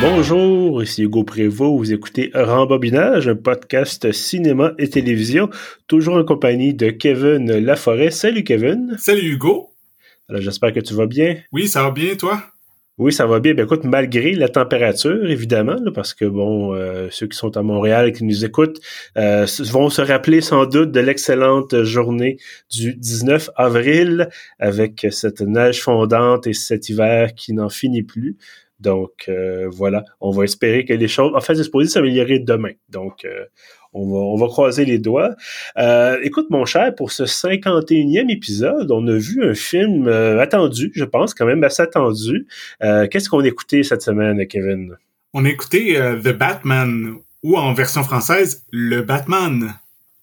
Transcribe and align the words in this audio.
Bonjour, 0.00 0.80
ici 0.80 1.02
Hugo 1.02 1.24
Prévost, 1.24 1.76
vous 1.76 1.92
écoutez 1.92 2.30
Rembobinage, 2.32 3.26
un 3.26 3.34
podcast 3.34 4.12
cinéma 4.12 4.72
et 4.78 4.88
télévision, 4.88 5.50
toujours 5.88 6.14
en 6.14 6.24
compagnie 6.24 6.72
de 6.72 6.90
Kevin 6.90 7.58
Laforêt. 7.58 8.12
Salut 8.12 8.44
Kevin. 8.44 8.94
Salut 8.96 9.32
Hugo. 9.32 9.70
Alors 10.28 10.40
j'espère 10.40 10.72
que 10.72 10.78
tu 10.78 10.94
vas 10.94 11.06
bien. 11.06 11.38
Oui, 11.50 11.66
ça 11.66 11.82
va 11.82 11.90
bien, 11.90 12.14
toi? 12.14 12.40
Oui, 12.98 13.12
ça 13.12 13.26
va 13.26 13.40
bien. 13.40 13.54
Ben, 13.54 13.64
écoute, 13.64 13.82
malgré 13.82 14.34
la 14.34 14.48
température, 14.48 15.28
évidemment, 15.28 15.78
parce 15.92 16.14
que 16.14 16.24
bon, 16.24 16.74
euh, 16.74 17.08
ceux 17.10 17.26
qui 17.26 17.36
sont 17.36 17.56
à 17.56 17.62
Montréal 17.62 18.08
et 18.08 18.12
qui 18.12 18.24
nous 18.24 18.44
écoutent 18.44 18.80
euh, 19.16 19.46
vont 19.70 19.90
se 19.90 20.02
rappeler 20.02 20.40
sans 20.40 20.66
doute 20.66 20.92
de 20.92 21.00
l'excellente 21.00 21.82
journée 21.82 22.38
du 22.70 22.94
19 22.94 23.50
avril 23.56 24.28
avec 24.60 25.08
cette 25.10 25.40
neige 25.40 25.80
fondante 25.80 26.46
et 26.46 26.52
cet 26.52 26.88
hiver 26.88 27.34
qui 27.34 27.52
n'en 27.52 27.68
finit 27.68 28.04
plus. 28.04 28.36
Donc 28.80 29.26
euh, 29.28 29.68
voilà, 29.70 30.04
on 30.20 30.30
va 30.30 30.44
espérer 30.44 30.84
que 30.84 30.92
les 30.92 31.08
choses, 31.08 31.32
en 31.34 31.40
fait, 31.40 31.54
supposé 31.56 31.88
s'améliorer 31.88 32.38
demain. 32.38 32.72
Donc 32.88 33.26
on 33.92 34.10
va, 34.10 34.18
on 34.18 34.36
va 34.36 34.46
croiser 34.46 34.84
les 34.84 34.98
doigts. 34.98 35.34
Euh, 35.78 36.18
écoute, 36.22 36.48
mon 36.50 36.64
cher, 36.64 36.94
pour 36.94 37.12
ce 37.12 37.24
51e 37.24 38.30
épisode, 38.30 38.90
on 38.90 39.06
a 39.06 39.16
vu 39.16 39.44
un 39.44 39.54
film 39.54 40.06
euh, 40.08 40.40
attendu, 40.40 40.92
je 40.94 41.04
pense, 41.04 41.34
quand 41.34 41.46
même 41.46 41.64
assez 41.64 41.82
attendu. 41.82 42.46
Euh, 42.82 43.06
qu'est-ce 43.08 43.28
qu'on 43.28 43.40
a 43.40 43.46
écouté 43.46 43.82
cette 43.82 44.02
semaine, 44.02 44.46
Kevin? 44.46 44.96
On 45.34 45.44
a 45.44 45.48
écouté 45.48 45.94
The 46.22 46.32
Batman, 46.36 47.16
ou 47.42 47.56
en 47.56 47.72
version 47.74 48.02
française, 48.02 48.64
Le 48.72 49.02
Batman. 49.02 49.74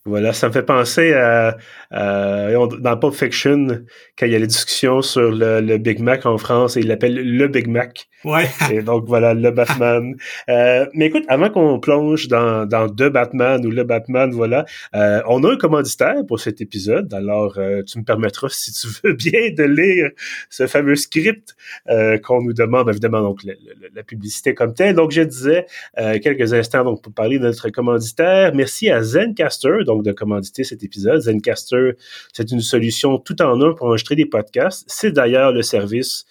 Voilà, 0.07 0.33
ça 0.33 0.49
me 0.49 0.53
fait 0.53 0.63
penser 0.63 1.13
à, 1.13 1.57
dans 1.91 2.97
Pulp 2.97 3.13
Fiction, 3.13 3.67
quand 4.17 4.27
il 4.27 4.31
y 4.31 4.35
a 4.35 4.39
les 4.39 4.45
discussions 4.47 5.01
sur 5.01 5.31
le, 5.31 5.77
Big 5.77 5.99
Mac 5.99 6.27
en 6.27 6.37
France, 6.37 6.77
et 6.77 6.81
il 6.81 6.87
l'appelle 6.87 7.15
le 7.15 7.47
Big 7.47 7.67
Mac. 7.67 8.07
Ouais. 8.25 8.45
Et 8.71 8.81
donc 8.81 9.05
voilà, 9.07 9.33
le 9.33 9.51
Batman. 9.51 10.15
euh, 10.49 10.87
mais 10.93 11.05
écoute, 11.05 11.25
avant 11.27 11.49
qu'on 11.49 11.79
plonge 11.79 12.27
dans, 12.27 12.65
dans 12.65 12.87
deux 12.87 13.09
Batman 13.09 13.63
ou 13.65 13.69
le 13.69 13.83
Batman, 13.83 14.31
voilà, 14.31 14.65
euh, 14.95 15.21
on 15.27 15.43
a 15.43 15.53
un 15.53 15.57
commanditaire 15.57 16.25
pour 16.27 16.39
cet 16.39 16.59
épisode. 16.59 17.13
Alors, 17.13 17.57
euh, 17.57 17.83
tu 17.83 17.99
me 17.99 18.03
permettras, 18.03 18.47
si 18.49 18.73
tu 18.73 18.87
veux 19.03 19.13
bien, 19.15 19.51
de 19.55 19.63
lire 19.63 20.09
ce 20.49 20.65
fameux 20.65 20.95
script 20.95 21.55
euh, 21.89 22.17
qu'on 22.17 22.41
nous 22.41 22.53
demande, 22.53 22.89
évidemment, 22.89 23.21
donc 23.21 23.41
la, 23.43 24.03
publicité 24.03 24.53
comme 24.53 24.73
telle. 24.73 24.95
Donc, 24.95 25.11
je 25.11 25.21
disais 25.21 25.65
quelques 25.95 26.53
instants 26.53 26.83
donc 26.83 27.01
pour 27.01 27.13
parler 27.13 27.39
de 27.39 27.43
notre 27.43 27.69
commanditaire. 27.69 28.53
Merci 28.53 28.89
à 28.89 29.01
Zencaster, 29.01 29.83
donc 29.85 29.94
de 30.03 30.11
commanditer 30.11 30.63
cet 30.63 30.83
épisode. 30.83 31.21
Zencaster, 31.21 31.91
c'est 32.33 32.51
une 32.51 32.61
solution 32.61 33.17
tout 33.17 33.41
en 33.41 33.61
un 33.61 33.73
pour 33.73 33.87
enregistrer 33.87 34.15
des 34.15 34.25
podcasts. 34.25 34.85
C'est 34.87 35.11
d'ailleurs 35.11 35.51
le 35.51 35.61
service 35.61 36.25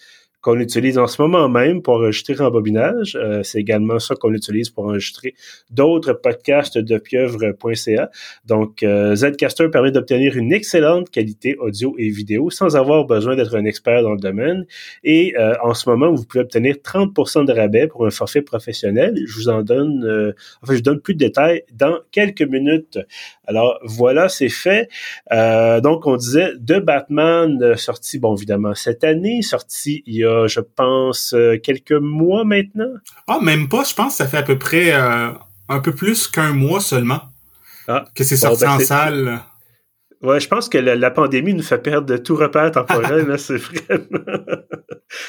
qu'on 0.44 0.60
utilise 0.60 0.98
en 0.98 1.06
ce 1.06 1.22
moment 1.22 1.48
même 1.48 1.80
pour 1.80 1.94
enregistrer 1.94 2.38
en 2.44 2.50
bobinage. 2.50 3.16
Euh, 3.18 3.42
c'est 3.42 3.58
également 3.58 3.98
ça 3.98 4.14
qu'on 4.14 4.34
utilise 4.34 4.68
pour 4.68 4.84
enregistrer 4.84 5.34
d'autres 5.70 6.12
podcasts 6.12 6.76
de 6.76 6.98
pieuvre.ca. 6.98 8.10
Donc, 8.44 8.82
euh, 8.82 9.16
Zcaster 9.16 9.70
permet 9.70 9.90
d'obtenir 9.90 10.36
une 10.36 10.52
excellente 10.52 11.08
qualité 11.08 11.56
audio 11.56 11.94
et 11.98 12.10
vidéo 12.10 12.50
sans 12.50 12.76
avoir 12.76 13.06
besoin 13.06 13.36
d'être 13.36 13.56
un 13.56 13.64
expert 13.64 14.02
dans 14.02 14.12
le 14.12 14.18
domaine. 14.18 14.66
Et 15.02 15.34
euh, 15.38 15.54
en 15.62 15.72
ce 15.72 15.88
moment, 15.88 16.12
vous 16.12 16.26
pouvez 16.26 16.42
obtenir 16.44 16.74
30% 16.74 17.46
de 17.46 17.52
rabais 17.52 17.86
pour 17.86 18.06
un 18.06 18.10
forfait 18.10 18.42
professionnel. 18.42 19.16
Je 19.26 19.34
vous 19.36 19.48
en 19.48 19.62
donne, 19.62 20.04
euh, 20.04 20.32
enfin, 20.62 20.74
je 20.74 20.82
donne 20.82 21.00
plus 21.00 21.14
de 21.14 21.20
détails 21.20 21.62
dans 21.72 22.00
quelques 22.12 22.42
minutes. 22.42 22.98
Alors, 23.46 23.78
voilà, 23.82 24.28
c'est 24.28 24.50
fait. 24.50 24.90
donc, 25.82 26.06
on 26.06 26.16
disait 26.16 26.52
de 26.58 26.78
Batman 26.78 27.76
sorti, 27.76 28.18
bon, 28.18 28.36
évidemment, 28.36 28.74
cette 28.74 29.04
année, 29.04 29.40
sorti 29.40 30.02
il 30.06 30.16
y 30.16 30.24
a 30.24 30.33
je 30.48 30.60
pense, 30.60 31.32
euh, 31.34 31.56
quelques 31.62 31.92
mois 31.92 32.44
maintenant. 32.44 32.92
Ah, 33.26 33.38
même 33.40 33.68
pas. 33.68 33.84
Je 33.84 33.94
pense 33.94 34.12
que 34.12 34.16
ça 34.18 34.26
fait 34.26 34.38
à 34.38 34.42
peu 34.42 34.58
près 34.58 34.92
euh, 34.92 35.30
un 35.68 35.80
peu 35.80 35.94
plus 35.94 36.28
qu'un 36.28 36.52
mois 36.52 36.80
seulement 36.80 37.20
ah. 37.88 38.04
que 38.14 38.24
c'est 38.24 38.36
sorti 38.36 38.64
ben, 38.64 38.72
en 38.72 38.78
salle. 38.80 39.40
Ouais, 40.24 40.40
je 40.40 40.48
pense 40.48 40.68
que 40.68 40.78
la, 40.78 41.10
pandémie 41.10 41.54
nous 41.54 41.62
fait 41.62 41.78
perdre 41.78 42.06
de 42.06 42.16
tout 42.16 42.34
repère 42.34 42.70
temporel, 42.72 43.38
c'est 43.38 43.56
vraiment. 43.56 44.24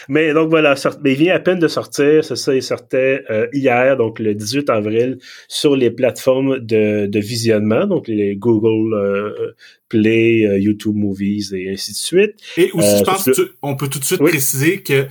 mais 0.09 0.33
donc 0.33 0.49
voilà, 0.49 0.75
mais 1.03 1.11
il 1.11 1.17
vient 1.17 1.35
à 1.35 1.39
peine 1.39 1.59
de 1.59 1.67
sortir, 1.67 2.23
c'est 2.23 2.35
ça, 2.35 2.55
il 2.55 2.63
sortait 2.63 3.23
euh, 3.29 3.47
hier, 3.53 3.97
donc 3.97 4.19
le 4.19 4.33
18 4.33 4.69
avril, 4.69 5.17
sur 5.47 5.75
les 5.75 5.91
plateformes 5.91 6.59
de, 6.59 7.07
de 7.07 7.19
visionnement, 7.19 7.85
donc 7.85 8.07
les 8.07 8.35
Google 8.35 8.95
Play, 9.89 10.45
euh, 10.45 10.59
YouTube 10.59 10.95
Movies 10.95 11.53
et 11.53 11.71
ainsi 11.71 11.91
de 11.91 11.97
suite. 11.97 12.33
Et 12.57 12.71
aussi, 12.73 12.97
je 12.97 13.01
euh, 13.01 13.05
pense 13.05 13.29
qu'on 13.61 13.75
peut 13.75 13.87
tout 13.87 13.99
de 13.99 14.03
suite 14.03 14.21
préciser 14.21 14.81
que 14.81 15.05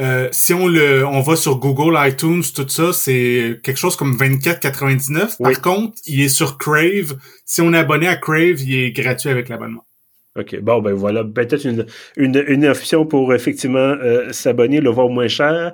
euh, 0.00 0.28
si 0.32 0.54
on 0.54 0.66
le, 0.66 1.06
on 1.06 1.20
va 1.20 1.36
sur 1.36 1.56
Google, 1.58 1.96
iTunes, 1.98 2.42
tout 2.54 2.68
ça, 2.68 2.92
c'est 2.92 3.60
quelque 3.62 3.78
chose 3.78 3.96
comme 3.96 4.16
24,99. 4.16 5.42
Par 5.42 5.60
contre, 5.60 5.98
il 6.06 6.22
est 6.22 6.28
sur 6.28 6.58
Crave. 6.58 7.16
Si 7.44 7.60
on 7.60 7.72
est 7.72 7.78
abonné 7.78 8.08
à 8.08 8.16
Crave, 8.16 8.60
il 8.60 8.74
est 8.74 8.92
gratuit 8.92 9.30
avec 9.30 9.48
l'abonnement. 9.48 9.84
OK. 10.38 10.60
Bon, 10.60 10.80
ben 10.80 10.92
voilà, 10.94 11.24
peut-être 11.24 11.64
une, 11.66 11.86
une, 12.16 12.44
une, 12.46 12.64
option 12.66 13.04
pour 13.04 13.34
effectivement 13.34 13.96
s'abonner, 14.30 14.80
le 14.80 14.88
voir 14.88 15.08
moins 15.08 15.26
cher. 15.26 15.72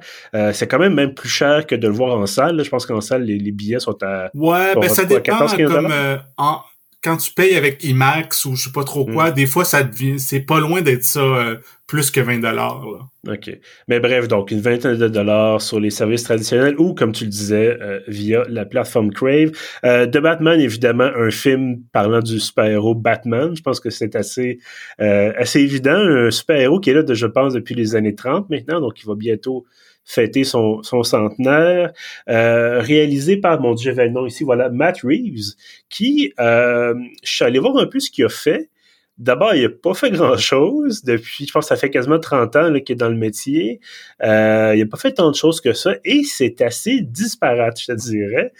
c'est 0.52 0.66
quand 0.66 0.78
même 0.78 0.94
même 0.94 1.12
plus 1.12 1.28
cher 1.28 1.66
que 1.66 1.74
de 1.74 1.86
le 1.86 1.92
voir 1.92 2.18
en 2.18 2.24
salle. 2.24 2.64
Je 2.64 2.70
pense 2.70 2.86
qu'en 2.86 3.02
salle, 3.02 3.24
les, 3.24 3.52
billets 3.52 3.80
sont 3.80 4.02
à... 4.02 4.30
Ouais, 4.34 4.74
ben 4.74 4.88
ça 4.88 5.04
dépend. 5.04 5.46
comme, 5.46 5.92
en, 6.38 6.60
quand 7.06 7.16
tu 7.18 7.32
payes 7.32 7.54
avec 7.54 7.84
IMAX 7.84 8.46
ou 8.46 8.56
je 8.56 8.64
sais 8.64 8.72
pas 8.72 8.82
trop 8.82 9.04
quoi, 9.04 9.30
mm. 9.30 9.34
des 9.34 9.46
fois 9.46 9.64
ça 9.64 9.84
devient 9.84 10.18
c'est 10.18 10.40
pas 10.40 10.58
loin 10.58 10.82
d'être 10.82 11.04
ça 11.04 11.20
euh, 11.20 11.56
plus 11.86 12.10
que 12.10 12.20
20 12.20 12.40
dollars. 12.40 12.84
OK. 13.28 13.60
Mais 13.86 14.00
bref, 14.00 14.26
donc 14.26 14.50
une 14.50 14.60
vingtaine 14.60 14.96
de 14.96 15.06
dollars 15.06 15.62
sur 15.62 15.78
les 15.78 15.90
services 15.90 16.24
traditionnels 16.24 16.74
ou 16.78 16.94
comme 16.94 17.12
tu 17.12 17.22
le 17.22 17.30
disais 17.30 17.78
euh, 17.80 18.00
via 18.08 18.42
la 18.48 18.64
plateforme 18.64 19.12
Crave. 19.12 19.52
Euh, 19.84 20.06
The 20.06 20.18
Batman 20.18 20.58
évidemment 20.58 21.08
un 21.16 21.30
film 21.30 21.78
parlant 21.92 22.20
du 22.20 22.40
super-héros 22.40 22.96
Batman, 22.96 23.54
je 23.54 23.62
pense 23.62 23.78
que 23.78 23.90
c'est 23.90 24.16
assez 24.16 24.58
assez 24.98 25.60
évident, 25.60 25.96
un 25.96 26.32
super-héros 26.32 26.80
qui 26.80 26.90
est 26.90 26.94
là 26.94 27.04
de, 27.04 27.14
je 27.14 27.26
pense 27.26 27.52
depuis 27.52 27.76
les 27.76 27.94
années 27.94 28.16
30 28.16 28.50
maintenant 28.50 28.80
donc 28.80 29.00
il 29.00 29.06
va 29.06 29.14
bientôt 29.14 29.64
fêter 30.06 30.44
son, 30.44 30.82
son 30.82 31.02
centenaire, 31.02 31.92
euh, 32.30 32.80
réalisé 32.80 33.36
par, 33.36 33.60
mon 33.60 33.74
Dieu, 33.74 33.92
j'avais 33.92 34.06
le 34.06 34.12
nom 34.12 34.24
ici, 34.24 34.44
voilà, 34.44 34.70
Matt 34.70 35.00
Reeves, 35.02 35.54
qui, 35.90 36.32
euh, 36.40 36.94
je 37.22 37.32
suis 37.32 37.44
allé 37.44 37.58
voir 37.58 37.76
un 37.76 37.86
peu 37.86 38.00
ce 38.00 38.10
qu'il 38.10 38.24
a 38.24 38.28
fait. 38.28 38.70
D'abord, 39.18 39.54
il 39.54 39.62
n'a 39.62 39.70
pas 39.70 39.94
fait 39.94 40.10
grand-chose 40.10 41.02
depuis, 41.02 41.46
je 41.46 41.52
pense 41.52 41.64
que 41.64 41.68
ça 41.68 41.76
fait 41.76 41.88
quasiment 41.88 42.18
30 42.18 42.56
ans 42.56 42.72
qu'il 42.80 42.92
est 42.92 42.98
dans 42.98 43.08
le 43.08 43.16
métier. 43.16 43.80
Euh, 44.22 44.74
il 44.74 44.80
n'a 44.80 44.86
pas 44.86 44.98
fait 44.98 45.12
tant 45.12 45.30
de 45.30 45.34
choses 45.34 45.62
que 45.62 45.72
ça 45.72 45.94
et 46.04 46.22
c'est 46.22 46.60
assez 46.60 47.00
disparate, 47.00 47.80
je 47.80 47.86
te 47.86 47.92
dirais. 47.92 48.52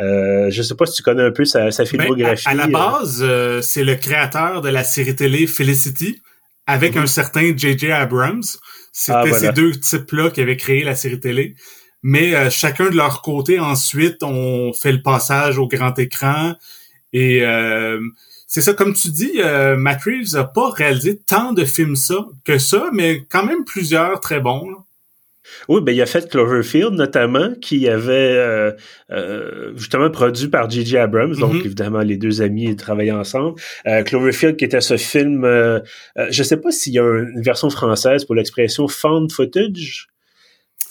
Euh, 0.00 0.48
je 0.50 0.62
sais 0.62 0.76
pas 0.76 0.86
si 0.86 0.94
tu 0.94 1.02
connais 1.02 1.24
un 1.24 1.32
peu 1.32 1.44
sa, 1.44 1.72
sa 1.72 1.82
ben, 1.82 1.88
filmographie. 1.88 2.48
à, 2.48 2.54
la 2.54 2.68
base, 2.68 3.20
euh, 3.20 3.60
c'est 3.62 3.82
le 3.82 3.96
créateur 3.96 4.60
de 4.60 4.68
la 4.68 4.84
série 4.84 5.16
télé 5.16 5.48
Felicity 5.48 6.22
avec 6.68 6.94
mhm. 6.94 7.02
un 7.02 7.06
certain 7.06 7.56
J.J. 7.56 7.90
Abrams. 7.90 8.44
C'était 8.98 9.30
ah, 9.30 9.38
ces 9.38 9.52
deux 9.52 9.72
types-là 9.72 10.30
qui 10.30 10.40
avaient 10.40 10.56
créé 10.56 10.82
la 10.82 10.94
série 10.94 11.20
télé. 11.20 11.54
Mais 12.02 12.34
euh, 12.34 12.48
chacun 12.48 12.88
de 12.88 12.96
leur 12.96 13.20
côté, 13.20 13.60
ensuite, 13.60 14.22
on 14.22 14.72
fait 14.72 14.90
le 14.90 15.02
passage 15.02 15.58
au 15.58 15.68
grand 15.68 15.98
écran. 15.98 16.54
Et 17.12 17.44
euh, 17.44 18.00
c'est 18.46 18.62
ça, 18.62 18.72
comme 18.72 18.94
tu 18.94 19.10
dis, 19.10 19.32
euh, 19.36 19.76
Matt 19.76 20.04
Reeves 20.04 20.32
n'a 20.32 20.44
pas 20.44 20.70
réalisé 20.70 21.18
tant 21.18 21.52
de 21.52 21.66
films 21.66 21.94
ça 21.94 22.26
que 22.42 22.56
ça, 22.56 22.88
mais 22.94 23.26
quand 23.28 23.44
même 23.44 23.66
plusieurs 23.66 24.18
très 24.20 24.40
bons. 24.40 24.66
Oui, 25.68 25.80
ben 25.82 25.92
il 25.94 26.02
a 26.02 26.06
fait 26.06 26.28
Cloverfield 26.28 26.92
notamment, 26.92 27.54
qui 27.60 27.88
avait 27.88 28.12
euh, 28.36 28.72
euh, 29.10 29.72
justement 29.76 30.10
produit 30.10 30.48
par 30.48 30.68
J.J. 30.70 30.98
Abrams, 30.98 31.34
donc 31.36 31.54
mm-hmm. 31.54 31.66
évidemment 31.66 32.00
les 32.00 32.16
deux 32.16 32.42
amis 32.42 32.74
travaillaient 32.76 33.10
ensemble. 33.12 33.60
Euh, 33.86 34.02
Cloverfield 34.02 34.56
qui 34.56 34.64
était 34.64 34.80
ce 34.80 34.96
film, 34.96 35.42
je 36.30 36.42
sais 36.42 36.56
pas 36.56 36.70
s'il 36.70 36.94
y 36.94 36.98
a 36.98 37.04
une 37.04 37.42
version 37.42 37.70
française 37.70 38.24
pour 38.24 38.34
l'expression 38.34 38.88
found 38.88 39.32
footage. 39.32 40.08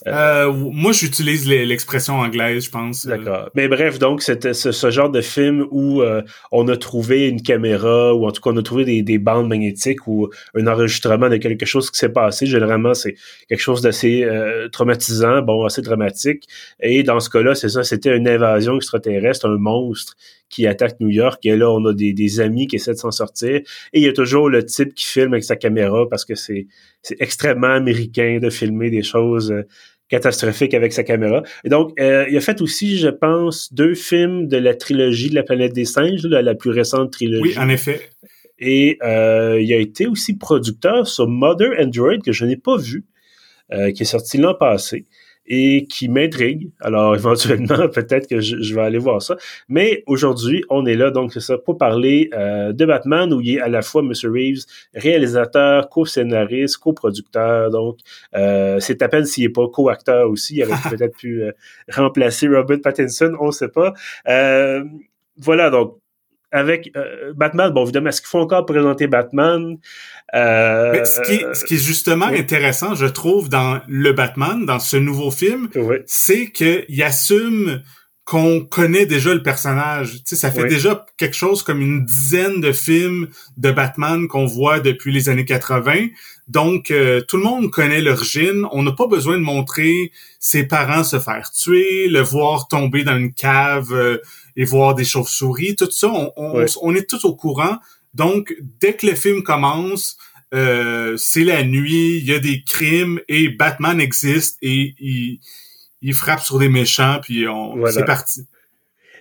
Euh, 0.08 0.52
moi, 0.54 0.92
j'utilise 0.92 1.48
l'expression 1.48 2.16
anglaise, 2.16 2.66
je 2.66 2.70
pense. 2.70 3.06
D'accord. 3.06 3.50
Mais 3.56 3.68
bref, 3.68 3.98
donc, 3.98 4.22
c'était 4.22 4.54
ce, 4.54 4.92
genre 4.92 5.10
de 5.10 5.22
film 5.22 5.66
où 5.72 6.02
euh, 6.02 6.22
on 6.52 6.68
a 6.68 6.78
trouvé 6.78 7.28
une 7.28 7.42
caméra, 7.42 8.14
ou 8.14 8.28
en 8.28 8.32
tout 8.32 8.42
cas, 8.42 8.52
on 8.52 8.58
a 8.58 8.62
trouvé 8.62 8.86
des, 8.86 9.02
des 9.02 9.18
bandes 9.18 9.48
magnétiques 9.48 10.08
ou 10.08 10.30
un 10.54 10.68
enregistrement 10.68 11.30
de 11.30 11.38
quelque 11.38 11.66
chose 11.66 11.90
qui 11.90 11.98
s'est 11.98 12.10
passé. 12.10 12.46
Généralement, 12.46 12.94
c'est 12.94 13.16
quelque 13.50 13.62
chose 13.62 13.82
d'assez 13.82 14.24
euh, 14.24 14.70
traumatisant, 14.70 15.42
bon, 15.42 15.66
assez 15.66 15.82
dramatique. 15.82 16.48
Et 16.80 17.02
dans 17.04 17.20
ce 17.20 17.30
cas-là, 17.30 17.56
c'est 17.56 17.70
ça, 17.70 17.84
c'était 17.84 18.16
une 18.16 18.28
invasion 18.28 18.76
extraterrestre, 18.76 19.48
un 19.48 19.58
monstre 19.58 20.16
qui 20.50 20.68
attaque 20.68 21.00
New 21.00 21.10
York. 21.10 21.44
Et 21.46 21.56
là, 21.56 21.72
on 21.72 21.84
a 21.86 21.94
des, 21.94 22.14
des 22.14 22.40
amis 22.40 22.68
qui 22.68 22.76
essaient 22.76 22.94
de 22.94 22.98
s'en 22.98 23.12
sortir. 23.12 23.56
Et 23.56 23.64
il 23.94 24.04
y 24.04 24.08
a 24.08 24.14
toujours 24.14 24.50
le 24.50 24.64
type 24.64 24.94
qui 24.94 25.06
filme 25.06 25.34
avec 25.34 25.44
sa 25.44 25.56
caméra 25.56 26.08
parce 26.08 26.26
que 26.26 26.36
c'est 26.36 26.68
extrêmement 27.20 27.74
américain 27.74 28.40
de 28.42 28.50
filmer 28.50 28.90
des 28.90 29.04
choses 29.04 29.54
catastrophique 30.10 30.74
avec 30.74 30.94
sa 30.94 31.04
caméra. 31.04 31.44
Et 31.64 31.70
donc, 31.70 32.00
euh, 32.00 32.26
il 32.30 32.38
a 32.38 32.42
fait 32.42 32.62
aussi, 32.62 32.98
je 32.98 33.08
pense, 33.08 33.74
deux 33.74 33.96
films 33.96 34.48
de 34.48 34.58
la 34.58 34.76
trilogie 34.76 35.30
de 35.30 35.36
la 35.36 35.44
planète 35.44 35.74
des 35.74 35.86
singes, 35.86 36.26
la, 36.26 36.56
plus 36.56 36.72
récente 36.72 37.12
trilogie. 37.12 37.42
Oui, 37.42 37.58
en 37.58 37.70
effet. 37.70 38.02
Et 38.60 38.98
euh, 39.04 39.60
il 39.62 39.74
a 39.74 39.78
été 39.78 40.08
aussi 40.08 40.38
producteur 40.38 41.08
sur 41.08 41.28
Mother 41.28 41.72
Android, 41.80 42.18
que 42.24 42.32
je 42.32 42.46
n'ai 42.46 42.56
pas 42.56 42.78
vu, 42.78 43.06
euh, 43.74 43.92
qui 43.92 44.04
est 44.04 44.06
sorti 44.06 44.38
l'an 44.38 44.54
passé. 44.54 45.06
Et 45.48 45.86
qui 45.88 46.10
m'intrigue. 46.10 46.72
Alors 46.82 47.16
éventuellement, 47.16 47.88
peut-être 47.90 48.28
que 48.28 48.40
je, 48.40 48.74
vais 48.74 48.82
aller 48.82 48.98
voir 48.98 49.22
ça. 49.22 49.36
Mais 49.68 50.04
aujourd'hui, 50.08 50.64
on 50.70 50.86
est 50.86 50.96
là, 50.96 51.12
donc 51.12 51.34
c'est 51.34 51.40
ça, 51.40 51.58
pour 51.58 51.78
parler 51.78 52.30
euh, 52.34 52.74
de 52.74 52.86
Batman, 52.86 53.34
où 53.34 53.42
il 53.42 53.56
est 53.56 53.62
à 53.62 53.68
la 53.68 53.82
fois 53.82 54.02
M. 54.02 54.12
Reeves, 54.24 54.66
réalisateur, 54.94 55.90
co-scénariste, 55.90 56.78
co-producteur. 56.78 57.70
Donc 57.72 58.00
euh, 58.36 58.80
c'est 58.80 59.02
à 59.02 59.10
peine 59.10 59.26
s'il 59.26 59.46
n'est 59.46 59.54
pas 59.54 59.68
co-acteur 59.68 60.30
aussi. 60.30 60.56
Il 60.58 60.64
aurait 60.64 60.76
peut-être 60.90 61.18
pu 61.18 61.44
euh, 61.44 61.52
remplacer 61.92 62.48
Robert 62.48 62.82
Pattinson, 62.82 63.34
on 63.40 63.48
ne 63.48 63.52
sait 63.52 63.70
pas. 63.70 63.94
voilà, 65.38 65.70
donc 65.70 65.98
avec 66.56 66.92
Batman, 67.36 67.72
bon, 67.72 67.84
évidemment, 67.84 68.10
est-ce 68.10 68.22
qu'il 68.22 68.30
faut 68.30 68.40
encore 68.40 68.66
présenter 68.66 69.08
Batman? 69.08 69.78
Euh, 70.34 71.06
ce, 71.06 71.22
qui, 71.22 71.44
ce 71.54 71.64
qui 71.66 71.76
est 71.76 71.84
justement 71.84 72.26
intéressant, 72.26 72.96
je 72.96 73.06
trouve, 73.06 73.50
dans 73.50 73.80
le 73.88 74.12
Batman, 74.12 74.66
dans 74.66 74.80
ce 74.80 74.98
nouveau 74.98 75.32
film, 75.32 75.70
c'est 76.06 76.52
qu'il 76.52 77.04
assume 77.04 77.82
qu'on 78.26 78.62
connaît 78.62 79.06
déjà 79.06 79.36
le 79.36 79.44
personnage. 79.44 80.14
Tu 80.14 80.22
sais, 80.26 80.36
ça 80.36 80.50
fait 80.50 80.66
déjà 80.66 81.06
quelque 81.18 81.36
chose 81.36 81.62
comme 81.62 81.80
une 81.80 82.06
dizaine 82.06 82.60
de 82.60 82.72
films 82.72 83.28
de 83.58 83.72
Batman 83.72 84.28
qu'on 84.28 84.48
voit 84.48 84.80
depuis 84.80 85.14
les 85.14 85.30
années 85.30 85.46
80. 85.46 86.08
Donc, 86.48 86.90
euh, 86.90 87.22
tout 87.22 87.38
le 87.38 87.44
monde 87.44 87.70
connaît 87.70 88.02
l'origine. 88.02 88.66
On 88.72 88.82
n'a 88.82 88.94
pas 88.94 89.06
besoin 89.06 89.36
de 89.38 89.44
montrer 89.44 90.12
ses 90.40 90.64
parents 90.64 91.04
se 91.04 91.20
faire 91.20 91.52
tuer, 91.52 92.08
le 92.08 92.22
voir 92.22 92.68
tomber 92.68 93.04
dans 93.04 93.16
une 93.16 93.32
cave 93.32 93.94
euh, 93.94 94.18
et 94.56 94.66
voir 94.66 94.96
des 94.96 95.06
chauves-souris. 95.06 95.76
Tout 95.76 95.92
ça, 95.92 96.10
on, 96.10 96.32
on, 96.38 96.66
on 96.82 96.96
est 96.96 97.10
tous 97.10 97.26
au 97.26 97.36
courant. 97.36 97.78
Donc, 98.14 98.56
dès 98.80 98.94
que 98.94 99.08
le 99.08 99.16
film 99.16 99.44
commence, 99.44 100.18
euh, 100.54 101.18
c'est 101.18 101.44
la 101.44 101.64
nuit, 101.64 102.18
il 102.18 102.26
y 102.26 102.34
a 102.34 102.40
des 102.40 102.64
crimes 102.64 103.20
et 103.28 103.50
Batman 103.50 104.00
existe 104.00 104.58
et 104.62 104.96
il, 105.00 105.40
il 106.02 106.14
frappe 106.14 106.40
sur 106.40 106.60
des 106.60 106.70
méchants, 106.70 107.20
puis 107.22 107.48
on, 107.48 107.86
c'est 107.88 108.06
parti. 108.06 108.48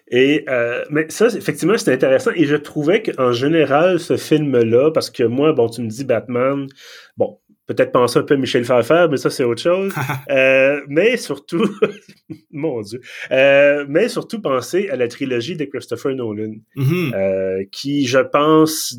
Et 0.09 0.45
euh, 0.49 0.85
mais 0.91 1.07
ça, 1.09 1.29
effectivement, 1.29 1.77
c'est 1.79 1.93
intéressant. 1.93 2.31
Et 2.37 2.45
je 2.45 2.57
trouvais 2.57 3.03
qu'en 3.03 3.33
général, 3.33 3.99
ce 3.99 4.17
film-là, 4.19 4.91
parce 4.93 5.11
que 5.11 5.25
moi, 5.25 5.55
bon, 5.55 5.69
tu 5.69 5.81
me 5.81 5.89
dis 5.89 6.05
Batman, 6.05 6.69
bon, 7.17 7.39
peut-être 7.67 7.93
penser 7.93 8.19
un 8.19 8.23
peu 8.23 8.35
à 8.35 8.37
Michel 8.37 8.65
Pfeiffer, 8.65 9.07
mais 9.11 9.17
ça, 9.17 9.31
c'est 9.31 9.45
autre 9.45 9.63
chose. 9.63 9.93
euh, 10.31 10.81
mais 10.89 11.17
surtout, 11.17 11.69
mon 12.51 12.81
Dieu, 12.83 13.01
euh, 13.31 13.85
mais 13.89 14.09
surtout 14.09 14.41
penser 14.41 14.89
à 14.91 14.97
la 14.97 15.09
trilogie 15.09 15.57
de 15.57 15.65
Christopher 15.65 16.15
Nolan, 16.15 16.55
mm-hmm. 16.77 17.15
euh, 17.15 17.65
qui, 17.73 18.07
je 18.07 18.19
pense, 18.19 18.99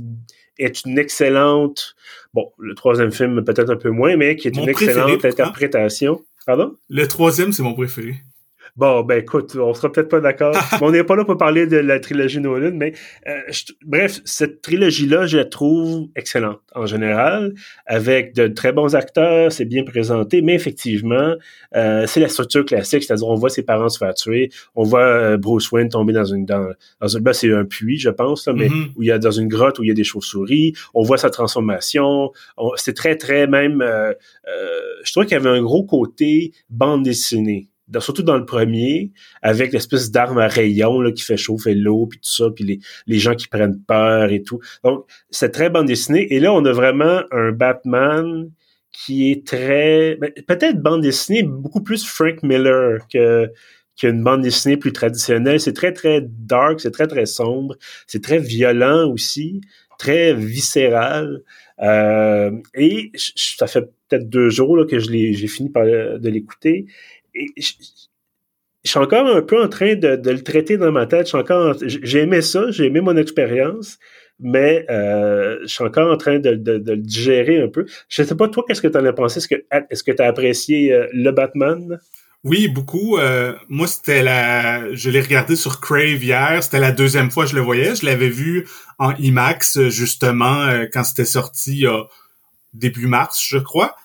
est 0.57 0.85
une 0.85 0.97
excellente, 0.97 1.95
bon, 2.33 2.51
le 2.57 2.73
troisième 2.75 3.11
film 3.11 3.43
peut-être 3.43 3.71
un 3.71 3.77
peu 3.77 3.89
moins, 3.89 4.15
mais 4.15 4.35
qui 4.35 4.47
est 4.47 4.57
une 4.57 4.69
excellente 4.69 5.23
interprétation. 5.23 6.23
Pardon? 6.45 6.77
Le 6.89 7.07
troisième, 7.07 7.51
c'est 7.51 7.63
mon 7.63 7.73
préféré. 7.73 8.15
Bon, 8.77 9.03
ben 9.03 9.19
écoute, 9.19 9.55
on 9.55 9.73
sera 9.73 9.89
peut-être 9.89 10.09
pas 10.09 10.19
d'accord. 10.19 10.53
on 10.81 10.91
n'est 10.91 11.05
pas 11.05 11.15
là 11.15 11.23
pour 11.23 11.37
parler 11.37 11.65
de 11.65 11.77
la 11.77 11.97
trilogie 12.01 12.41
Nolan, 12.41 12.71
mais 12.73 12.91
euh, 13.25 13.39
bref, 13.85 14.19
cette 14.25 14.61
trilogie-là, 14.61 15.27
je 15.27 15.37
la 15.37 15.45
trouve 15.45 16.09
excellente 16.17 16.59
en 16.73 16.85
général, 16.85 17.53
avec 17.85 18.35
de 18.35 18.49
très 18.49 18.73
bons 18.73 18.93
acteurs, 18.93 19.49
c'est 19.53 19.63
bien 19.63 19.85
présenté, 19.85 20.41
mais 20.41 20.55
effectivement, 20.55 21.35
euh, 21.77 22.05
c'est 22.05 22.19
la 22.19 22.27
structure 22.27 22.65
classique, 22.65 23.05
c'est-à-dire 23.05 23.29
on 23.29 23.35
voit 23.35 23.49
ses 23.49 23.63
parents 23.63 23.87
se 23.87 23.97
faire 23.97 24.13
tuer, 24.13 24.49
on 24.75 24.83
voit 24.83 25.05
euh, 25.05 25.37
Bruce 25.37 25.71
Wayne 25.71 25.87
tomber 25.87 26.11
dans 26.11 26.25
une 26.25 26.45
dans, 26.45 26.67
dans 26.99 27.15
un 27.15 27.21
ben, 27.21 27.31
c'est 27.31 27.53
un 27.53 27.63
puits, 27.63 27.97
je 27.97 28.09
pense, 28.09 28.45
là, 28.45 28.51
mais 28.51 28.67
mm-hmm. 28.67 28.91
où 28.97 29.03
il 29.03 29.07
y 29.07 29.11
a 29.11 29.19
dans 29.19 29.31
une 29.31 29.47
grotte 29.47 29.79
où 29.79 29.83
il 29.83 29.87
y 29.87 29.91
a 29.91 29.95
des 29.95 30.03
chauves-souris, 30.03 30.73
on 30.93 31.03
voit 31.03 31.17
sa 31.17 31.29
transformation, 31.29 32.33
c'est 32.75 32.93
très 32.93 33.15
très 33.15 33.47
même, 33.47 33.81
je 35.05 35.11
trouve 35.13 35.23
qu'il 35.23 35.37
y 35.37 35.39
avait 35.39 35.49
un 35.49 35.61
gros 35.61 35.85
côté 35.85 36.51
bande 36.69 37.03
dessinée 37.03 37.69
surtout 37.99 38.23
dans 38.23 38.37
le 38.37 38.45
premier, 38.45 39.11
avec 39.41 39.71
l'espèce 39.73 40.11
d'arme 40.11 40.39
à 40.39 40.47
rayon 40.47 40.99
là, 41.01 41.11
qui 41.11 41.23
fait 41.23 41.37
chauffer 41.37 41.75
l'eau, 41.75 42.07
puis 42.07 42.19
tout 42.19 42.29
ça, 42.29 42.49
puis 42.49 42.63
les, 42.63 42.79
les 43.07 43.19
gens 43.19 43.35
qui 43.35 43.47
prennent 43.47 43.81
peur 43.81 44.31
et 44.31 44.41
tout. 44.41 44.59
Donc, 44.83 45.05
c'est 45.29 45.51
très 45.51 45.69
bande 45.69 45.87
dessinée. 45.87 46.33
Et 46.33 46.39
là, 46.39 46.53
on 46.53 46.65
a 46.65 46.71
vraiment 46.71 47.21
un 47.31 47.51
Batman 47.51 48.49
qui 48.91 49.31
est 49.31 49.45
très... 49.45 50.15
Ben, 50.15 50.31
peut-être 50.47 50.81
bande 50.81 51.01
dessinée, 51.01 51.43
beaucoup 51.43 51.81
plus 51.81 52.05
Frank 52.05 52.43
Miller 52.43 52.99
que 53.11 53.49
qu'une 53.97 54.23
bande 54.23 54.41
dessinée 54.41 54.77
plus 54.77 54.91
traditionnelle. 54.91 55.59
C'est 55.59 55.73
très, 55.73 55.93
très 55.93 56.21
dark, 56.21 56.81
c'est 56.81 56.91
très, 56.91 57.07
très 57.07 57.25
sombre, 57.25 57.77
c'est 58.07 58.21
très 58.21 58.39
violent 58.39 59.09
aussi, 59.09 59.61
très 59.97 60.33
viscéral. 60.33 61.43
Euh, 61.81 62.51
et 62.73 63.11
ça 63.15 63.67
fait 63.67 63.85
peut-être 64.09 64.29
deux 64.29 64.49
jours 64.49 64.77
là, 64.77 64.85
que 64.85 64.99
je 64.99 65.09
j'ai 65.09 65.47
fini 65.47 65.69
par, 65.69 65.85
de 65.85 66.29
l'écouter 66.29 66.85
je, 67.57 67.71
suis 68.83 68.99
encore 68.99 69.27
un 69.27 69.41
peu 69.41 69.61
en 69.61 69.67
train 69.67 69.95
de, 69.95 70.29
le 70.29 70.41
traiter 70.41 70.77
dans 70.77 70.91
ma 70.91 71.05
tête. 71.05 71.31
j'ai 71.85 72.19
aimé 72.19 72.41
ça, 72.41 72.71
j'ai 72.71 72.85
aimé 72.85 73.01
mon 73.01 73.17
expérience, 73.17 73.97
mais 74.39 74.85
euh, 74.89 75.59
je 75.61 75.67
suis 75.67 75.83
encore 75.83 76.11
en 76.11 76.17
train 76.17 76.39
de, 76.39 76.49
le 76.51 76.97
digérer 76.97 77.61
un 77.61 77.67
peu. 77.67 77.85
Je 78.09 78.23
sais 78.23 78.35
pas 78.35 78.47
toi, 78.47 78.63
qu'est-ce 78.67 78.81
que 78.81 78.87
tu 78.87 78.97
en 78.97 79.05
as 79.05 79.13
pensé? 79.13 79.37
Est-ce 79.37 79.47
que 79.47 79.55
est-ce 79.71 80.03
que 80.03 80.11
tu 80.11 80.21
as 80.21 80.27
apprécié 80.27 80.93
euh, 80.93 81.07
le 81.13 81.31
Batman? 81.31 81.99
Oui, 82.43 82.67
beaucoup. 82.67 83.17
Euh, 83.17 83.55
moi, 83.69 83.87
c'était 83.87 84.21
la, 84.21 84.93
je 84.93 85.09
l'ai 85.09 85.21
regardé 85.21 85.55
sur 85.55 85.79
Crave 85.81 86.23
hier. 86.23 86.61
C'était 86.61 86.79
la 86.79 86.91
deuxième 86.91 87.31
fois 87.31 87.45
que 87.45 87.51
je 87.51 87.55
le 87.55 87.61
voyais. 87.61 87.95
Je 87.95 88.05
l'avais 88.05 88.29
vu 88.29 88.67
en 88.99 89.15
IMAX 89.15 89.87
justement 89.87 90.67
quand 90.93 91.03
c'était 91.03 91.25
sorti 91.25 91.85
début 92.73 93.07
mars, 93.07 93.43
je 93.49 93.57
crois. 93.57 93.95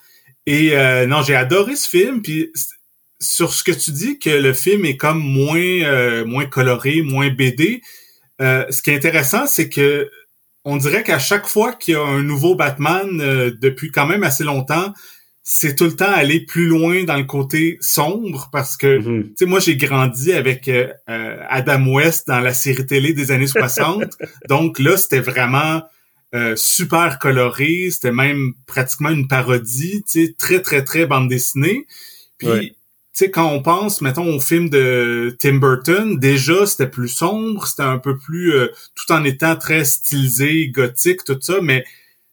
Et 0.47 0.75
non, 1.05 1.21
j'ai 1.21 1.35
adoré 1.35 1.75
ce 1.75 1.87
film. 1.87 2.23
Puis 2.23 2.51
sur 3.21 3.53
ce 3.53 3.63
que 3.63 3.71
tu 3.71 3.91
dis 3.91 4.19
que 4.19 4.29
le 4.31 4.51
film 4.51 4.83
est 4.83 4.97
comme 4.97 5.19
moins 5.19 5.59
euh, 5.59 6.25
moins 6.25 6.47
coloré, 6.47 7.03
moins 7.03 7.29
BD, 7.29 7.81
euh, 8.41 8.65
ce 8.69 8.81
qui 8.81 8.89
est 8.89 8.95
intéressant, 8.95 9.45
c'est 9.45 9.69
que 9.69 10.09
on 10.65 10.77
dirait 10.77 11.03
qu'à 11.03 11.19
chaque 11.19 11.47
fois 11.47 11.73
qu'il 11.73 11.93
y 11.93 11.97
a 11.97 12.01
un 12.01 12.23
nouveau 12.23 12.55
Batman 12.55 13.21
euh, 13.21 13.51
depuis 13.61 13.91
quand 13.91 14.07
même 14.07 14.23
assez 14.23 14.43
longtemps, 14.43 14.93
c'est 15.43 15.75
tout 15.75 15.85
le 15.85 15.95
temps 15.95 16.11
aller 16.11 16.45
plus 16.45 16.67
loin 16.67 17.03
dans 17.03 17.17
le 17.17 17.23
côté 17.23 17.77
sombre 17.79 18.49
parce 18.51 18.77
que 18.77 18.99
mm-hmm. 18.99 19.23
tu 19.23 19.33
sais 19.37 19.45
moi 19.45 19.59
j'ai 19.59 19.75
grandi 19.75 20.33
avec 20.33 20.69
Adam 21.07 21.87
West 21.87 22.27
dans 22.27 22.39
la 22.39 22.53
série 22.53 22.85
télé 22.85 23.13
des 23.13 23.31
années 23.31 23.47
60. 23.47 24.05
donc 24.49 24.79
là 24.79 24.97
c'était 24.97 25.19
vraiment 25.19 25.81
super 26.55 27.17
coloré, 27.19 27.89
c'était 27.91 28.11
même 28.11 28.53
pratiquement 28.67 29.09
une 29.09 29.27
parodie, 29.27 30.03
tu 30.03 30.27
sais 30.27 30.35
très 30.37 30.61
très 30.61 30.83
très 30.83 31.05
bande 31.07 31.27
dessinée. 31.27 31.87
Puis 32.37 32.75
tu 33.13 33.25
sais, 33.25 33.31
quand 33.31 33.51
on 33.51 33.61
pense, 33.61 34.01
mettons, 34.01 34.35
au 34.35 34.39
film 34.39 34.69
de 34.69 35.35
Tim 35.37 35.55
Burton, 35.55 36.17
déjà, 36.17 36.65
c'était 36.65 36.87
plus 36.87 37.09
sombre, 37.09 37.67
c'était 37.67 37.83
un 37.83 37.97
peu 37.97 38.17
plus, 38.17 38.53
euh, 38.53 38.67
tout 38.95 39.11
en 39.11 39.25
étant 39.25 39.57
très 39.57 39.83
stylisé, 39.83 40.69
gothique, 40.69 41.25
tout 41.25 41.37
ça, 41.41 41.55
mais 41.61 41.83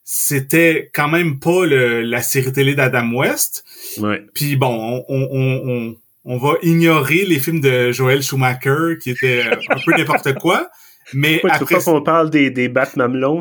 c'était 0.04 0.88
quand 0.94 1.08
même 1.08 1.40
pas 1.40 1.66
le, 1.66 2.02
la 2.02 2.22
série 2.22 2.52
télé 2.52 2.76
d'Adam 2.76 3.12
West. 3.12 3.64
Ouais. 3.98 4.24
Puis 4.34 4.54
bon, 4.54 5.04
on, 5.08 5.28
on, 5.32 5.60
on, 5.66 5.96
on, 6.24 6.38
va 6.38 6.54
ignorer 6.62 7.24
les 7.24 7.40
films 7.40 7.60
de 7.60 7.90
Joel 7.90 8.22
Schumacher, 8.22 8.98
qui 9.02 9.10
étaient 9.10 9.42
un 9.42 9.78
peu 9.84 9.92
n'importe 9.98 10.32
quoi. 10.34 10.70
Mais 11.12 11.40
après... 11.44 11.76
Tu 11.78 11.84
qu'on 11.84 12.02
parle 12.02 12.30
des, 12.30 12.50
des 12.50 12.72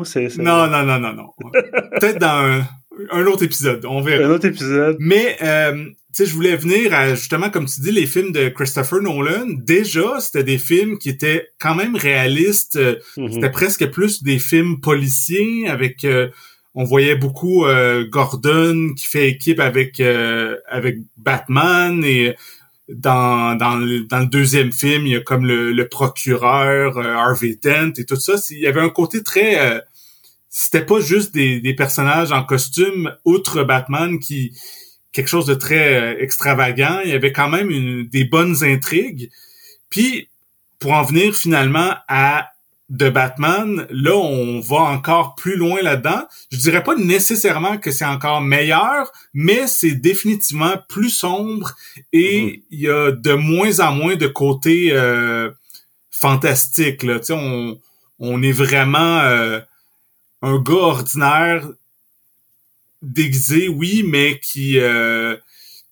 c'est... 0.04 0.36
Non, 0.38 0.66
non, 0.66 0.82
non, 0.82 0.98
non, 0.98 1.12
non. 1.12 1.30
Peut-être 2.00 2.18
dans 2.18 2.44
un, 2.44 2.68
un, 3.10 3.26
autre 3.26 3.44
épisode, 3.44 3.84
on 3.84 4.00
verra. 4.00 4.26
Un 4.26 4.30
autre 4.30 4.46
épisode. 4.46 4.96
Mais... 5.00 5.36
Euh, 5.42 5.86
sais, 6.18 6.26
je 6.26 6.34
voulais 6.34 6.56
venir 6.56 6.92
à, 6.94 7.14
justement, 7.14 7.48
comme 7.48 7.66
tu 7.66 7.80
dis, 7.80 7.92
les 7.92 8.06
films 8.06 8.32
de 8.32 8.48
Christopher 8.48 9.00
Nolan. 9.00 9.46
Déjà, 9.48 10.18
c'était 10.18 10.42
des 10.42 10.58
films 10.58 10.98
qui 10.98 11.10
étaient 11.10 11.48
quand 11.60 11.76
même 11.76 11.94
réalistes. 11.94 12.76
Euh, 12.76 12.96
mhm. 13.16 13.32
C'était 13.32 13.50
presque 13.50 13.86
plus 13.90 14.22
des 14.22 14.38
films 14.38 14.80
policiers 14.80 15.68
avec... 15.68 16.04
Euh, 16.04 16.28
on 16.74 16.84
voyait 16.84 17.16
beaucoup 17.16 17.64
euh, 17.64 18.04
Gordon 18.08 18.94
qui 18.96 19.06
fait 19.06 19.28
équipe 19.28 19.58
avec 19.58 20.00
avec 20.00 20.98
Batman 21.16 22.04
et 22.04 22.36
dans, 22.88 23.56
dans, 23.56 23.76
le, 23.76 24.04
dans 24.04 24.20
le 24.20 24.26
deuxième 24.26 24.70
film, 24.70 25.06
il 25.06 25.12
y 25.12 25.16
a 25.16 25.20
comme 25.20 25.44
le, 25.44 25.88
procureur 25.88 26.98
Harvey 26.98 27.58
Dent 27.60 27.92
et 27.96 28.04
tout 28.04 28.16
ça. 28.16 28.34
Il 28.50 28.58
y 28.58 28.66
avait 28.66 28.80
un 28.80 28.90
côté 28.90 29.22
très... 29.22 29.82
c'était 30.50 30.84
pas 30.84 31.00
juste 31.00 31.34
des, 31.34 31.60
des 31.60 31.74
personnages 31.74 32.32
en 32.32 32.44
costume, 32.44 33.14
outre 33.24 33.64
Batman, 33.64 34.18
qui 34.18 34.52
quelque 35.12 35.28
chose 35.28 35.46
de 35.46 35.54
très 35.54 36.00
euh, 36.00 36.22
extravagant. 36.22 37.00
Il 37.04 37.10
y 37.10 37.14
avait 37.14 37.32
quand 37.32 37.48
même 37.48 37.70
une, 37.70 38.06
des 38.06 38.24
bonnes 38.24 38.62
intrigues. 38.62 39.30
Puis, 39.90 40.28
pour 40.78 40.92
en 40.92 41.02
venir 41.02 41.34
finalement 41.34 41.94
à 42.08 42.50
The 42.90 43.10
Batman, 43.10 43.86
là, 43.90 44.14
on 44.14 44.60
va 44.60 44.78
encore 44.78 45.34
plus 45.34 45.56
loin 45.56 45.82
là-dedans. 45.82 46.26
Je 46.50 46.56
dirais 46.58 46.82
pas 46.82 46.94
nécessairement 46.94 47.76
que 47.78 47.90
c'est 47.90 48.04
encore 48.04 48.40
meilleur, 48.40 49.12
mais 49.34 49.66
c'est 49.66 49.94
définitivement 49.94 50.76
plus 50.88 51.10
sombre 51.10 51.74
et 52.12 52.42
mhm. 52.42 52.62
il 52.70 52.80
y 52.80 52.88
a 52.88 53.12
de 53.12 53.32
moins 53.32 53.80
en 53.80 53.92
moins 53.92 54.16
de 54.16 54.26
côté 54.26 54.90
euh, 54.92 55.50
fantastique. 56.10 57.02
Là. 57.02 57.18
on, 57.30 57.78
on 58.18 58.42
est 58.42 58.52
vraiment 58.52 59.20
euh, 59.20 59.60
un 60.42 60.58
gars 60.58 60.74
ordinaire 60.74 61.68
déguisé, 63.02 63.68
oui, 63.68 64.02
mais 64.04 64.40
qui 64.40 64.78
euh, 64.78 65.36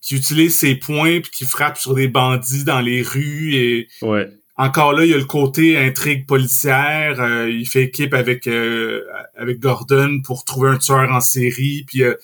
qui 0.06 0.14
utilise 0.14 0.56
ses 0.56 0.76
poings 0.76 1.20
puis 1.20 1.32
qui 1.32 1.44
frappe 1.44 1.78
sur 1.78 1.94
des 1.94 2.06
bandits 2.06 2.62
dans 2.62 2.80
les 2.80 3.02
rues 3.02 3.54
et 3.54 3.88
ouais. 4.02 4.30
encore 4.56 4.92
là 4.92 5.04
il 5.04 5.10
y 5.10 5.14
a 5.14 5.18
le 5.18 5.24
côté 5.24 5.76
intrigue 5.76 6.26
policière 6.26 7.20
euh, 7.20 7.50
il 7.50 7.66
fait 7.66 7.82
équipe 7.82 8.14
avec 8.14 8.46
euh, 8.46 9.04
avec 9.36 9.58
Gordon 9.58 10.20
pour 10.22 10.44
trouver 10.44 10.70
un 10.70 10.78
tueur 10.78 11.10
en 11.10 11.20
série 11.20 11.84
puis 11.88 12.04
euh, 12.04 12.14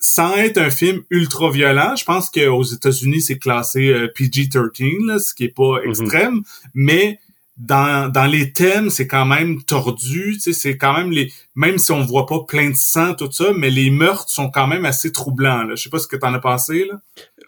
sans 0.00 0.36
être 0.36 0.58
un 0.58 0.70
film 0.70 1.02
ultra 1.10 1.50
violent, 1.50 1.96
je 1.96 2.04
pense 2.04 2.30
qu'aux 2.30 2.62
États-Unis 2.62 3.20
c'est 3.20 3.38
classé 3.40 3.92
PG-13 4.14 5.18
ce 5.18 5.34
qui 5.34 5.42
est 5.42 5.48
pas 5.48 5.80
mm-hmm. 5.80 5.88
extrême, 5.88 6.42
mais 6.72 7.18
dans, 7.56 8.12
dans 8.12 8.26
les 8.26 8.52
thèmes, 8.52 8.90
c'est 8.90 9.06
quand 9.06 9.24
même 9.24 9.62
tordu, 9.62 10.36
c'est 10.40 10.76
quand 10.76 10.94
même 10.94 11.10
les 11.10 11.32
même 11.54 11.78
si 11.78 11.90
on 11.90 12.02
voit 12.02 12.26
pas 12.26 12.40
plein 12.46 12.68
de 12.68 12.76
sang 12.76 13.14
tout 13.14 13.32
ça, 13.32 13.52
mais 13.56 13.70
les 13.70 13.90
meurtres 13.90 14.28
sont 14.28 14.50
quand 14.50 14.66
même 14.66 14.84
assez 14.84 15.10
troublants 15.10 15.62
là. 15.62 15.74
Je 15.74 15.82
sais 15.82 15.88
pas 15.88 15.98
ce 15.98 16.06
que 16.06 16.16
tu 16.16 16.26
en 16.26 16.34
as 16.34 16.38
pensé 16.38 16.84
là. 16.84 17.00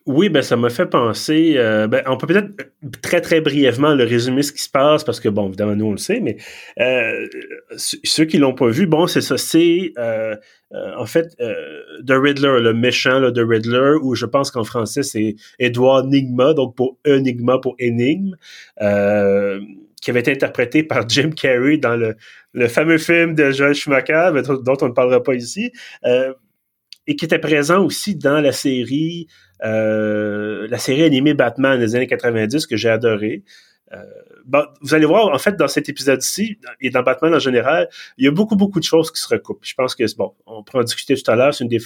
Oui, 0.06 0.30
ben 0.30 0.40
ça 0.40 0.56
m'a 0.56 0.70
fait 0.70 0.86
penser. 0.86 1.54
Euh, 1.56 1.86
ben, 1.86 2.02
on 2.06 2.16
peut 2.16 2.26
peut-être 2.26 2.48
très 3.02 3.20
très 3.20 3.42
brièvement 3.42 3.94
le 3.94 4.04
résumer 4.04 4.42
ce 4.42 4.52
qui 4.52 4.62
se 4.62 4.70
passe 4.70 5.04
parce 5.04 5.20
que 5.20 5.28
bon, 5.28 5.48
évidemment 5.48 5.76
nous 5.76 5.86
on 5.86 5.92
le 5.92 5.98
sait, 5.98 6.20
mais 6.20 6.38
euh, 6.80 7.26
ceux 7.76 8.24
qui 8.24 8.38
l'ont 8.38 8.54
pas 8.54 8.68
vu, 8.68 8.86
bon 8.86 9.06
c'est 9.06 9.20
ça, 9.20 9.36
c'est 9.36 9.92
euh, 9.98 10.34
en 10.70 11.04
fait 11.04 11.36
The 12.06 12.12
Riddler, 12.12 12.60
le 12.62 12.72
méchant 12.72 13.18
là, 13.18 13.30
The 13.30 13.40
Riddler, 13.46 13.96
ou 14.02 14.14
je 14.14 14.24
pense 14.24 14.50
qu'en 14.50 14.64
français 14.64 15.02
c'est 15.02 15.36
Edward 15.58 16.08
Nigma, 16.08 16.54
donc 16.54 16.74
pour 16.74 16.96
Enigma 17.06 17.58
pour 17.58 17.74
énigme 17.78 18.36
qui 20.08 20.10
avait 20.10 20.20
été 20.20 20.32
interprété 20.32 20.82
par 20.82 21.06
Jim 21.06 21.28
Carrey 21.36 21.76
dans 21.76 21.94
le, 21.94 22.16
le 22.54 22.68
fameux 22.68 22.96
film 22.96 23.34
de 23.34 23.50
Joel 23.50 23.74
Schumacher, 23.74 24.30
dont 24.64 24.76
on 24.80 24.88
ne 24.88 24.94
parlera 24.94 25.22
pas 25.22 25.34
ici, 25.34 25.70
euh, 26.06 26.32
et 27.06 27.14
qui 27.14 27.26
était 27.26 27.38
présent 27.38 27.84
aussi 27.84 28.16
dans 28.16 28.40
la 28.40 28.52
série, 28.52 29.26
euh, 29.66 30.66
la 30.70 30.78
série 30.78 31.02
animée 31.02 31.34
Batman 31.34 31.78
des 31.78 31.94
années 31.94 32.06
90 32.06 32.66
que 32.66 32.74
j'ai 32.74 32.88
adoré. 32.88 33.44
Euh, 33.92 33.98
vous 34.80 34.94
allez 34.94 35.04
voir, 35.04 35.26
en 35.26 35.38
fait, 35.38 35.56
dans 35.56 35.68
cet 35.68 35.90
épisode-ci, 35.90 36.58
et 36.80 36.88
dans 36.88 37.02
Batman 37.02 37.34
en 37.34 37.38
général, 37.38 37.90
il 38.16 38.24
y 38.24 38.28
a 38.28 38.30
beaucoup, 38.30 38.56
beaucoup 38.56 38.80
de 38.80 38.84
choses 38.84 39.10
qui 39.10 39.20
se 39.20 39.28
recoupent. 39.28 39.66
Je 39.66 39.74
pense 39.74 39.94
que, 39.94 40.04
bon, 40.16 40.32
on 40.46 40.62
pourra 40.62 40.78
en 40.78 40.84
discuter 40.84 41.16
tout 41.16 41.30
à 41.30 41.36
l'heure, 41.36 41.52
c'est 41.52 41.64
une 41.64 41.68
des 41.68 41.82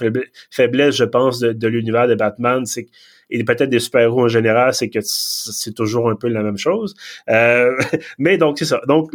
faiblesses, 0.49 0.95
je 0.95 1.05
pense, 1.05 1.41
de, 1.41 1.53
de 1.53 1.67
l'univers 1.67 2.07
de 2.07 2.15
Batman, 2.15 2.67
c'est 2.67 2.87
et 3.33 3.45
peut-être 3.45 3.71
des 3.71 3.79
super-héros 3.79 4.25
en 4.25 4.29
général, 4.29 4.75
c'est 4.75 4.91
que 4.91 4.99
c'est 5.03 5.75
toujours 5.75 6.11
un 6.11 6.17
peu 6.17 6.29
la 6.29 6.43
même 6.43 6.59
chose. 6.59 6.95
Euh, 7.31 7.77
mais 8.19 8.37
donc, 8.39 8.59
c'est 8.59 8.65
ça. 8.65 8.81
Donc, 8.87 9.11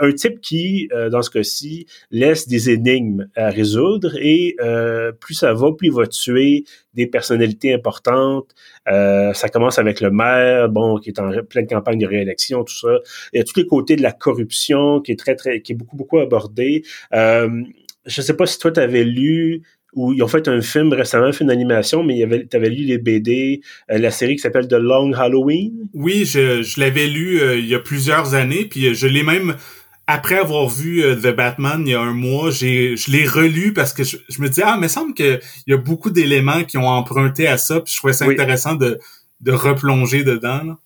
un 0.00 0.12
type 0.12 0.40
qui, 0.40 0.88
euh, 0.92 1.08
dans 1.08 1.22
ce 1.22 1.30
cas-ci, 1.30 1.86
laisse 2.10 2.48
des 2.48 2.70
énigmes 2.70 3.28
à 3.34 3.48
résoudre 3.48 4.16
et 4.20 4.56
euh, 4.60 5.12
plus 5.12 5.34
ça 5.34 5.54
va, 5.54 5.72
plus 5.72 5.88
il 5.88 5.94
va 5.94 6.06
tuer 6.06 6.64
des 6.94 7.06
personnalités 7.06 7.72
importantes. 7.72 8.54
ça 8.86 9.48
commence 9.50 9.78
avec 9.78 10.00
le 10.00 10.10
maire, 10.10 10.68
bon, 10.68 10.98
qui 10.98 11.08
est 11.08 11.18
en 11.18 11.30
pleine 11.48 11.66
campagne 11.66 11.98
de 11.98 12.06
réélection, 12.06 12.64
tout 12.64 12.74
ça. 12.74 12.98
Il 13.32 13.38
y 13.38 13.40
a 13.40 13.44
tous 13.44 13.58
les 13.58 13.66
côtés 13.66 13.96
de 13.96 14.02
la 14.02 14.12
corruption 14.12 15.00
qui 15.00 15.12
est 15.12 15.18
très, 15.18 15.34
très, 15.34 15.62
qui 15.62 15.72
est 15.72 15.74
beaucoup, 15.74 15.96
beaucoup 15.96 16.18
abordé. 16.18 16.84
Euh, 17.14 17.62
je 18.04 18.20
sais 18.20 18.34
pas 18.34 18.46
si 18.46 18.58
toi, 18.58 18.72
tu 18.72 18.80
avais 18.80 19.04
lu 19.04 19.62
où 19.94 20.12
ils 20.12 20.22
ont 20.22 20.28
fait 20.28 20.48
un 20.48 20.60
film 20.60 20.92
récemment, 20.92 21.26
un 21.26 21.32
film 21.32 21.48
d'animation, 21.48 22.02
mais 22.02 22.26
tu 22.50 22.56
avais 22.56 22.70
lu 22.70 22.84
les 22.84 22.98
BD, 22.98 23.60
euh, 23.90 23.98
la 23.98 24.10
série 24.10 24.36
qui 24.36 24.42
s'appelle 24.42 24.68
The 24.68 24.74
Long 24.74 25.12
Halloween. 25.12 25.72
Oui, 25.92 26.24
je, 26.24 26.62
je 26.62 26.80
l'avais 26.80 27.06
lu 27.06 27.40
euh, 27.40 27.58
il 27.58 27.66
y 27.66 27.74
a 27.74 27.78
plusieurs 27.78 28.34
années, 28.34 28.64
puis 28.64 28.86
euh, 28.86 28.94
je 28.94 29.06
l'ai 29.06 29.22
même 29.22 29.56
après 30.06 30.36
avoir 30.36 30.68
vu 30.68 31.02
The 31.22 31.34
Batman 31.34 31.84
il 31.86 31.92
y 31.92 31.94
a 31.94 32.00
un 32.00 32.12
mois, 32.12 32.50
j'ai 32.50 32.96
je 32.96 33.10
l'ai 33.12 33.26
relu 33.26 33.72
parce 33.72 33.92
que 33.92 34.02
je, 34.02 34.16
me 34.40 34.48
disais 34.48 34.64
ah, 34.64 34.76
mais 34.78 34.88
il 34.88 34.90
semble 34.90 35.14
qu'il 35.14 35.40
y 35.68 35.72
a 35.72 35.76
beaucoup 35.76 36.10
d'éléments 36.10 36.64
qui 36.64 36.76
ont 36.76 36.88
emprunté 36.88 37.46
à 37.46 37.56
ça, 37.56 37.80
puis 37.80 37.92
je 37.92 37.98
trouvais 37.98 38.12
ça 38.12 38.24
intéressant 38.24 38.74
de 38.74 38.98
de 39.40 39.52
replonger 39.52 40.24
dedans. 40.24 40.62
Là. 40.64 40.78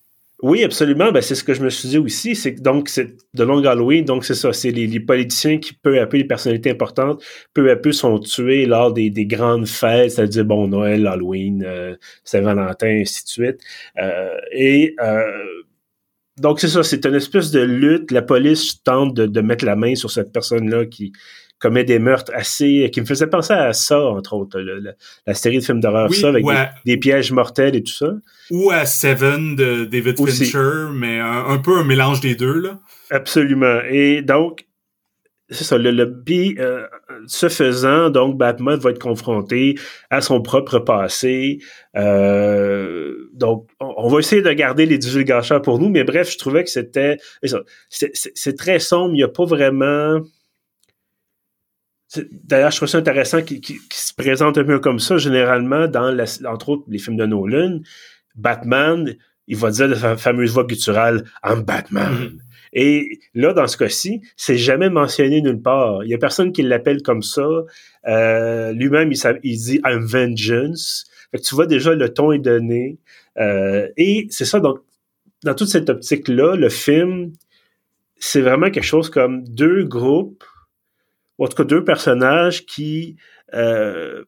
Oui, 0.43 0.63
absolument. 0.65 1.13
Ben, 1.13 1.23
c'est 1.23 1.35
ce 1.35 1.43
que 1.43 1.55
je 1.55 1.63
me 1.63 1.71
suis 1.71 1.89
dit 1.89 1.99
aussi. 1.99 2.37
C'est 2.37 2.53
donc 2.61 2.91
c'est 2.91 3.17
de 3.33 3.43
long 3.43 3.65
Halloween, 3.65 4.05
donc 4.05 4.25
c'est 4.25 4.35
ça. 4.35 4.53
C'est 4.53 4.71
les, 4.71 5.01
politiciens 5.01 5.59
qui, 5.59 5.73
peu 5.73 5.99
à 5.99 6.07
peu, 6.07 6.19
les 6.19 6.25
personnalités 6.25 6.71
importantes, 6.71 7.25
peu 7.55 7.71
à 7.71 7.77
peu 7.77 7.93
sont 7.93 8.19
tués 8.19 8.67
lors 8.67 8.93
des, 8.93 9.09
des 9.09 9.25
grandes 9.25 9.67
fêtes, 9.67 10.11
c'est-à-dire 10.13 10.45
bon 10.45 10.69
Noël, 10.69 11.07
Halloween, 11.07 11.65
euh, 11.67 11.97
Saint-Valentin, 12.25 13.01
ainsi 13.01 13.25
de 13.25 13.29
suite. 13.29 13.61
Euh, 13.99 14.37
et 14.53 14.95
euh, 15.01 15.25
donc 16.39 16.61
c'est 16.61 16.69
ça, 16.69 16.83
c'est 16.83 17.07
une 17.07 17.15
espèce 17.15 17.51
de 17.51 17.61
lutte. 17.61 18.11
La 18.11 18.23
police 18.23 18.83
tente 18.83 19.15
de, 19.15 19.25
de 19.27 19.41
mettre 19.41 19.65
la 19.65 19.75
main 19.75 19.95
sur 19.95 20.11
cette 20.11 20.33
personne-là 20.33 20.85
qui 20.85 21.13
commet 21.59 21.85
des 21.85 21.99
meurtres 21.99 22.33
assez 22.35 22.91
qui 22.93 23.01
me 23.01 23.07
faisait 23.07 23.27
penser 23.27 23.55
à 23.55 23.73
ça 23.73 24.01
entre 24.01 24.35
autres 24.35 24.61
la 25.27 25.35
série 25.35 25.59
de 25.59 25.65
films 25.65 25.81
d'horreur 25.81 26.13
ça 26.13 26.29
avec 26.29 26.45
des, 26.85 26.97
pièges 26.97 27.33
mortels 27.33 27.77
et 27.77 27.83
tout 27.83 27.93
ça. 27.93 28.13
Ou 28.51 28.71
à 28.71 28.85
Seven 28.87 29.57
de 29.57 29.85
David 29.85 30.17
Fincher 30.17 30.89
mais 30.93 31.19
un, 31.21 31.59
peu 31.59 31.77
un 31.79 31.85
mélange 31.85 32.21
des 32.21 32.35
deux 32.35 32.61
là. 32.61 32.79
Absolument. 33.11 33.81
Et 33.89 34.23
donc 34.23 34.67
c'est 35.49 35.65
ça 35.65 35.79
le, 35.79 35.93
le 35.93 36.25
euh, 36.59 36.87
ce 37.29 37.49
faisant 37.49 38.11
donc 38.11 38.37
Batman 38.37 38.79
va 38.79 38.91
être 38.91 38.99
confronté 39.01 39.77
à 40.11 40.21
son 40.21 40.43
propre 40.43 40.81
passé. 40.81 41.59
Euh, 41.97 43.31
donc 43.33 43.69
on, 43.79 44.09
va 44.09 44.19
essayer 44.19 44.43
de 44.43 44.53
garder 44.53 44.87
les 44.87 44.99
divulgateurs 44.99 45.63
pour 45.63 45.79
nous 45.79 45.89
mais 45.89 46.05
bref 46.05 46.31
je 46.33 46.39
trouvais 46.39 46.65
que 46.65 46.71
c'était 46.71 47.19
c'est 47.89 48.57
très 48.57 48.81
sombre 48.81 49.11
il 49.11 49.19
n'y 49.19 49.23
a 49.23 49.29
pas 49.29 49.45
vraiment 49.45 50.21
D'ailleurs, 52.45 52.71
je 52.71 52.77
trouve 52.77 52.89
ça 52.89 52.99
intéressant 52.99 53.43
qu'il 53.43 53.61
se 53.91 54.15
présente 54.15 54.59
un 54.59 54.65
peu 54.65 54.79
comme 54.79 54.99
ça. 54.99 55.19
Généralement, 55.19 55.89
dans 55.89 56.11
la, 56.11 56.25
entre 56.49 56.71
autres 56.71 56.85
les 56.89 56.99
films 56.99 57.17
de 57.17 57.27
Nolan, 57.27 57.81
Batman, 58.37 59.17
il 59.49 59.57
va 59.57 59.71
dire 59.71 59.89
la 59.89 60.17
fameuse 60.17 60.53
voix 60.53 60.65
gutturale 60.65 61.25
I'm 61.45 61.63
Batman. 61.63 62.13
Mm-hmm. 62.13 62.39
Et 62.73 63.21
là, 63.35 63.53
dans 63.53 63.67
ce 63.67 63.77
cas-ci, 63.77 64.21
c'est 64.37 64.59
jamais 64.59 64.91
mentionné 64.91 65.41
nulle 65.41 65.63
part. 65.63 66.05
Il 66.05 66.11
y 66.11 66.15
a 66.15 66.19
personne 66.19 66.53
qui 66.53 66.63
l'appelle 66.63 67.03
comme 67.03 67.23
ça. 67.23 67.47
Euh, 68.07 68.73
Lui-même, 68.73 69.11
il, 69.13 69.19
il, 69.43 69.57
dit 69.57 69.81
I'm 69.85 70.05
Vengeance. 70.05 71.07
Fait 71.31 71.39
que 71.39 71.43
tu 71.43 71.55
vois 71.55 71.67
déjà 71.67 71.95
le 71.95 72.13
ton 72.13 72.33
est 72.33 72.39
donné. 72.39 72.99
Euh, 73.39 73.89
et 73.97 74.27
c'est 74.31 74.45
ça, 74.45 74.61
donc, 74.61 74.79
dans 75.45 75.55
toute 75.55 75.69
cette 75.69 75.89
optique-là, 75.89 76.57
le 76.57 76.69
film, 76.69 77.33
c'est 78.19 78.41
vraiment 78.41 78.71
quelque 78.71 78.85
chose 78.85 79.11
comme 79.11 79.45
deux 79.45 79.85
groupes 79.85 80.45
en 81.39 81.49
tout 81.49 81.57
cas 81.57 81.65
deux 81.65 81.85
personnages 81.85 82.67
qui 82.67 83.17
euh, 83.55 84.25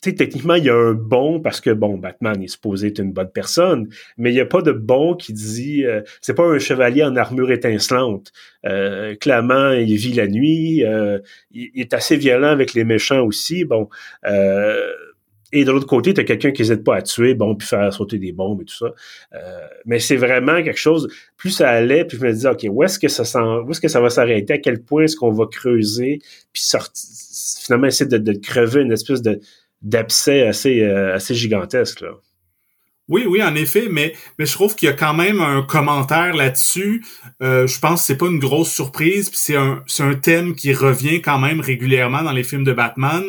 tu 0.00 0.10
sais, 0.10 0.14
techniquement, 0.14 0.54
il 0.54 0.64
y 0.64 0.70
a 0.70 0.76
un 0.76 0.92
bon 0.92 1.40
parce 1.40 1.60
que, 1.60 1.70
bon, 1.70 1.98
Batman 1.98 2.40
est 2.40 2.46
supposé 2.46 2.88
être 2.88 3.00
une 3.00 3.12
bonne 3.12 3.32
personne, 3.32 3.88
mais 4.16 4.30
il 4.30 4.34
n'y 4.34 4.40
a 4.40 4.46
pas 4.46 4.62
de 4.62 4.70
bon 4.70 5.16
qui 5.16 5.32
dit... 5.32 5.84
Euh, 5.84 6.02
c'est 6.20 6.34
pas 6.34 6.44
un 6.44 6.60
chevalier 6.60 7.02
en 7.02 7.16
armure 7.16 7.50
étincelante. 7.50 8.32
Euh, 8.64 9.16
il 9.20 9.96
vit 9.96 10.12
la 10.12 10.28
nuit. 10.28 10.84
Euh, 10.84 11.18
il, 11.50 11.72
est 11.74 11.94
assez 11.94 12.16
violent 12.16 12.46
avec 12.46 12.74
les 12.74 12.84
méchants 12.84 13.24
aussi. 13.24 13.64
Bon, 13.64 13.88
euh, 14.24 14.88
et 15.52 15.64
de 15.64 15.70
l'autre 15.70 15.86
côté, 15.86 16.12
tu 16.12 16.20
as 16.20 16.24
quelqu'un 16.24 16.50
qui 16.50 16.62
n'hésite 16.62 16.84
pas 16.84 16.96
à 16.96 17.02
tuer, 17.02 17.34
bon, 17.34 17.54
puis 17.54 17.66
faire 17.66 17.92
sauter 17.92 18.18
des 18.18 18.32
bombes 18.32 18.60
et 18.60 18.64
tout 18.64 18.76
ça. 18.76 18.92
Euh, 19.34 19.66
mais 19.86 19.98
c'est 19.98 20.16
vraiment 20.16 20.62
quelque 20.62 20.78
chose. 20.78 21.08
Plus 21.36 21.50
ça 21.50 21.70
allait, 21.70 22.04
puis 22.04 22.18
je 22.18 22.24
me 22.24 22.32
disais, 22.32 22.48
OK, 22.48 22.66
où 22.68 22.82
est-ce 22.82 22.98
que 22.98 23.08
ça 23.08 23.22
où 23.62 23.70
est-ce 23.70 23.80
que 23.80 23.88
ça 23.88 24.00
va 24.00 24.10
s'arrêter? 24.10 24.54
À 24.54 24.58
quel 24.58 24.82
point 24.82 25.04
est-ce 25.04 25.16
qu'on 25.16 25.32
va 25.32 25.46
creuser, 25.46 26.20
puis 26.52 26.62
sortir, 26.62 27.08
finalement 27.64 27.86
essayer 27.86 28.08
de, 28.08 28.18
de, 28.18 28.32
crever 28.32 28.82
une 28.82 28.92
espèce 28.92 29.22
de 29.22 29.40
d'abcès 29.80 30.46
assez, 30.46 30.82
euh, 30.82 31.14
assez 31.14 31.34
gigantesque, 31.34 32.00
là. 32.00 32.10
Oui, 33.08 33.24
oui, 33.26 33.42
en 33.42 33.54
effet, 33.54 33.88
mais, 33.90 34.12
mais 34.38 34.44
je 34.44 34.52
trouve 34.52 34.74
qu'il 34.74 34.86
y 34.86 34.92
a 34.92 34.94
quand 34.94 35.14
même 35.14 35.40
un 35.40 35.62
commentaire 35.62 36.36
là-dessus. 36.36 37.02
Euh, 37.40 37.66
je 37.66 37.80
pense 37.80 38.00
que 38.00 38.06
c'est 38.06 38.18
pas 38.18 38.26
une 38.26 38.38
grosse 38.38 38.70
surprise, 38.70 39.30
puis 39.30 39.38
c'est 39.40 39.56
un, 39.56 39.82
c'est 39.86 40.02
un 40.02 40.14
thème 40.14 40.54
qui 40.54 40.74
revient 40.74 41.22
quand 41.22 41.38
même 41.38 41.60
régulièrement 41.60 42.22
dans 42.22 42.32
les 42.32 42.44
films 42.44 42.64
de 42.64 42.72
Batman 42.74 43.24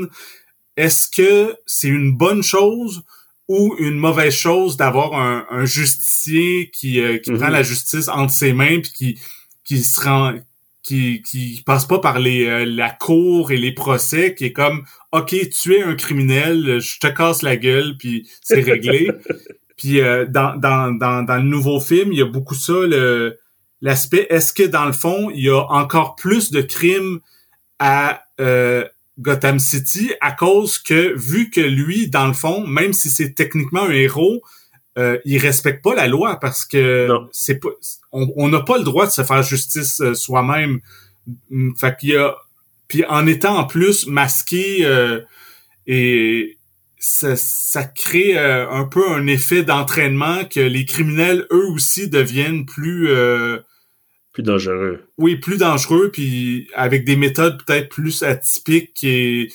est-ce 0.80 1.10
que 1.10 1.58
c'est 1.66 1.90
une 1.90 2.16
bonne 2.16 2.42
chose 2.42 3.04
ou 3.50 3.76
une 3.80 3.98
mauvaise 3.98 4.34
chose 4.34 4.78
d'avoir 4.78 5.14
un, 5.14 5.66
justicier 5.66 6.72
qui, 6.72 7.02
euh, 7.02 7.18
qui 7.18 7.32
prend 7.32 7.48
mhm. 7.48 7.54
la 7.54 7.64
justice 7.64 8.08
entre 8.08 8.32
ses 8.32 8.54
mains 8.54 8.80
puis 8.80 8.92
qui 8.94 9.20
qui 9.66 9.84
se 9.84 10.00
rend 10.00 10.36
qui 10.82 11.22
qui 11.22 11.62
passe 11.66 11.86
pas 11.86 12.00
par 12.00 12.20
les 12.20 12.46
euh, 12.46 12.66
la 12.66 12.92
cour 12.92 13.52
et 13.52 13.58
les 13.58 13.74
procès 13.74 14.36
qui 14.36 14.46
est 14.46 14.54
comme 14.54 14.86
OK, 15.12 15.36
tu 15.50 15.76
es 15.76 15.84
un 15.84 15.96
criminel, 15.96 16.80
je 16.80 17.00
te 17.00 17.08
casse 17.08 17.42
la 17.42 17.58
gueule 17.58 17.98
puis 17.98 18.30
c'est 18.42 18.62
réglé. 18.62 19.10
puis 19.78 20.00
euh, 20.00 20.26
dans, 20.28 20.56
dans, 20.56 20.92
dans 20.98 21.24
dans 21.24 21.38
le 21.38 21.44
nouveau 21.44 21.82
film, 21.82 22.14
il 22.14 22.20
y 22.20 22.22
a 22.22 22.26
beaucoup 22.26 22.56
ça 22.56 22.74
le 22.74 23.38
l'aspect 23.82 24.28
est-ce 24.30 24.54
que 24.54 24.64
dans 24.64 24.86
le 24.86 24.94
fond, 24.94 25.30
il 25.30 25.44
y 25.44 25.50
a 25.50 25.62
encore 25.62 26.16
plus 26.16 26.52
de 26.52 26.62
crimes 26.62 27.20
à 27.80 28.24
Gotham 29.20 29.60
City 29.60 30.14
à 30.22 30.32
cause 30.32 30.80
que, 30.80 31.14
vu 31.18 31.50
que 31.50 31.62
lui, 31.62 32.10
dans 32.10 32.28
le 32.28 32.34
fond, 32.34 32.66
même 32.66 32.94
si 32.94 33.10
c'est 33.10 33.34
techniquement 33.34 33.84
un 33.84 33.92
héros, 33.92 34.42
euh, 34.98 35.18
il 35.26 35.38
respecte 35.38 35.84
pas 35.84 35.94
la 35.94 36.08
loi 36.08 36.40
parce 36.40 36.66
que 36.66 37.10
c'est 37.32 37.60
pas, 37.60 37.70
on 38.12 38.50
n'a 38.50 38.62
pas 38.62 38.78
le 38.78 38.84
droit 38.84 39.06
de 39.06 39.12
se 39.12 39.24
faire 39.24 39.44
justice 39.44 40.02
euh, 40.02 40.14
soi-même. 40.14 40.80
Mm, 41.50 41.76
fait 41.76 41.98
qu'il 41.98 42.10
y 42.10 42.18
a, 42.18 42.36
puis 42.88 43.06
en 43.06 43.26
étant 43.28 43.58
en 43.58 43.66
plus 43.66 44.08
masqué 44.08 44.80
euh, 44.86 45.22
et 45.88 46.58
ça, 47.00 47.36
ça 47.36 47.86
crée 47.86 48.38
euh, 48.38 48.70
un 48.70 48.84
peu 48.84 49.10
un 49.10 49.26
effet 49.28 49.64
d'entraînement 49.64 50.44
que 50.46 50.60
les 50.60 50.86
criminels 50.86 51.48
eux 51.52 51.68
aussi 51.72 52.10
deviennent 52.10 52.66
plus 52.66 53.10
euh, 53.10 53.60
plus 54.40 54.44
dangereux. 54.44 55.02
Oui, 55.18 55.36
plus 55.36 55.58
dangereux 55.58 56.12
puis 56.12 56.70
avec 56.74 57.04
des 57.04 57.18
méthodes 57.18 57.62
peut-être 57.66 57.90
plus 57.90 58.24
atypiques 58.24 59.04
et 59.04 59.52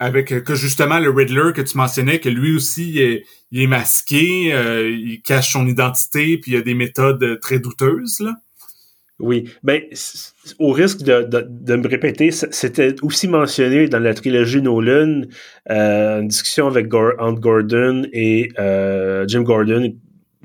avec 0.00 0.42
que 0.42 0.54
justement 0.56 0.98
le 0.98 1.10
Riddler 1.10 1.52
que 1.54 1.62
tu 1.62 1.76
mentionnais 1.76 2.18
que 2.18 2.28
lui 2.28 2.56
aussi 2.56 3.24
il 3.52 3.62
est, 3.62 3.66
masqué, 3.68 4.52
euh, 4.52 4.90
il 4.90 5.22
cache 5.22 5.52
son 5.52 5.68
identité 5.68 6.36
puis 6.38 6.52
il 6.52 6.54
y 6.54 6.58
a 6.58 6.62
des 6.62 6.74
méthodes 6.74 7.38
très 7.40 7.60
douteuses 7.60 8.18
là. 8.20 8.34
Oui, 9.18 9.48
ben 9.62 9.80
au 10.58 10.72
risque 10.72 11.02
de, 11.02 11.26
de, 11.26 11.76
me 11.76 11.88
répéter, 11.88 12.30
c'était 12.30 12.96
aussi 13.00 13.28
mentionné 13.28 13.88
dans 13.88 13.98
la 13.98 14.12
trilogie 14.12 14.60
Nolan, 14.60 15.22
euh, 15.70 16.20
une 16.20 16.28
discussion 16.28 16.66
avec 16.66 16.92
Ant 16.92 17.32
Gordon 17.32 18.06
et 18.12 18.50
euh, 18.58 19.24
Jim 19.26 19.40
Gordon, 19.40 19.94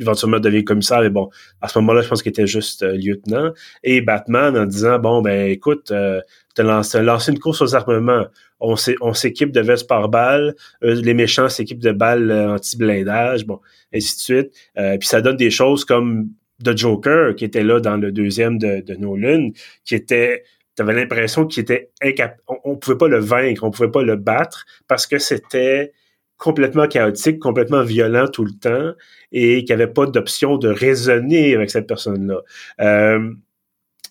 éventuellement 0.01 0.39
devient 0.39 0.63
commissaire, 0.63 1.01
mais 1.01 1.09
bon, 1.09 1.29
à 1.61 1.67
ce 1.67 1.79
moment-là, 1.79 2.01
je 2.01 2.09
pense 2.09 2.21
qu'il 2.21 2.31
était 2.31 2.47
juste 2.47 2.83
euh, 2.83 2.95
lieutenant, 2.95 3.51
et 3.83 4.01
Batman 4.01 4.57
en 4.57 4.65
disant, 4.65 4.99
bon, 4.99 5.21
ben 5.21 5.49
écoute, 5.49 5.91
euh, 5.91 6.21
t'as 6.55 6.63
lancé, 6.63 7.31
une 7.31 7.39
course 7.39 7.61
aux 7.61 7.75
armements, 7.75 8.25
on 8.59 8.75
s'équipe 8.75 9.51
de 9.51 9.61
vestes 9.61 9.87
par 9.87 10.09
balles, 10.09 10.55
les 10.81 11.13
méchants 11.13 11.49
s'équipent 11.49 11.81
de 11.81 11.91
balles 11.91 12.31
anti-blindage, 12.31 13.45
bon, 13.45 13.59
ainsi 13.93 14.15
de 14.15 14.21
suite. 14.21 14.51
puis 14.99 15.07
ça 15.07 15.21
donne 15.21 15.37
des 15.37 15.49
choses 15.49 15.83
comme 15.83 16.29
de 16.59 16.77
Joker 16.77 17.35
qui 17.35 17.45
était 17.45 17.63
là 17.63 17.79
dans 17.79 17.97
le 17.97 18.11
deuxième 18.11 18.59
de, 18.59 18.81
de 18.81 18.93
Nolan, 18.95 19.49
qui 19.83 19.95
était 19.95 20.43
avais 20.81 20.93
l'impression 20.93 21.45
qu'il 21.45 21.61
était 21.61 21.91
incapable. 22.01 22.41
On, 22.63 22.71
ne 22.71 22.75
pouvait 22.75 22.97
pas 22.97 23.07
le 23.07 23.19
vaincre, 23.19 23.63
on 23.63 23.71
pouvait 23.71 23.91
pas 23.91 24.03
le 24.03 24.15
battre 24.15 24.65
parce 24.87 25.07
que 25.07 25.17
c'était 25.17 25.93
complètement 26.41 26.87
chaotique, 26.87 27.37
complètement 27.39 27.83
violent 27.83 28.27
tout 28.27 28.43
le 28.43 28.51
temps 28.51 28.93
et 29.31 29.63
qu'il 29.63 29.75
n'y 29.75 29.83
avait 29.83 29.93
pas 29.93 30.07
d'option 30.07 30.57
de 30.57 30.69
raisonner 30.69 31.53
avec 31.55 31.69
cette 31.69 31.85
personne-là. 31.85 32.41
Euh, 32.81 33.31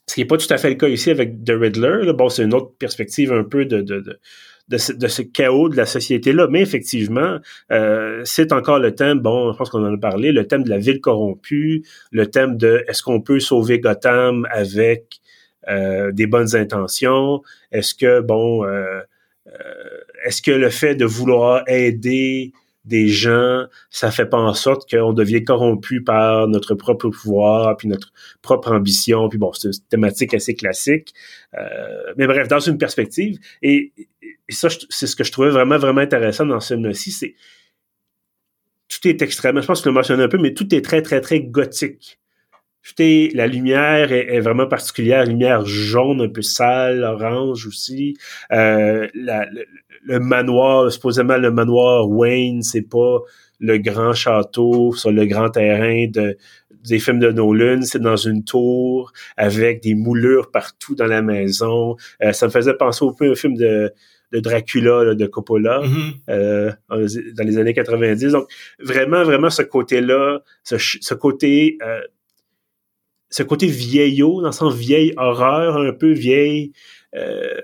ce 0.06 0.14
qui 0.14 0.20
n'est 0.20 0.26
pas 0.26 0.37
tout 0.37 0.52
à 0.52 0.56
fait 0.56 0.70
le 0.70 0.76
cas 0.76 0.87
ici 0.87 1.10
avec 1.10 1.44
The 1.44 1.50
Riddler. 1.50 2.12
Bon, 2.12 2.28
c'est 2.28 2.44
une 2.44 2.54
autre 2.54 2.72
perspective 2.78 3.32
un 3.32 3.42
peu 3.42 3.64
de, 3.64 3.80
de, 3.80 4.20
de 4.68 4.78
ce, 4.78 5.22
chaos 5.22 5.68
de 5.68 5.76
la 5.76 5.87
société-là. 5.87 6.46
Mais 6.49 6.60
effectivement, 6.60 7.38
euh, 7.72 8.22
c'est 8.25 8.52
encore 8.52 8.78
le 8.78 8.94
thème, 8.94 9.18
bon, 9.18 9.52
je 9.52 9.58
pense 9.58 9.68
qu'on 9.68 9.84
en 9.84 9.92
a 9.92 9.99
parlé, 9.99 10.30
le 10.30 10.46
thème 10.46 10.62
de 10.62 10.70
la 10.70 10.78
ville 10.78 11.00
corrompue, 11.00 11.82
le 12.12 12.26
thème 12.30 12.56
de 12.56 12.84
est-ce 12.87 13.02
qu'on 13.02 13.20
peut 13.20 13.40
sauver 13.40 13.80
Gotham 13.80 14.46
avec 14.52 15.20
euh, 15.68 16.12
des 16.12 16.28
bonnes 16.28 16.54
intentions? 16.54 17.42
Est-ce 17.72 17.96
que, 17.96 18.20
bon, 18.20 18.64
euh, 18.64 19.00
est-ce 20.30 20.42
que 20.42 20.52
le 20.52 20.70
fait 20.70 20.94
de 20.94 21.04
vouloir 21.04 21.64
aider 21.66 22.52
des 22.84 23.08
gens, 23.08 23.64
ça 23.90 24.12
fait 24.12 24.26
pas 24.26 24.38
en 24.38 24.54
sorte 24.54 24.88
qu'on 24.88 25.12
devient 25.12 25.42
corrompu 25.42 26.04
par 26.04 26.46
notre 26.46 26.76
propre 26.76 27.08
pouvoir, 27.08 27.76
puis 27.76 27.88
notre 27.88 28.12
propre 28.40 28.70
ambition, 28.70 29.28
puis 29.28 29.38
bon, 29.38 29.52
c'est 29.52 29.68
une 29.68 29.75
thématique 29.88 30.32
assez 30.32 30.54
classique. 30.54 31.12
mais 32.16 32.28
bref, 32.28 32.46
dans 32.46 32.60
une 32.60 32.78
perspective, 32.78 33.38
et 33.60 33.92
ça, 34.49 34.68
c'est 34.88 35.08
ce 35.08 35.16
que 35.16 35.25
je 35.25 35.32
trouvais 35.32 35.50
vraiment, 35.50 35.78
vraiment 35.78 36.00
intéressant 36.00 36.46
dans 36.46 36.60
ce 36.60 36.75
film-ci, 36.75 37.10
c'est 37.10 37.34
tout 38.88 39.08
est 39.08 39.20
extrêmement, 39.20 39.62
je 39.62 39.66
pense 39.66 39.80
que 39.80 39.87
je 39.87 39.90
le 39.90 39.94
mentionné 39.94 40.22
un 40.22 40.28
peu, 40.28 40.38
mais 40.38 40.54
tout 40.54 40.72
est 40.72 40.84
très, 40.84 41.02
très, 41.02 41.20
très 41.20 41.40
gothique. 41.40 42.20
Tout 42.82 43.02
est, 43.02 43.34
la 43.34 43.46
lumière 43.46 44.10
est, 44.10 44.40
vraiment 44.40 44.66
particulière, 44.66 45.26
lumière 45.26 45.66
jaune, 45.66 46.22
un 46.22 46.28
peu 46.28 46.40
sale, 46.40 47.04
orange 47.04 47.66
aussi. 47.66 48.16
Euh, 48.52 49.06
manoir, 50.07 50.90
supposément 50.90 51.37
le 51.37 51.51
manoir 51.51 52.09
Wayne, 52.09 52.62
c'est 52.62 52.88
pas 52.88 53.18
le 53.59 53.79
grand 53.79 54.12
château 54.12 54.92
sur 54.94 55.11
le 55.11 55.27
grand 55.27 55.51
terrain 55.51 56.07
de, 56.09 56.37
des 56.88 56.98
films 56.98 57.18
de 57.18 57.31
Nolan, 57.31 57.83
c'est 57.83 58.01
dans 58.01 58.16
une 58.16 58.44
tour 58.44 59.12
avec 59.37 59.83
des 59.83 59.94
moulures 59.94 60.51
partout 60.51 60.94
dans 60.94 61.07
la 61.07 61.22
maison. 61.22 61.96
Euh, 62.22 62.33
ça 62.33 62.46
me 62.46 62.51
faisait 62.51 62.74
penser 62.74 63.05
au 63.05 63.12
peu 63.12 63.31
un 63.31 63.35
film 63.35 63.57
de 63.57 63.92
de 64.33 64.38
Dracula 64.38 65.14
de 65.14 65.27
Coppola 65.27 65.81
mm-hmm. 65.81 66.12
euh, 66.31 66.72
dans 66.88 67.44
les 67.44 67.59
années 67.59 67.74
90. 67.74 68.33
Donc 68.33 68.48
vraiment, 68.79 69.24
vraiment 69.24 69.51
ce 69.51 69.62
côté-là, 69.62 70.40
ce, 70.62 71.14
côté 71.14 71.79
euh, 71.83 72.01
ce 73.29 73.42
côté 73.42 73.66
vieillot, 73.66 74.40
dans 74.40 74.48
le 74.48 74.53
sens 74.53 74.74
vieille 74.74 75.12
horreur, 75.16 75.79
un 75.79 75.92
peu 75.92 76.12
vieille. 76.12 76.72
Euh, 77.16 77.61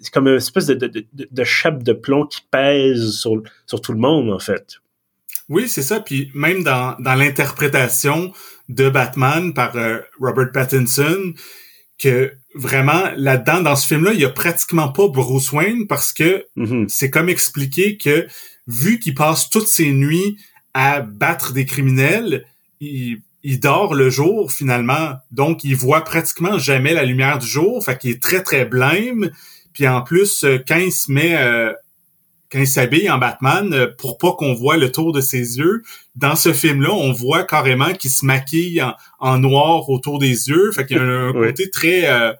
c'est 0.00 0.12
comme 0.12 0.28
une 0.28 0.36
espèce 0.36 0.66
de, 0.66 0.74
de, 0.74 1.06
de, 1.12 1.44
chape 1.44 1.82
de 1.82 1.92
plomb 1.92 2.26
qui 2.26 2.40
pèse 2.50 3.10
sur, 3.12 3.42
sur 3.66 3.80
tout 3.80 3.92
le 3.92 3.98
monde, 3.98 4.30
en 4.30 4.38
fait. 4.38 4.80
Oui, 5.48 5.68
c'est 5.68 5.82
ça. 5.82 6.00
Puis 6.00 6.30
même 6.34 6.62
dans, 6.62 6.96
dans 7.00 7.14
l'interprétation 7.14 8.32
de 8.68 8.88
Batman 8.88 9.52
par 9.52 9.74
Robert 10.20 10.52
Pattinson, 10.52 11.34
que 11.98 12.32
vraiment 12.54 13.10
là-dedans 13.16 13.60
dans 13.60 13.76
ce 13.76 13.86
film-là, 13.86 14.12
il 14.12 14.20
y 14.20 14.24
a 14.24 14.30
pratiquement 14.30 14.88
pas 14.88 15.08
Bruce 15.08 15.52
Wayne 15.52 15.86
parce 15.86 16.12
que 16.12 16.46
mm-hmm. 16.56 16.88
c'est 16.88 17.10
comme 17.10 17.28
expliqué 17.28 17.96
que 17.96 18.26
vu 18.66 18.98
qu'il 18.98 19.14
passe 19.14 19.50
toutes 19.50 19.68
ses 19.68 19.92
nuits 19.92 20.36
à 20.72 21.00
battre 21.00 21.52
des 21.52 21.66
criminels, 21.66 22.44
il, 22.80 23.20
il 23.44 23.60
dort 23.60 23.94
le 23.94 24.10
jour 24.10 24.50
finalement, 24.50 25.14
donc 25.30 25.62
il 25.62 25.76
voit 25.76 26.02
pratiquement 26.02 26.58
jamais 26.58 26.92
la 26.92 27.04
lumière 27.04 27.38
du 27.38 27.46
jour, 27.46 27.84
fait 27.84 27.96
qu'il 27.96 28.10
est 28.10 28.22
très 28.22 28.42
très 28.42 28.64
blême. 28.64 29.30
Puis 29.72 29.86
en 29.86 30.02
plus, 30.02 30.44
euh, 30.44 30.58
quand 30.66 30.78
il 30.78 30.92
se 30.92 31.12
met 31.12 31.36
euh, 31.36 31.72
quand 32.54 32.60
il 32.60 32.68
s'habille 32.68 33.10
en 33.10 33.18
Batman, 33.18 33.72
euh, 33.74 33.88
pour 33.98 34.16
pas 34.16 34.32
qu'on 34.32 34.54
voit 34.54 34.76
le 34.76 34.92
tour 34.92 35.12
de 35.12 35.20
ses 35.20 35.58
yeux, 35.58 35.82
dans 36.14 36.36
ce 36.36 36.52
film-là, 36.52 36.92
on 36.92 37.12
voit 37.12 37.42
carrément 37.42 37.92
qu'il 37.94 38.10
se 38.10 38.24
maquille 38.24 38.80
en, 39.18 39.38
noir 39.38 39.90
autour 39.90 40.20
des 40.20 40.48
yeux. 40.48 40.70
Fait 40.70 40.86
qu'il 40.86 40.96
y 40.96 41.00
a 41.00 41.02
un, 41.02 41.32
côté 41.32 41.68
très, 41.68 42.08
euh, 42.08 42.32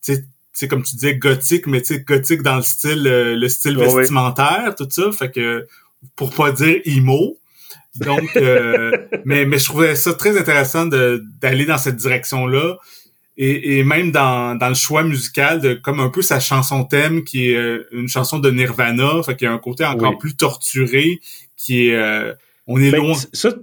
c'est 0.00 0.66
comme 0.66 0.82
tu 0.82 0.94
disais, 0.94 1.16
gothique, 1.16 1.66
mais 1.66 1.82
tu 1.82 1.98
gothique 2.00 2.40
dans 2.42 2.56
le 2.56 2.62
style, 2.62 3.06
euh, 3.06 3.36
le 3.36 3.48
style 3.50 3.76
vestimentaire, 3.76 4.74
tout 4.76 4.88
ça. 4.88 5.12
Fait 5.12 5.30
que, 5.30 5.66
pour 6.16 6.32
pas 6.32 6.52
dire 6.52 6.80
emo. 6.86 7.36
Donc, 7.96 8.30
mais, 9.24 9.44
mais 9.46 9.58
je 9.58 9.64
trouvais 9.64 9.96
ça 9.96 10.14
très 10.14 10.38
intéressant 10.38 10.86
d'aller 10.86 11.64
dans 11.64 11.78
cette 11.78 11.96
direction-là 11.96 12.76
et, 13.42 13.84
même 13.84 14.10
dans, 14.12 14.54
dans 14.54 14.68
le 14.68 14.74
choix 14.74 15.02
musical 15.02 15.60
de 15.60 15.72
comme 15.72 15.98
un 15.98 16.10
peu 16.10 16.20
sa 16.20 16.40
chanson 16.40 16.84
thème 16.84 17.24
qui 17.24 17.50
est 17.50 17.56
euh, 17.56 17.88
une 17.90 18.08
chanson 18.08 18.38
de 18.38 18.50
Nirvana, 18.50 19.22
fait 19.22 19.34
qu'il 19.34 19.46
y 19.46 19.48
a 19.48 19.52
un 19.54 19.58
côté 19.58 19.84
encore 19.86 20.18
plus 20.18 20.36
torturé 20.36 21.20
qui 21.56 21.88
est 21.88 21.94
euh, 21.94 22.34
on 22.66 22.78
est 22.80 22.90
ben, 22.90 22.98
loin. 22.98 23.14
Ça, 23.32 23.54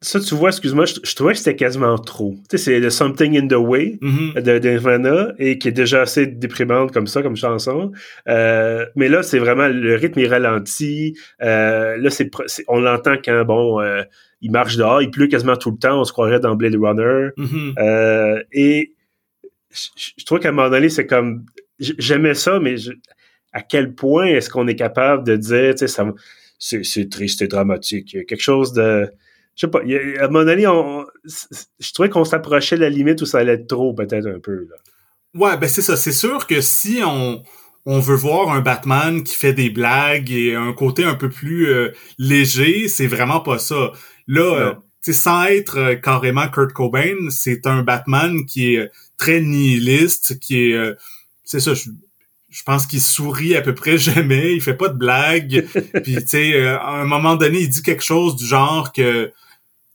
ça, 0.00 0.20
tu 0.20 0.34
vois, 0.36 0.50
excuse-moi, 0.50 0.84
je, 0.84 1.14
trouvais 1.16 1.32
que 1.32 1.38
c'était 1.38 1.56
quasiment 1.56 1.98
trop. 1.98 2.36
Tu 2.48 2.56
sais, 2.56 2.64
c'est 2.64 2.80
le 2.80 2.88
Something 2.88 3.36
in 3.36 3.48
the 3.48 3.54
Way 3.54 3.98
mm-hmm. 4.00 4.42
de, 4.42 4.68
Nirvana 4.68 5.32
et 5.38 5.58
qui 5.58 5.68
est 5.68 5.72
déjà 5.72 6.02
assez 6.02 6.26
déprimante 6.26 6.92
comme 6.92 7.08
ça, 7.08 7.20
comme 7.20 7.36
chanson. 7.36 7.90
Euh, 8.28 8.86
mais 8.94 9.08
là, 9.08 9.24
c'est 9.24 9.40
vraiment 9.40 9.66
le 9.66 9.96
rythme 9.96 10.20
est 10.20 10.28
ralenti. 10.28 11.16
là, 11.40 12.10
c'est 12.10 12.30
on 12.68 12.80
l'entend 12.80 13.16
quand 13.24 13.44
bon, 13.44 13.80
il 14.40 14.52
marche 14.52 14.76
dehors, 14.76 15.02
il 15.02 15.10
pleut 15.10 15.26
quasiment 15.26 15.56
tout 15.56 15.72
le 15.72 15.78
temps. 15.78 16.00
On 16.00 16.04
se 16.04 16.12
croirait 16.12 16.38
dans 16.38 16.54
Blade 16.54 16.76
Runner. 16.76 17.30
Mm-hmm. 17.36 18.44
et 18.52 18.94
je, 19.70 20.24
trouve 20.24 20.38
qu'à 20.38 20.48
un 20.48 20.52
moment 20.52 20.70
donné, 20.70 20.88
c'est 20.88 21.06
comme 21.06 21.44
j'aimais 21.78 22.34
ça, 22.34 22.58
mais 22.60 22.76
à 23.52 23.62
quel 23.62 23.94
point 23.94 24.26
est-ce 24.26 24.50
qu'on 24.50 24.66
est 24.66 24.76
capable 24.76 25.24
de 25.24 25.36
dire, 25.36 25.74
tu 25.74 25.88
sais, 25.88 26.82
c'est 26.82 27.10
triste 27.10 27.42
et 27.42 27.48
dramatique. 27.48 28.16
Quelque 28.26 28.40
chose 28.40 28.72
de. 28.72 29.10
Je 29.58 29.66
sais 29.66 29.70
pas, 29.70 29.80
à 29.80 30.24
un 30.24 30.28
moment 30.28 30.44
donné, 30.44 30.62
je 30.64 31.92
trouvais 31.92 32.08
qu'on 32.08 32.24
s'approchait 32.24 32.76
de 32.76 32.80
la 32.80 32.88
limite 32.88 33.20
où 33.20 33.26
ça 33.26 33.38
allait 33.38 33.54
être 33.54 33.66
trop, 33.66 33.92
peut-être 33.92 34.26
un 34.26 34.38
peu. 34.38 34.66
Là. 34.70 34.76
Ouais, 35.34 35.58
ben 35.58 35.68
c'est 35.68 35.82
ça. 35.82 35.96
C'est 35.96 36.12
sûr 36.12 36.46
que 36.46 36.62
si 36.62 37.00
on, 37.04 37.42
on 37.84 38.00
veut 38.00 38.16
voir 38.16 38.50
un 38.50 38.60
Batman 38.60 39.22
qui 39.22 39.34
fait 39.34 39.52
des 39.52 39.68
blagues 39.68 40.30
et 40.30 40.54
un 40.54 40.72
côté 40.72 41.04
un 41.04 41.16
peu 41.16 41.28
plus 41.28 41.68
euh, 41.68 41.90
léger, 42.18 42.88
c'est 42.88 43.06
vraiment 43.06 43.40
pas 43.40 43.58
ça. 43.58 43.92
Là, 44.26 44.54
euh, 44.54 44.74
sans 45.12 45.44
être 45.44 45.78
euh, 45.78 45.94
carrément 45.94 46.48
Kurt 46.48 46.72
Cobain, 46.72 47.30
c'est 47.30 47.66
un 47.66 47.82
Batman 47.82 48.44
qui 48.46 48.74
est 48.74 48.90
très 49.16 49.40
nihiliste, 49.40 50.38
qui 50.38 50.70
est, 50.70 50.72
euh, 50.72 50.94
c'est 51.44 51.60
ça, 51.60 51.74
je, 51.74 51.90
pense 52.64 52.86
qu'il 52.86 53.00
sourit 53.00 53.56
à 53.56 53.62
peu 53.62 53.74
près 53.74 53.98
jamais, 53.98 54.54
il 54.54 54.60
fait 54.60 54.74
pas 54.76 54.88
de 54.88 54.98
blagues, 54.98 55.66
puis 56.02 56.16
tu 56.16 56.26
sais, 56.26 56.54
euh, 56.54 56.78
à 56.78 57.00
un 57.00 57.04
moment 57.04 57.36
donné, 57.36 57.60
il 57.60 57.68
dit 57.68 57.82
quelque 57.82 58.04
chose 58.04 58.36
du 58.36 58.46
genre 58.46 58.92
que, 58.92 59.32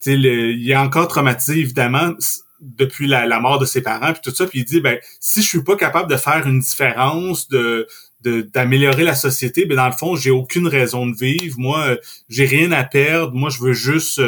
il 0.05 0.69
est 0.69 0.75
encore 0.75 1.07
traumatisé 1.07 1.59
évidemment 1.59 2.13
depuis 2.61 3.07
la, 3.07 3.39
mort 3.39 3.59
de 3.59 3.65
ses 3.65 3.81
parents 3.81 4.13
puis 4.13 4.21
tout 4.23 4.35
ça, 4.35 4.45
puis 4.47 4.59
il 4.59 4.65
dit 4.65 4.79
ben 4.79 4.97
si 5.19 5.41
je 5.41 5.47
suis 5.47 5.63
pas 5.63 5.75
capable 5.75 6.09
de 6.09 6.17
faire 6.17 6.47
une 6.47 6.59
différence, 6.59 7.47
de 7.47 7.87
d'améliorer 8.23 9.03
la 9.03 9.15
société, 9.15 9.65
ben 9.65 9.75
dans 9.75 9.87
le 9.87 9.91
fond, 9.91 10.15
j'ai 10.15 10.31
aucune 10.31 10.65
raison 10.65 11.07
de 11.07 11.13
vivre. 11.13 11.59
Moi, 11.59 11.79
euh, 11.81 11.97
j'ai 12.29 12.45
rien 12.45 12.71
à 12.71 12.85
perdre. 12.85 13.33
Moi, 13.33 13.49
je 13.49 13.59
veux 13.59 13.73
juste 13.73 14.21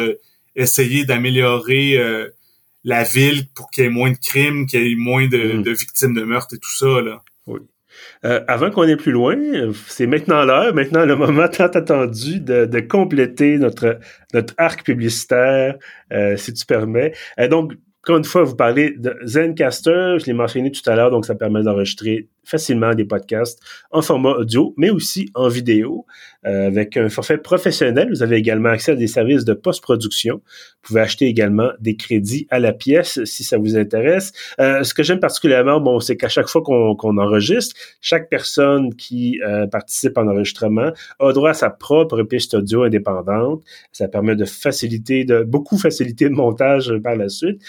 essayer 0.54 1.06
d'améliorer 1.06 1.96
la 2.86 3.02
ville 3.02 3.48
pour 3.54 3.70
qu'il 3.70 3.84
y 3.84 3.86
ait 3.88 3.90
moins 3.90 4.12
de 4.12 4.16
crimes, 4.16 4.66
qu'il 4.66 4.86
y 4.86 4.92
ait 4.92 4.94
moins 4.94 5.26
de, 5.26 5.54
mm. 5.54 5.72
victimes 5.72 6.14
de 6.14 6.22
meurtres 6.22 6.54
et 6.54 6.58
tout 6.58 6.72
ça. 6.72 7.00
Là. 7.02 7.22
Oui. 7.46 7.60
Euh, 8.24 8.40
avant 8.48 8.70
qu'on 8.70 8.82
aille 8.82 8.96
plus 8.96 9.12
loin, 9.12 9.36
c'est 9.88 10.06
maintenant 10.06 10.44
l'heure, 10.44 10.74
maintenant 10.74 11.04
le 11.04 11.16
moment 11.16 11.48
tant 11.48 11.66
attendu 11.66 12.40
de, 12.40 12.64
de 12.64 12.80
compléter 12.80 13.58
notre 13.58 13.98
notre 14.34 14.54
arc 14.58 14.84
publicitaire, 14.84 15.76
euh, 16.12 16.36
si 16.36 16.52
tu 16.52 16.66
permets. 16.66 17.12
Euh, 17.38 17.48
donc, 17.48 17.72
encore 18.04 18.18
une 18.18 18.24
fois, 18.24 18.44
vous 18.44 18.54
parlez 18.56 18.90
de 18.96 19.16
Zencaster, 19.24 20.16
je 20.20 20.26
l'ai 20.26 20.32
mentionné 20.32 20.70
tout 20.70 20.88
à 20.88 20.94
l'heure, 20.94 21.10
donc 21.10 21.26
ça 21.26 21.34
permet 21.34 21.62
d'enregistrer 21.62 22.28
facilement 22.46 22.94
des 22.94 23.04
podcasts 23.04 23.60
en 23.90 24.00
format 24.00 24.30
audio, 24.30 24.72
mais 24.76 24.90
aussi 24.90 25.28
en 25.34 25.48
vidéo. 25.48 26.06
Euh, 26.46 26.68
avec 26.68 26.96
un 26.96 27.08
forfait 27.08 27.38
professionnel, 27.38 28.08
vous 28.08 28.22
avez 28.22 28.36
également 28.36 28.68
accès 28.68 28.92
à 28.92 28.94
des 28.94 29.08
services 29.08 29.44
de 29.44 29.52
post-production. 29.52 30.36
Vous 30.36 30.80
pouvez 30.82 31.00
acheter 31.00 31.26
également 31.26 31.70
des 31.80 31.96
crédits 31.96 32.46
à 32.50 32.60
la 32.60 32.72
pièce 32.72 33.22
si 33.24 33.42
ça 33.42 33.58
vous 33.58 33.76
intéresse. 33.76 34.32
Euh, 34.60 34.84
ce 34.84 34.94
que 34.94 35.02
j'aime 35.02 35.18
particulièrement, 35.18 35.80
bon, 35.80 35.98
c'est 35.98 36.16
qu'à 36.16 36.28
chaque 36.28 36.46
fois 36.46 36.62
qu'on 36.62 37.18
enregistre, 37.18 37.74
chaque 38.00 38.28
personne 38.30 38.94
qui 38.94 39.40
euh, 39.44 39.66
participe 39.66 40.16
en 40.18 40.28
enregistrement 40.28 40.92
a 41.18 41.32
droit 41.32 41.50
à 41.50 41.54
sa 41.54 41.70
propre 41.70 42.22
piste 42.22 42.54
audio 42.54 42.84
indépendante. 42.84 43.64
Ça 43.90 44.06
permet 44.06 44.36
de 44.36 44.44
faciliter, 44.44 45.24
de 45.24 45.42
beaucoup 45.42 45.78
faciliter 45.78 46.26
le 46.26 46.36
montage 46.36 46.92
par 47.02 47.16
la 47.16 47.28
suite. 47.28 47.60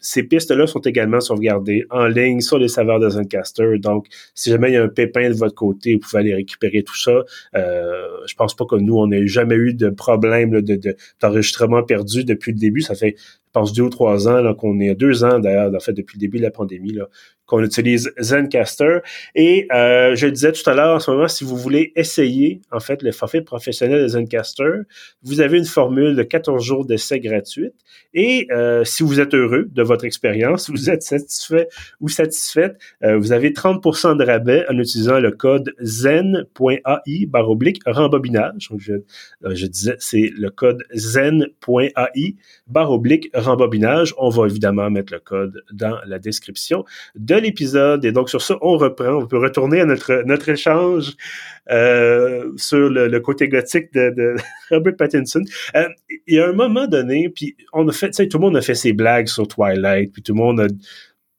ces 0.00 0.22
pistes-là 0.22 0.66
sont 0.66 0.80
également 0.80 1.20
sauvegardées 1.20 1.84
en 1.90 2.06
ligne 2.06 2.40
sur 2.40 2.58
les 2.58 2.68
serveurs 2.68 3.00
de 3.00 3.10
Zencaster, 3.10 3.78
donc 3.78 4.05
si 4.34 4.50
jamais 4.50 4.70
il 4.70 4.74
y 4.74 4.76
a 4.76 4.82
un 4.82 4.88
pépin 4.88 5.28
de 5.28 5.34
votre 5.34 5.54
côté, 5.54 5.94
vous 5.94 6.00
pouvez 6.00 6.20
aller 6.20 6.34
récupérer 6.34 6.82
tout 6.82 6.96
ça. 6.96 7.22
Euh, 7.54 8.08
je 8.26 8.34
pense 8.34 8.54
pas 8.54 8.64
que 8.64 8.76
nous, 8.76 8.96
on 8.96 9.10
ait 9.10 9.26
jamais 9.26 9.56
eu 9.56 9.74
de 9.74 9.90
problème 9.90 10.60
de, 10.60 10.96
d'enregistrement 11.20 11.82
perdu 11.82 12.24
depuis 12.24 12.52
le 12.52 12.58
début. 12.58 12.80
Ça 12.80 12.94
fait, 12.94 13.16
pense, 13.52 13.72
deux 13.72 13.82
ou 13.82 13.90
trois 13.90 14.28
ans 14.28 14.54
qu'on 14.54 14.80
est 14.80 14.94
deux 14.94 15.24
ans 15.24 15.38
d'ailleurs, 15.38 15.74
en 15.74 15.80
fait, 15.80 15.92
depuis 15.92 16.16
le 16.16 16.20
début 16.20 16.38
de 16.38 16.42
la 16.42 16.50
pandémie. 16.50 16.92
Là, 16.92 17.08
qu'on 17.46 17.62
utilise 17.62 18.12
Zencaster. 18.18 18.98
Et 19.34 19.66
euh, 19.72 20.14
je 20.14 20.26
disais 20.26 20.52
tout 20.52 20.68
à 20.68 20.74
l'heure, 20.74 20.96
en 20.96 21.00
ce 21.00 21.10
moment, 21.10 21.28
si 21.28 21.44
vous 21.44 21.56
voulez 21.56 21.92
essayer, 21.96 22.60
en 22.72 22.80
fait, 22.80 23.02
le 23.02 23.12
forfait 23.12 23.40
professionnel 23.40 24.02
de 24.02 24.08
Zencaster, 24.08 24.82
vous 25.22 25.40
avez 25.40 25.58
une 25.58 25.64
formule 25.64 26.16
de 26.16 26.22
14 26.22 26.62
jours 26.62 26.84
d'essai 26.84 27.20
gratuite. 27.20 27.74
Et 28.14 28.48
euh, 28.50 28.84
si 28.84 29.02
vous 29.02 29.20
êtes 29.20 29.34
heureux 29.34 29.68
de 29.72 29.82
votre 29.82 30.04
expérience, 30.04 30.68
vous 30.76 30.90
êtes 30.90 31.02
satisfait 31.02 31.68
ou 32.00 32.08
satisfaite, 32.08 32.76
euh, 33.04 33.16
vous 33.16 33.32
avez 33.32 33.50
30% 33.50 34.16
de 34.16 34.24
rabais 34.24 34.64
en 34.68 34.78
utilisant 34.78 35.20
le 35.20 35.30
code 35.30 35.72
zen.ai 35.80 37.26
baroblique 37.26 37.80
rembobinage. 37.86 38.68
Donc, 38.70 38.80
je, 38.80 38.94
je 39.44 39.66
disais, 39.66 39.96
c'est 40.00 40.30
le 40.36 40.50
code 40.50 40.82
zen.ai 40.92 42.36
baroblique 42.66 43.30
rembobinage. 43.34 43.45
On 43.46 44.28
va 44.28 44.46
évidemment 44.46 44.90
mettre 44.90 45.12
le 45.12 45.20
code 45.20 45.62
dans 45.72 45.98
la 46.06 46.18
description 46.18 46.84
de 47.14 47.34
l'épisode. 47.34 48.04
Et 48.04 48.12
donc, 48.12 48.30
sur 48.30 48.42
ça, 48.42 48.56
on 48.60 48.76
reprend. 48.76 49.22
On 49.22 49.26
peut 49.26 49.38
retourner 49.38 49.80
à 49.80 49.84
notre, 49.84 50.22
notre 50.24 50.48
échange 50.48 51.16
euh, 51.70 52.52
sur 52.56 52.88
le, 52.88 53.18
côté 53.20 53.48
gothique 53.48 53.92
de, 53.92 54.36
Robert 54.70 54.96
Pattinson. 54.96 55.42
Euh, 55.74 55.88
il 56.26 56.36
y 56.36 56.40
a 56.40 56.48
un 56.48 56.52
moment 56.52 56.86
donné, 56.86 57.28
puis 57.28 57.56
on 57.72 57.88
a 57.88 57.92
fait, 57.92 58.10
tu 58.10 58.14
sais, 58.14 58.28
tout 58.28 58.38
le 58.38 58.44
monde 58.44 58.56
a 58.56 58.60
fait 58.60 58.74
ses 58.74 58.92
blagues 58.92 59.26
sur 59.26 59.48
Twilight, 59.48 60.12
puis 60.12 60.22
tout 60.22 60.32
le 60.32 60.38
monde 60.38 60.60
a 60.60 60.66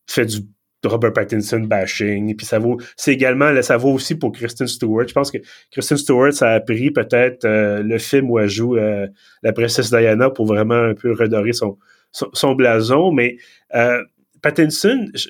fait 0.10 0.26
du 0.26 0.40
Robert 0.84 1.14
Pattinson 1.14 1.62
bashing. 1.62 2.30
Et 2.30 2.36
puis 2.36 2.46
ça 2.46 2.60
vaut, 2.60 2.78
c'est 2.96 3.14
également, 3.14 3.62
ça 3.62 3.78
vaut 3.78 3.94
aussi 3.94 4.16
pour 4.16 4.32
Kristen 4.32 4.68
Stewart. 4.68 5.08
Je 5.08 5.14
pense 5.14 5.32
que 5.32 5.38
Kristen 5.72 5.98
Stewart, 5.98 6.34
ça 6.34 6.52
a 6.52 6.60
pris 6.60 6.92
peut-être 6.92 7.46
euh, 7.46 7.82
le 7.82 7.98
film 7.98 8.30
où 8.30 8.40
elle 8.40 8.50
joue 8.50 8.76
la 8.76 9.54
princesse 9.54 9.90
Diana 9.90 10.30
pour 10.30 10.46
vraiment 10.46 10.76
un 10.76 10.94
peu 10.94 11.14
redorer 11.14 11.54
son, 11.54 11.78
son, 12.12 12.56
blason. 12.56 13.12
Mais 13.12 13.38
Pattinson, 14.42 15.08
je, 15.14 15.30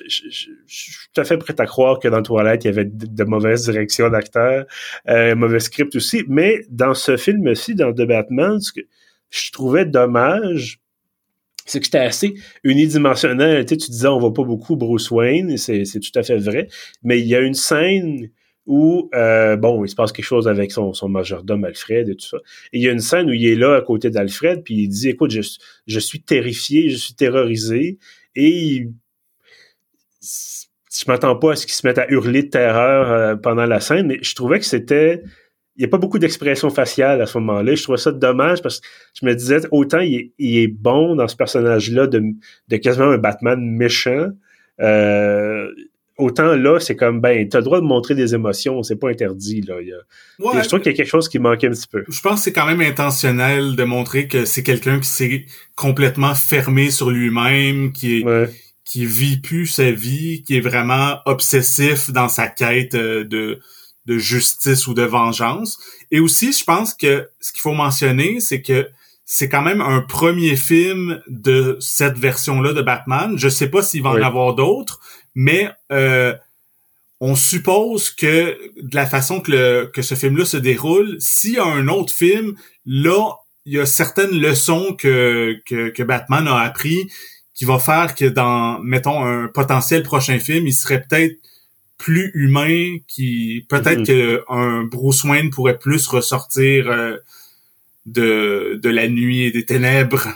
suis 0.66 0.92
tout 1.12 1.20
à 1.20 1.24
fait 1.24 1.38
prêt 1.38 1.54
à 1.58 1.66
croire 1.66 1.98
que 1.98 2.08
dans 2.08 2.22
Toilette, 2.22 2.64
il 2.64 2.68
y 2.68 2.70
avait 2.70 2.84
de, 2.84 3.24
mauvaises 3.24 3.64
directions 3.64 4.08
d'acteurs, 4.10 4.66
euh, 5.08 5.34
mauvais 5.34 5.60
script 5.60 5.94
aussi, 5.96 6.24
mais 6.28 6.60
dans 6.70 6.94
ce 6.94 7.16
film-ci, 7.16 7.74
dans 7.74 7.92
The 7.92 8.02
Batman, 8.02 8.60
ce 8.60 8.72
que 8.72 8.80
je 9.30 9.50
trouvais 9.50 9.84
dommage, 9.84 10.80
c'est 11.64 11.80
que 11.80 11.86
c'était 11.86 11.98
assez 11.98 12.34
unidimensionnel. 12.64 13.64
Tu 13.66 13.76
disais, 13.76 14.08
on 14.08 14.18
voit 14.18 14.32
pas 14.32 14.44
beaucoup 14.44 14.76
Bruce 14.76 15.10
Wayne, 15.10 15.56
c'est 15.56 15.84
tout 15.84 16.18
à 16.18 16.22
fait 16.22 16.38
vrai, 16.38 16.68
mais 17.02 17.20
il 17.20 17.26
y 17.26 17.34
a 17.34 17.40
une 17.40 17.54
scène 17.54 18.30
où, 18.68 19.08
euh, 19.14 19.56
bon, 19.56 19.82
il 19.84 19.88
se 19.88 19.94
passe 19.94 20.12
quelque 20.12 20.26
chose 20.26 20.46
avec 20.46 20.70
son, 20.72 20.92
son 20.92 21.08
majordome 21.08 21.64
Alfred 21.64 22.08
et 22.08 22.14
tout 22.14 22.26
ça. 22.26 22.36
Et 22.72 22.78
il 22.78 22.82
y 22.82 22.88
a 22.88 22.92
une 22.92 23.00
scène 23.00 23.28
où 23.28 23.32
il 23.32 23.46
est 23.46 23.56
là 23.56 23.74
à 23.74 23.80
côté 23.80 24.10
d'Alfred, 24.10 24.62
puis 24.62 24.74
il 24.74 24.88
dit, 24.88 25.08
écoute, 25.08 25.30
je, 25.30 25.40
je 25.86 25.98
suis 25.98 26.20
terrifié, 26.20 26.90
je 26.90 26.96
suis 26.96 27.14
terrorisé, 27.14 27.98
et 28.36 28.88
je 30.20 31.04
m'attends 31.08 31.34
pas 31.34 31.52
à 31.52 31.56
ce 31.56 31.64
qu'ils 31.66 31.74
se 31.74 31.86
mettent 31.86 31.98
à 31.98 32.10
hurler 32.10 32.42
de 32.42 32.48
terreur 32.48 33.10
euh, 33.10 33.36
pendant 33.36 33.64
la 33.64 33.80
scène, 33.80 34.06
mais 34.06 34.18
je 34.22 34.34
trouvais 34.34 34.58
que 34.58 34.66
c'était 34.66 35.22
il 35.76 35.82
n'y 35.82 35.84
a 35.84 35.88
pas 35.88 35.98
beaucoup 35.98 36.18
d'expression 36.18 36.70
faciale 36.70 37.22
à 37.22 37.26
ce 37.26 37.38
moment-là. 37.38 37.72
Je 37.76 37.82
trouvais 37.84 37.98
ça 37.98 38.10
dommage 38.10 38.62
parce 38.62 38.80
que 38.80 38.88
je 39.14 39.24
me 39.24 39.32
disais, 39.32 39.60
autant 39.70 40.00
il 40.00 40.32
est, 40.40 40.66
bon 40.66 41.14
dans 41.14 41.28
ce 41.28 41.36
personnage-là 41.36 42.08
de, 42.08 42.20
de, 42.66 42.76
quasiment 42.78 43.10
un 43.10 43.18
Batman 43.18 43.60
méchant, 43.60 44.30
euh, 44.80 45.72
autant 46.18 46.54
là, 46.56 46.80
c'est 46.80 46.96
comme, 46.96 47.20
ben, 47.20 47.48
t'as 47.48 47.58
le 47.58 47.64
droit 47.64 47.80
de 47.80 47.86
montrer 47.86 48.14
des 48.14 48.34
émotions, 48.34 48.82
c'est 48.82 48.96
pas 48.96 49.08
interdit, 49.08 49.62
là. 49.62 49.76
je 50.38 50.68
trouve 50.68 50.80
qu'il 50.80 50.92
y 50.92 50.94
a 50.94 50.96
quelque 50.96 51.08
chose 51.08 51.28
qui 51.28 51.38
manquait 51.38 51.68
un 51.68 51.70
petit 51.70 51.86
peu. 51.86 52.04
Je 52.08 52.20
pense 52.20 52.40
que 52.40 52.44
c'est 52.44 52.52
quand 52.52 52.66
même 52.66 52.80
intentionnel 52.80 53.76
de 53.76 53.84
montrer 53.84 54.26
que 54.26 54.44
c'est 54.44 54.64
quelqu'un 54.64 54.98
qui 54.98 55.08
s'est 55.08 55.46
complètement 55.76 56.34
fermé 56.34 56.90
sur 56.90 57.10
lui-même, 57.10 57.92
qui 57.92 58.18
est, 58.18 58.50
qui 58.84 59.06
vit 59.06 59.40
plus 59.40 59.66
sa 59.66 59.90
vie, 59.90 60.42
qui 60.42 60.56
est 60.56 60.60
vraiment 60.60 61.18
obsessif 61.26 62.10
dans 62.10 62.28
sa 62.28 62.48
quête 62.48 62.94
euh, 62.94 63.22
de, 63.22 63.60
de 64.06 64.18
justice 64.18 64.86
ou 64.86 64.94
de 64.94 65.02
vengeance. 65.02 65.78
Et 66.10 66.20
aussi, 66.20 66.52
je 66.52 66.64
pense 66.64 66.94
que 66.94 67.28
ce 67.38 67.52
qu'il 67.52 67.60
faut 67.60 67.74
mentionner, 67.74 68.40
c'est 68.40 68.62
que 68.62 68.88
c'est 69.30 69.50
quand 69.50 69.60
même 69.60 69.82
un 69.82 70.00
premier 70.00 70.56
film 70.56 71.20
de 71.28 71.76
cette 71.80 72.16
version-là 72.16 72.72
de 72.72 72.80
Batman. 72.80 73.34
Je 73.36 73.50
sais 73.50 73.68
pas 73.68 73.82
s'il 73.82 74.02
va 74.02 74.10
en 74.10 74.22
avoir 74.22 74.54
d'autres, 74.54 75.00
mais 75.34 75.70
euh, 75.92 76.34
on 77.20 77.34
suppose 77.34 78.10
que 78.10 78.56
de 78.80 78.94
la 78.94 79.06
façon 79.06 79.40
que, 79.40 79.50
le, 79.50 79.90
que 79.92 80.02
ce 80.02 80.14
film-là 80.14 80.44
se 80.44 80.56
déroule, 80.56 81.16
s'il 81.20 81.54
y 81.54 81.58
a 81.58 81.64
un 81.64 81.88
autre 81.88 82.12
film, 82.12 82.54
là, 82.86 83.32
il 83.64 83.74
y 83.74 83.80
a 83.80 83.86
certaines 83.86 84.38
leçons 84.38 84.94
que, 84.94 85.60
que, 85.66 85.88
que 85.90 86.02
Batman 86.02 86.46
a 86.48 86.60
appris 86.60 87.10
qui 87.54 87.64
va 87.64 87.80
faire 87.80 88.14
que 88.14 88.24
dans, 88.24 88.78
mettons, 88.78 89.24
un 89.24 89.48
potentiel 89.48 90.04
prochain 90.04 90.38
film, 90.38 90.68
il 90.68 90.72
serait 90.72 91.02
peut-être 91.02 91.36
plus 91.98 92.30
humain, 92.34 92.98
qui 93.08 93.66
peut-être 93.68 94.02
mm-hmm. 94.02 94.44
qu'un 94.46 94.84
Bruce 94.84 95.24
Wayne 95.24 95.50
pourrait 95.50 95.78
plus 95.78 96.06
ressortir 96.06 96.88
euh, 96.88 97.16
de, 98.06 98.78
de 98.80 98.88
la 98.88 99.08
nuit 99.08 99.42
et 99.42 99.50
des 99.50 99.64
ténèbres. 99.64 100.28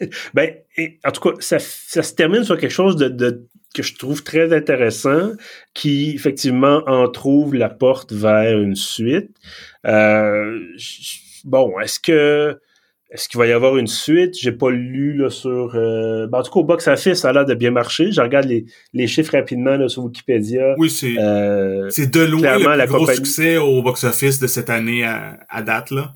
ben, 0.34 0.56
en 1.04 1.12
tout 1.12 1.20
cas, 1.20 1.36
ça, 1.38 1.60
ça, 1.60 2.02
se 2.02 2.14
termine 2.14 2.42
sur 2.42 2.58
quelque 2.58 2.72
chose 2.72 2.96
de, 2.96 3.08
de, 3.08 3.46
que 3.74 3.82
je 3.82 3.94
trouve 3.94 4.22
très 4.22 4.52
intéressant, 4.54 5.32
qui 5.74 6.12
effectivement 6.14 6.82
en 6.86 7.08
trouve 7.08 7.54
la 7.54 7.68
porte 7.68 8.12
vers 8.12 8.58
une 8.58 8.74
suite. 8.74 9.30
Euh, 9.86 10.58
bon, 11.44 11.78
est-ce 11.80 12.00
que 12.00 12.58
est-ce 13.10 13.26
qu'il 13.26 13.38
va 13.38 13.46
y 13.46 13.52
avoir 13.52 13.78
une 13.78 13.86
suite? 13.86 14.34
J'ai 14.38 14.52
pas 14.52 14.70
lu 14.70 15.14
là, 15.14 15.30
sur. 15.30 15.74
Euh... 15.74 16.26
Ben, 16.26 16.40
en 16.40 16.42
tout 16.42 16.52
cas, 16.52 16.60
au 16.60 16.64
box-office, 16.64 17.14
ça 17.14 17.30
a 17.30 17.32
l'air 17.32 17.46
de 17.46 17.54
bien 17.54 17.70
marcher. 17.70 18.12
Je 18.12 18.20
regarde 18.20 18.44
les, 18.44 18.66
les 18.92 19.06
chiffres 19.06 19.32
rapidement 19.32 19.76
là, 19.76 19.88
sur 19.88 20.04
Wikipédia. 20.04 20.74
Oui, 20.76 20.90
c'est 20.90 21.18
euh, 21.18 21.88
c'est 21.88 22.10
de 22.10 22.20
loin 22.20 22.58
le 22.76 22.84
plus 22.84 22.94
gros 22.94 23.10
succès 23.10 23.56
au 23.56 23.80
box-office 23.82 24.40
de 24.40 24.46
cette 24.46 24.68
année 24.68 25.04
à, 25.04 25.38
à, 25.48 25.62
date. 25.62 25.90
là. 25.90 26.14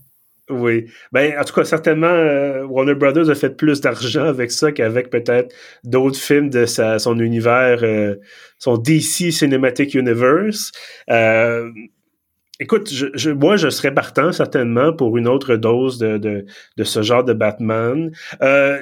Oui. 0.50 0.86
Ben, 1.12 1.38
en 1.38 1.44
tout 1.44 1.54
cas, 1.54 1.64
certainement, 1.64 2.06
euh, 2.06 2.64
Warner 2.64 2.94
Brothers 2.94 3.30
a 3.30 3.34
fait 3.34 3.56
plus 3.56 3.80
d'argent 3.80 4.24
avec 4.24 4.50
ça 4.50 4.72
qu'avec 4.72 5.08
peut-être 5.08 5.54
d'autres 5.84 6.18
films 6.18 6.50
de 6.50 6.66
sa, 6.66 6.98
son 6.98 7.18
univers, 7.20 7.78
euh, 7.82 8.16
son 8.58 8.76
DC 8.76 9.30
Cinematic 9.30 9.94
Universe. 9.94 10.72
Euh, 11.10 11.70
Écoute, 12.60 12.92
je, 12.92 13.30
moi, 13.30 13.56
je 13.56 13.70
serais 13.70 13.92
partant 13.92 14.30
certainement 14.30 14.92
pour 14.92 15.16
une 15.16 15.26
autre 15.26 15.56
dose 15.56 15.98
de, 15.98 16.16
de, 16.16 16.84
ce 16.84 17.02
genre 17.02 17.24
de 17.24 17.32
Batman. 17.32 18.12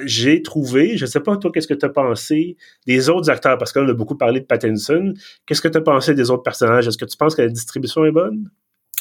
J'ai 0.05 0.43
trouvé, 0.43 0.97
je 0.97 1.07
sais 1.07 1.21
pas 1.21 1.35
toi, 1.37 1.49
qu'est-ce 1.51 1.67
que 1.67 1.73
tu 1.73 1.85
as 1.85 1.89
pensé 1.89 2.57
des 2.85 3.09
autres 3.09 3.31
acteurs, 3.31 3.57
parce 3.57 3.73
qu'on 3.73 3.87
a 3.87 3.93
beaucoup 3.93 4.17
parlé 4.17 4.39
de 4.39 4.45
Pattinson. 4.45 5.15
Qu'est-ce 5.47 5.61
que 5.61 5.67
tu 5.67 5.79
as 5.79 5.81
pensé 5.81 6.13
des 6.13 6.29
autres 6.29 6.43
personnages? 6.43 6.87
Est-ce 6.87 6.97
que 6.97 7.05
tu 7.05 7.17
penses 7.17 7.33
que 7.33 7.41
la 7.41 7.47
distribution 7.47 8.05
est 8.05 8.11
bonne? 8.11 8.51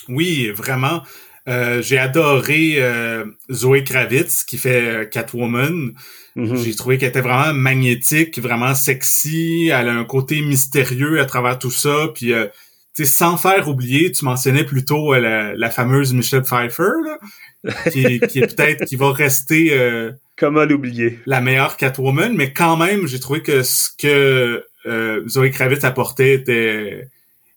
Oui, 0.08 0.50
vraiment. 0.54 1.02
Euh, 1.48 1.82
j'ai 1.82 1.98
adoré 1.98 2.74
euh, 2.76 3.24
Zoé 3.50 3.84
Kravitz 3.84 4.44
qui 4.44 4.58
fait 4.58 5.08
Catwoman. 5.10 5.92
Mm-hmm. 6.36 6.64
J'ai 6.64 6.74
trouvé 6.74 6.98
qu'elle 6.98 7.08
était 7.08 7.20
vraiment 7.20 7.54
magnétique, 7.54 8.38
vraiment 8.38 8.74
sexy. 8.74 9.70
Elle 9.72 9.88
a 9.88 9.94
un 9.94 10.04
côté 10.04 10.42
mystérieux 10.42 11.20
à 11.20 11.24
travers 11.24 11.58
tout 11.58 11.70
ça. 11.70 12.08
Puis 12.14 12.34
sans 13.04 13.36
faire 13.36 13.68
oublier, 13.68 14.12
tu 14.12 14.24
mentionnais 14.24 14.64
plutôt 14.64 15.14
euh, 15.14 15.54
la, 15.56 15.70
fameuse 15.70 16.12
Michelle 16.12 16.42
Pfeiffer, 16.42 16.92
qui, 17.92 18.04
est 18.04 18.56
peut-être 18.56 18.84
qui 18.84 18.96
va 18.96 19.12
rester 19.12 19.72
euh, 19.72 20.12
comment 20.36 20.64
l'oublier 20.64 21.18
la 21.26 21.40
meilleure 21.40 21.76
Catwoman, 21.76 22.34
mais 22.34 22.52
quand 22.52 22.76
même 22.76 23.06
j'ai 23.06 23.20
trouvé 23.20 23.42
que 23.42 23.62
ce 23.62 23.90
que 23.98 24.64
euh, 24.86 25.28
Zoé 25.28 25.50
Kravitz 25.50 25.84
apportait 25.84 26.34
était 26.34 27.08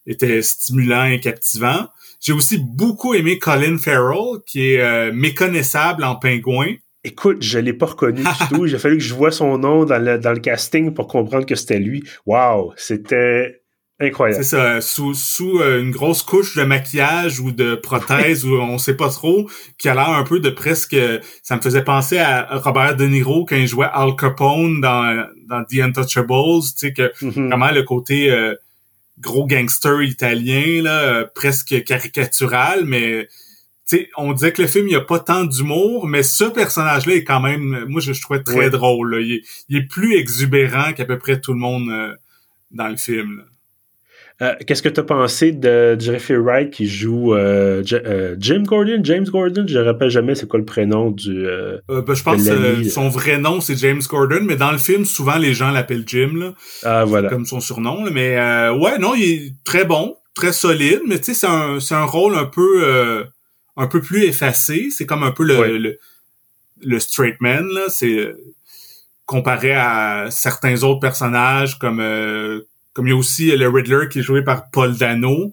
était 0.06 0.42
stimulant 0.42 1.06
et 1.06 1.20
captivant. 1.20 1.88
J'ai 2.24 2.34
aussi 2.34 2.58
beaucoup 2.58 3.14
aimé 3.14 3.38
Colin 3.38 3.78
Farrell, 3.78 4.40
qui 4.48 4.74
est 4.74 5.12
méconnaissable 5.12 6.04
en 6.04 6.16
pingouin. 6.16 6.76
Écoute, 7.06 7.42
je 7.42 7.60
l'ai 7.60 7.74
pas 7.74 7.88
reconnu 7.88 8.22
du 8.24 8.30
tout. 8.50 8.66
J'ai 8.66 8.80
fallu 8.80 8.98
que 8.98 9.04
je 9.04 9.14
vois 9.14 9.32
son 9.32 9.58
nom 9.58 9.84
dans 9.84 10.00
le, 10.00 10.18
dans 10.18 10.32
le 10.32 10.40
casting 10.40 10.94
pour 10.94 11.08
comprendre 11.08 11.46
que 11.46 11.56
c'était 11.56 11.80
lui. 11.80 12.04
Wow, 12.26 12.74
c'était 12.78 13.64
incroyable. 14.00 14.44
C'est 14.44 14.50
ça, 14.50 14.80
sous, 14.80 15.14
sous 15.14 15.60
euh, 15.60 15.82
une 15.82 15.92
grosse 15.92 16.24
couche 16.24 16.56
de 16.56 16.64
maquillage 16.64 17.42
ou 17.42 17.52
de 17.52 17.76
prothèse 17.76 18.46
ou 18.46 18.56
on 18.56 18.78
sait 18.78 18.96
pas 18.96 19.10
trop, 19.10 19.50
qui 19.78 19.90
a 19.90 19.94
l'air 19.94 20.10
un 20.10 20.24
peu 20.24 20.40
de 20.40 20.50
presque. 20.50 20.96
Ça 21.42 21.58
me 21.58 21.62
faisait 21.62 21.84
penser 21.84 22.20
à 22.20 22.48
Robert 22.58 22.96
De 22.96 23.06
Niro 23.06 23.46
quand 23.46 23.58
il 23.58 23.68
jouait 23.68 23.90
Al 23.92 24.16
Capone 24.16 24.80
dans, 24.80 25.28
dans 25.50 25.64
The 25.66 25.80
Untouchables. 25.80 26.62
Tu 26.62 26.88
sais 26.88 26.94
que 26.94 27.12
mm-hmm. 27.22 27.50
vraiment 27.50 27.72
le 27.72 27.84
côté 27.84 28.32
euh, 28.32 28.56
gros 29.20 29.46
gangster 29.46 30.02
italien 30.02 30.82
là, 30.84 31.02
euh, 31.02 31.26
presque 31.34 31.84
caricatural, 31.84 32.86
mais 32.86 33.28
on 34.18 34.34
disait 34.34 34.52
que 34.52 34.62
le 34.62 34.68
film, 34.68 34.88
il 34.88 34.92
n'y 34.92 34.96
a 34.96 35.02
pas 35.02 35.20
tant 35.20 35.44
d'humour, 35.44 36.08
mais 36.08 36.24
ce 36.24 36.46
personnage-là 36.46 37.16
est 37.16 37.24
quand 37.24 37.40
même, 37.40 37.86
moi, 37.88 38.02
je, 38.02 38.14
je 38.14 38.22
trouvais 38.22 38.42
très 38.42 38.70
drôle. 38.70 39.22
Il, 39.22 39.78
est, 39.78 39.88
plus 39.88 40.16
exubérant 40.16 40.94
qu'à 40.94 41.06
peu 41.06 41.18
près 41.18 41.40
tout 41.40 41.54
le 41.54 41.60
monde 41.60 41.90
euh, 41.90 42.16
dans 42.72 42.88
le 42.88 42.98
film. 42.98 43.44
Euh, 44.42 44.56
qu'est-ce 44.66 44.82
que 44.82 44.90
tu 44.90 45.00
as 45.00 45.04
pensé 45.04 45.52
de 45.52 45.96
Jeffrey 46.00 46.36
Wright 46.36 46.72
qui 46.72 46.88
joue 46.88 47.34
euh, 47.34 47.84
Jim 48.40 48.64
Gordon, 48.64 49.00
James 49.04 49.26
Gordon? 49.26 49.66
Je 49.68 49.78
ne 49.78 49.84
rappelle 49.84 50.10
jamais 50.10 50.36
c'est 50.36 50.48
quoi 50.48 50.60
le 50.60 50.66
prénom 50.66 51.12
du. 51.12 51.46
Ben, 51.88 52.14
je 52.14 52.24
pense 52.24 52.44
que 52.44 52.84
son 52.90 53.10
vrai 53.10 53.38
nom 53.38 53.62
c'est 53.62 53.76
James 53.78 54.02
Gordon, 54.10 54.42
mais 54.44 54.56
dans 54.56 54.72
le 54.72 54.78
film 54.78 55.06
souvent 55.06 55.38
les 55.38 55.54
gens 55.54 55.72
l'appellent 55.72 56.06
Jim 56.06 56.32
là, 56.36 56.54
ah, 56.84 57.06
voilà. 57.06 57.30
comme 57.30 57.46
son 57.46 57.60
surnom. 57.60 58.10
Mais 58.12 58.36
ouais, 58.70 58.98
non, 59.00 59.14
il 59.16 59.24
est 59.24 59.54
très 59.64 59.86
bon, 59.86 60.16
très 60.34 60.52
solide, 60.52 61.02
mais 61.08 61.20
tu 61.20 61.34
sais 61.34 61.48
c'est 61.80 61.96
un 61.96 62.06
rôle 62.06 62.36
un 62.36 62.46
peu 62.46 63.26
un 63.76 63.88
peu 63.88 64.02
plus 64.02 64.24
effacé. 64.24 64.90
C'est 64.90 65.06
comme 65.06 65.24
un 65.24 65.32
peu 65.32 65.44
le, 65.44 65.98
le, 66.82 67.00
straight 67.00 67.40
man, 67.42 67.68
là. 67.68 67.86
C'est 67.90 68.18
euh, 68.18 68.38
comparé 69.26 69.74
à 69.74 70.28
certains 70.30 70.84
autres 70.84 71.00
personnages 71.00 71.80
comme 71.80 72.00
euh, 72.00 72.62
comme 72.94 73.08
il 73.08 73.12
y 73.12 73.14
a 73.14 73.18
aussi 73.18 73.56
le 73.56 73.70
Riddler 73.70 74.08
qui 74.10 74.20
est 74.20 74.24
joué 74.24 74.44
par 74.44 74.70
Paul 74.70 74.96
Dano 74.96 75.52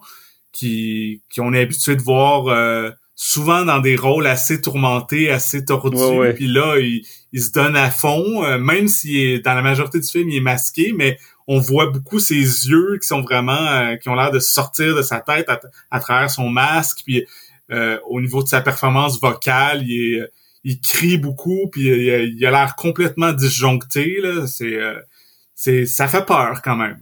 qui 0.53 1.23
qui 1.31 1.41
on 1.41 1.53
est 1.53 1.63
habitué 1.63 1.97
de 1.97 2.03
voir 2.03 2.49
euh, 2.49 2.91
souvent 3.15 3.65
dans 3.65 3.81
des 3.81 3.97
rôles 3.97 4.27
assez 4.27 4.61
tourmentés, 4.61 5.31
assez 5.31 5.65
tordus. 5.65 6.33
Puis 6.35 6.47
là, 6.47 6.79
il, 6.79 7.05
il, 7.33 7.43
se 7.43 7.53
donne 7.53 7.77
à 7.77 7.91
fond, 7.91 8.59
même 8.59 8.89
s'il 8.89 9.17
est 9.17 9.39
dans 9.41 9.55
la 9.55 9.63
majorité 9.63 10.01
du 10.01 10.09
film, 10.09 10.31
il 10.31 10.39
est 10.39 10.41
masqué, 10.41 10.95
mais 10.97 11.19
on 11.47 11.59
voit 11.59 11.87
beaucoup 11.87 12.19
ses 12.19 12.35
yeux 12.35 12.99
qui 13.01 13.07
sont 13.07 13.21
vraiment 13.21 13.97
qui 13.99 14.09
ont 14.09 14.15
l'air 14.15 14.31
de 14.31 14.39
sortir 14.39 14.97
de 14.97 15.03
sa 15.03 15.21
tête 15.21 15.49
à, 15.49 15.61
à 15.91 16.01
travers 16.01 16.31
son 16.31 16.49
masque. 16.49 17.03
Puis 17.05 17.27
euh, 17.73 17.99
au 18.09 18.21
niveau 18.21 18.43
de 18.43 18.49
sa 18.49 18.61
performance 18.61 19.21
vocale, 19.21 19.83
il, 19.87 20.17
est, 20.17 20.29
il 20.65 20.81
crie 20.81 21.19
beaucoup, 21.19 21.69
puis 21.71 21.83
il, 21.83 22.47
a 22.47 22.51
l'air 22.51 22.75
complètement 22.77 23.33
disjoncté. 23.33 24.21
Là. 24.21 24.47
C'est, 24.47 24.75
euh, 24.75 24.99
c'est, 25.55 25.87
ça 25.87 26.09
fait 26.09 26.25
peur 26.25 26.63
quand 26.63 26.77
même. 26.77 26.99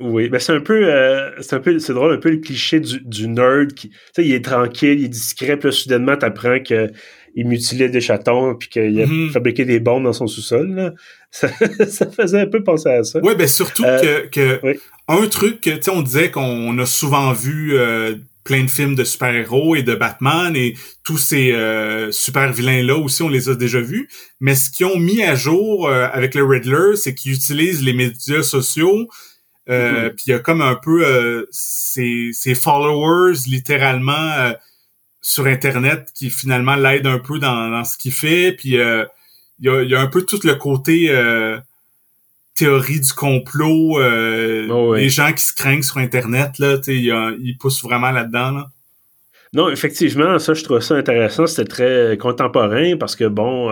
Oui, 0.00 0.28
ben 0.28 0.38
c'est 0.38 0.52
un 0.52 0.60
peu, 0.60 0.84
euh, 0.84 1.30
c'est 1.40 1.56
un 1.56 1.60
peu, 1.60 1.78
c'est 1.80 1.92
drôle 1.92 2.12
un 2.12 2.18
peu 2.18 2.30
le 2.30 2.36
cliché 2.36 2.78
du, 2.78 3.00
du 3.00 3.26
nerd 3.26 3.72
qui, 3.72 3.90
tu 3.90 3.96
sais, 4.14 4.24
il 4.24 4.32
est 4.32 4.44
tranquille, 4.44 5.00
il 5.00 5.06
est 5.06 5.08
discret, 5.08 5.56
puis 5.56 5.68
là, 5.68 5.72
soudainement 5.72 6.16
t'apprends 6.16 6.60
que 6.60 6.88
il 7.34 7.46
mutilait 7.46 7.88
des 7.88 8.00
chatons 8.00 8.54
puis 8.54 8.68
qu'il 8.68 9.00
a 9.00 9.06
mm-hmm. 9.06 9.30
fabriqué 9.30 9.64
des 9.64 9.80
bombes 9.80 10.04
dans 10.04 10.12
son 10.12 10.26
sous-sol. 10.26 10.94
Ça, 11.30 11.50
ça, 11.86 12.10
faisait 12.10 12.40
un 12.40 12.46
peu 12.46 12.64
penser 12.64 12.88
à 12.88 13.04
ça. 13.04 13.20
Oui, 13.22 13.34
ben 13.36 13.46
surtout 13.46 13.82
que, 13.82 14.28
que 14.28 14.78
un 15.08 15.26
truc 15.26 15.60
que 15.60 15.68
tu 15.68 15.82
sais, 15.82 15.90
on 15.90 16.00
disait 16.00 16.30
qu'on 16.30 16.78
a 16.78 16.86
souvent 16.86 17.34
vu 17.34 17.76
plein 18.48 18.64
de 18.64 18.70
films 18.70 18.94
de 18.94 19.04
super-héros 19.04 19.76
et 19.76 19.82
de 19.82 19.94
Batman 19.94 20.56
et 20.56 20.74
tous 21.04 21.18
ces 21.18 21.52
euh, 21.52 22.10
super 22.10 22.50
vilains-là 22.50 22.96
aussi, 22.96 23.22
on 23.22 23.28
les 23.28 23.50
a 23.50 23.54
déjà 23.54 23.78
vus. 23.78 24.08
Mais 24.40 24.54
ce 24.54 24.70
qu'ils 24.70 24.86
ont 24.86 24.98
mis 24.98 25.22
à 25.22 25.34
jour 25.34 25.86
euh, 25.86 26.08
avec 26.10 26.34
le 26.34 26.44
Riddler, 26.44 26.96
c'est 26.96 27.14
qu'ils 27.14 27.34
utilisent 27.34 27.84
les 27.84 27.92
médias 27.92 28.42
sociaux. 28.42 29.06
Euh, 29.68 30.08
mm-hmm. 30.08 30.14
Puis 30.14 30.24
il 30.26 30.30
y 30.30 30.34
a 30.34 30.38
comme 30.38 30.62
un 30.62 30.74
peu 30.74 31.46
ces, 31.50 32.32
followers 32.54 33.38
littéralement 33.46 34.52
sur 35.20 35.46
Internet 35.46 36.10
qui 36.14 36.30
finalement 36.30 36.76
l'aident 36.76 37.06
un 37.06 37.18
peu 37.18 37.38
dans, 37.38 37.84
ce 37.84 37.98
qu'il 37.98 38.12
fait. 38.12 38.52
Puis 38.52 38.70
il 38.70 38.74
y 39.60 39.68
a, 39.68 39.82
y, 39.82 39.94
a, 39.94 40.00
un 40.00 40.06
peu 40.06 40.22
tout 40.22 40.40
le 40.44 40.54
côté 40.54 41.10
théorie 42.58 43.00
du 43.00 43.12
complot, 43.12 44.00
euh, 44.00 44.66
oh, 44.68 44.94
les 44.94 45.08
gens 45.08 45.32
qui 45.32 45.44
se 45.44 45.54
craignent 45.54 45.82
sur 45.82 45.98
Internet, 45.98 46.58
là, 46.58 46.76
ils, 46.88 47.56
poussent 47.58 47.82
vraiment 47.82 48.10
là-dedans. 48.10 48.64
Non, 49.54 49.70
effectivement, 49.70 50.38
ça, 50.38 50.54
je 50.54 50.64
trouve 50.64 50.80
ça 50.80 50.96
intéressant. 50.96 51.46
C'était 51.46 51.68
très 51.68 52.18
contemporain 52.18 52.96
parce 52.98 53.16
que, 53.16 53.24
bon, 53.24 53.70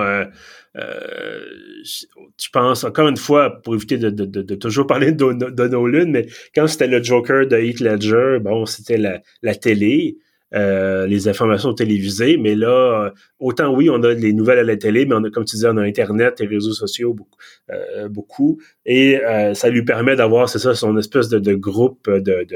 euh, 0.77 0.83
euh, 0.85 1.41
je 1.85 2.49
pense, 2.53 2.85
encore 2.85 3.09
une 3.09 3.17
fois, 3.17 3.63
pour 3.63 3.75
éviter 3.75 3.99
de, 3.99 4.55
toujours 4.55 4.87
parler 4.87 5.13
de, 5.13 5.33
de, 5.33 5.69
Nolan, 5.69 6.07
mais 6.09 6.27
quand 6.55 6.67
c'était 6.67 6.87
le 6.87 7.03
Joker 7.03 7.47
de 7.47 7.57
Heath 7.57 7.81
Ledger, 7.81 8.39
bon, 8.41 8.67
c'était 8.67 8.99
la, 8.99 9.21
la 9.43 9.55
télé. 9.55 10.19
Euh, 10.55 11.09
les 11.09 11.27
informations 11.27 11.75
télévisées, 11.75 12.37
mais 12.37 12.55
là, 12.55 13.13
autant 13.41 13.75
oui, 13.75 13.91
on 13.91 14.01
a 14.05 14.15
les 14.15 14.33
nouvelles 14.33 14.61
à 14.61 14.63
la 14.63 14.77
télé, 14.77 15.05
mais 15.05 15.17
on 15.17 15.25
a, 15.25 15.31
comme 15.31 15.45
tu 15.45 15.57
disais, 15.57 15.69
on 15.69 15.77
a 15.77 15.83
Internet 15.83 16.41
et 16.41 16.47
réseaux 16.47 16.73
sociaux 16.73 17.15
beaucoup, 17.15 17.39
euh, 17.71 18.09
beaucoup 18.09 18.61
et 18.85 19.21
euh, 19.25 19.55
ça 19.55 19.69
lui 19.71 19.85
permet 19.85 20.15
d'avoir, 20.15 20.49
c'est 20.49 20.61
ça, 20.61 20.77
son 20.77 20.97
espèce 20.99 21.29
de, 21.29 21.55
groupe 21.55 22.09
de, 22.09 22.47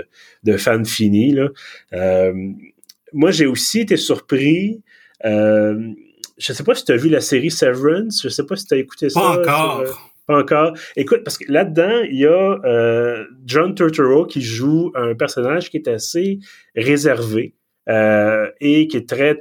de, 0.45 0.57
fans 0.57 0.85
finis. 0.85 1.33
Là. 1.33 2.33
moi, 3.13 3.33
j'ai 3.33 3.47
aussi 3.47 3.81
été 3.81 3.97
surpris. 3.97 4.83
Je 6.41 6.53
sais 6.53 6.65
pas 6.65 6.75
si 6.75 6.85
tu 6.85 6.93
as 6.93 6.97
vu 6.97 7.09
la 7.09 7.21
série 7.21 7.51
Severance, 7.51 8.21
je 8.23 8.29
sais 8.29 8.45
pas 8.45 8.57
si 8.57 8.67
tu 8.67 8.75
as 8.75 8.79
écouté 8.79 9.11
ça. 9.11 9.21
Pas 9.21 9.41
encore. 9.41 10.13
Pas 10.27 10.39
encore. 10.39 10.73
Écoute, 10.97 11.23
parce 11.25 11.39
que 11.39 11.51
là-dedans, 11.53 12.03
il 12.11 12.19
y 12.19 12.27
a 12.27 13.25
John 13.45 13.75
Turturro 13.75 14.27
qui 14.27 14.43
joue 14.43 14.93
un 14.95 15.15
personnage 15.15 15.71
qui 15.71 15.77
est 15.77 15.89
assez 15.89 16.39
réservé. 16.75 17.55
Euh, 17.89 18.49
et 18.61 18.87
qui 18.87 18.99
est 18.99 19.09
très, 19.09 19.37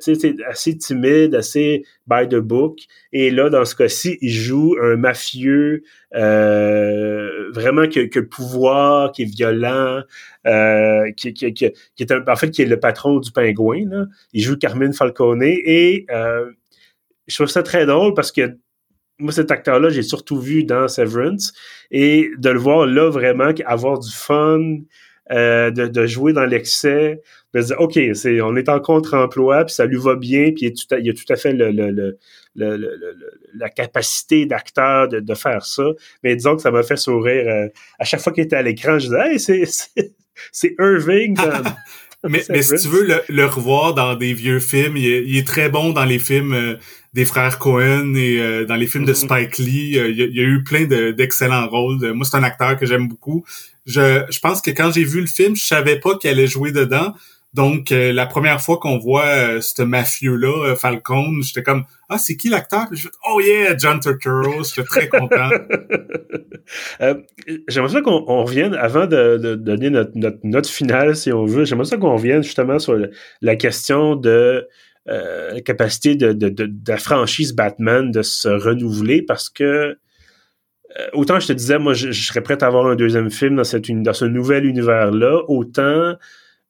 assez 0.48 0.78
timide, 0.78 1.36
assez 1.36 1.84
by 2.08 2.28
the 2.28 2.38
book. 2.38 2.80
Et 3.12 3.30
là, 3.30 3.50
dans 3.50 3.64
ce 3.64 3.76
cas-ci, 3.76 4.18
il 4.22 4.32
joue 4.32 4.76
un 4.82 4.96
mafieux 4.96 5.84
euh, 6.16 7.52
vraiment 7.52 7.86
qui, 7.88 8.00
a 8.00 8.04
le 8.04 8.28
pouvoir, 8.28 9.12
qui 9.12 9.24
est 9.24 9.26
violent, 9.26 10.02
euh, 10.48 11.12
qui, 11.18 11.34
qui, 11.34 11.54
qui, 11.54 11.66
est 11.66 12.12
un, 12.12 12.24
en 12.28 12.36
fait 12.36 12.50
qui 12.50 12.64
est 12.64 12.66
le 12.66 12.80
patron 12.80 13.20
du 13.20 13.32
pingouin. 13.32 13.84
Là. 13.88 14.06
Il 14.34 14.42
joue 14.42 14.58
Carmine 14.58 14.94
Falcone 14.94 15.44
et 15.44 16.08
je 17.30 17.36
trouve 17.36 17.48
ça 17.48 17.64
très 17.64 17.86
drôle 17.86 18.14
parce 18.14 18.32
que 18.32 18.58
moi, 19.20 19.32
cet 19.34 19.52
acteur-là, 19.52 19.90
j'ai 19.90 20.02
surtout 20.02 20.40
vu 20.40 20.64
dans 20.64 20.88
Severance 20.88 21.54
et 21.92 22.30
de 22.38 22.50
le 22.50 22.60
voir 22.60 22.86
là 22.86 23.10
vraiment 23.10 23.52
avoir 23.66 24.00
du 24.00 24.12
fun, 24.12 24.80
de, 25.30 25.88
de, 25.88 26.08
jouer 26.08 26.32
dans 26.32 26.46
l'excès, 26.46 27.22
de 27.54 27.62
dire, 27.62 27.76
OK, 27.80 28.00
c'est, 28.14 28.42
on 28.42 28.56
est 28.56 28.70
en 28.70 28.80
contre-emploi, 28.80 29.66
puis 29.66 29.76
ça 29.76 29.86
lui 29.86 29.98
va 29.98 30.16
bien, 30.16 30.52
puis 30.56 30.68
il, 30.68 30.74
tout 30.74 30.96
a 30.96 30.98
tout 31.02 31.34
à 31.34 31.36
fait 31.36 31.54
le, 31.54 31.72
le, 31.72 32.18
le, 32.56 33.18
la 33.56 33.70
capacité 33.70 34.46
d'acteur 34.46 35.08
de, 35.08 35.20
de, 35.20 35.34
faire 35.36 35.66
ça. 35.66 35.84
Mais 36.24 36.36
disons 36.36 36.56
que 36.56 36.62
ça 36.62 36.72
m'a 36.72 36.84
fait 36.84 36.98
sourire. 36.98 37.48
Euh, 37.48 37.68
à 38.00 38.06
chaque 38.06 38.22
fois 38.22 38.34
qu'il 38.34 38.44
était 38.44 38.56
à 38.56 38.62
l'écran, 38.62 39.00
je 39.00 39.08
disais, 39.08 39.32
hey, 39.32 39.40
c'est, 39.40 39.64
c'est 40.52 40.76
Irving. 40.80 41.38
mais, 42.24 42.42
mais 42.50 42.62
si 42.62 42.76
tu 42.76 42.88
veux 42.88 43.08
le, 43.28 43.46
revoir 43.46 43.94
dans 43.94 44.16
des 44.16 44.34
vieux 44.34 44.60
films, 44.60 44.98
il 44.98 45.38
est, 45.38 45.48
très 45.48 45.70
bon 45.70 45.92
dans 45.92 46.06
les 46.06 46.20
films 46.20 46.54
euh, 46.54 46.76
des 47.14 47.26
frères 47.26 47.58
Cohen 47.60 48.14
et 48.16 48.40
euh, 48.40 48.66
dans 48.66 48.76
les 48.76 48.88
films 48.88 49.06
de 49.06 49.14
mm-hmm. 49.14 49.16
Spike 49.16 49.58
Lee. 49.58 49.98
il, 49.98 50.18
y 50.18 50.40
a, 50.40 50.44
eu 50.44 50.64
plein 50.64 50.86
d'excellents 50.86 51.68
rôles. 51.68 52.14
Moi, 52.14 52.26
c'est 52.26 52.38
un 52.38 52.44
acteur 52.44 52.78
que 52.78 52.86
j'aime 52.86 53.08
beaucoup. 53.08 53.44
Je, 53.86 54.24
je 54.30 54.40
pense 54.40 54.62
que 54.62 54.72
quand 54.72 54.92
j'ai 54.92 55.04
vu 55.04 55.22
le 55.22 55.28
film, 55.28 55.56
je 55.56 55.66
savais 55.66 56.00
pas 56.00 56.18
qu'il 56.18 56.30
allait 56.30 56.48
jouer 56.48 56.72
dedans. 56.72 57.14
Donc, 57.54 57.92
euh, 57.92 58.14
la 58.14 58.28
première 58.28 58.62
fois 58.62 58.78
qu'on 58.78 59.00
voit 59.00 59.26
euh, 59.26 59.62
ce 59.62 59.82
mafieux-là, 59.82 60.68
euh, 60.68 60.76
Falcone, 60.76 61.42
j'étais 61.42 61.64
comme 61.64 61.84
«Ah, 62.10 62.20
c'est 62.20 62.38
qui 62.38 62.48
l'acteur?» 62.48 62.86
je 62.92 63.04
fais 63.04 63.10
«Oh 63.28 63.42
yeah, 63.42 63.76
John 63.76 64.00
Turturro!» 64.00 64.64
J'étais 64.76 64.84
très 64.84 65.08
content. 65.08 65.50
j'aimerais 67.68 67.92
ça 67.92 68.02
qu'on 68.02 68.44
revienne, 68.44 68.76
avant 68.76 69.08
de, 69.08 69.56
donner 69.56 69.90
notre, 69.90 70.12
note 70.44 70.68
finale, 70.68 71.16
si 71.16 71.34
on 71.34 71.46
veut, 71.46 71.66
j'aimerais 71.66 71.86
ça 71.86 71.98
qu'on 71.98 72.14
revienne 72.14 72.44
justement 72.44 72.78
sur 72.78 72.96
la 73.42 73.56
question 73.56 74.16
de 74.16 74.68
la 75.06 75.62
capacité 75.62 76.16
de, 76.16 76.34
de, 76.34 76.70
la 76.88 76.98
franchise 76.98 77.54
Batman 77.54 78.12
de 78.12 78.22
se 78.22 78.48
renouveler 78.48 79.24
parce 79.24 79.50
que 79.50 79.98
autant 81.14 81.40
je 81.40 81.48
te 81.48 81.54
disais, 81.54 81.80
moi, 81.80 81.94
je, 81.94 82.12
serais 82.12 82.42
prêt 82.42 82.62
à 82.64 82.68
avoir 82.68 82.88
un 82.88 82.96
deuxième 82.96 83.30
film 83.30 83.56
dans, 83.56 83.64
cette, 83.64 83.90
dans 83.90 84.14
ce 84.14 84.26
nouvel 84.26 84.66
univers-là, 84.66 85.42
autant 85.48 86.16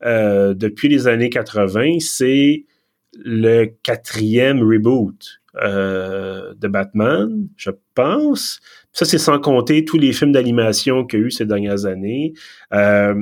euh, 0.06 0.54
depuis 0.54 0.88
les 0.88 1.08
années 1.08 1.30
80, 1.30 2.00
c'est 2.00 2.65
le 3.13 3.65
quatrième 3.84 4.62
reboot 4.62 5.42
euh, 5.62 6.54
de 6.56 6.68
Batman, 6.68 7.48
je 7.58 7.72
pense. 7.96 8.60
Ça, 8.94 9.06
c'est 9.06 9.18
sans 9.18 9.39
compter 9.39 9.84
tous 9.84 9.98
les 9.98 10.13
films 10.13 10.32
d'animation 10.32 11.06
qu'il 11.06 11.20
y 11.20 11.24
a 11.24 11.26
eu 11.26 11.32
ces 11.32 11.46
dernières 11.46 11.86
années. 11.86 12.34
Euh, 12.74 13.15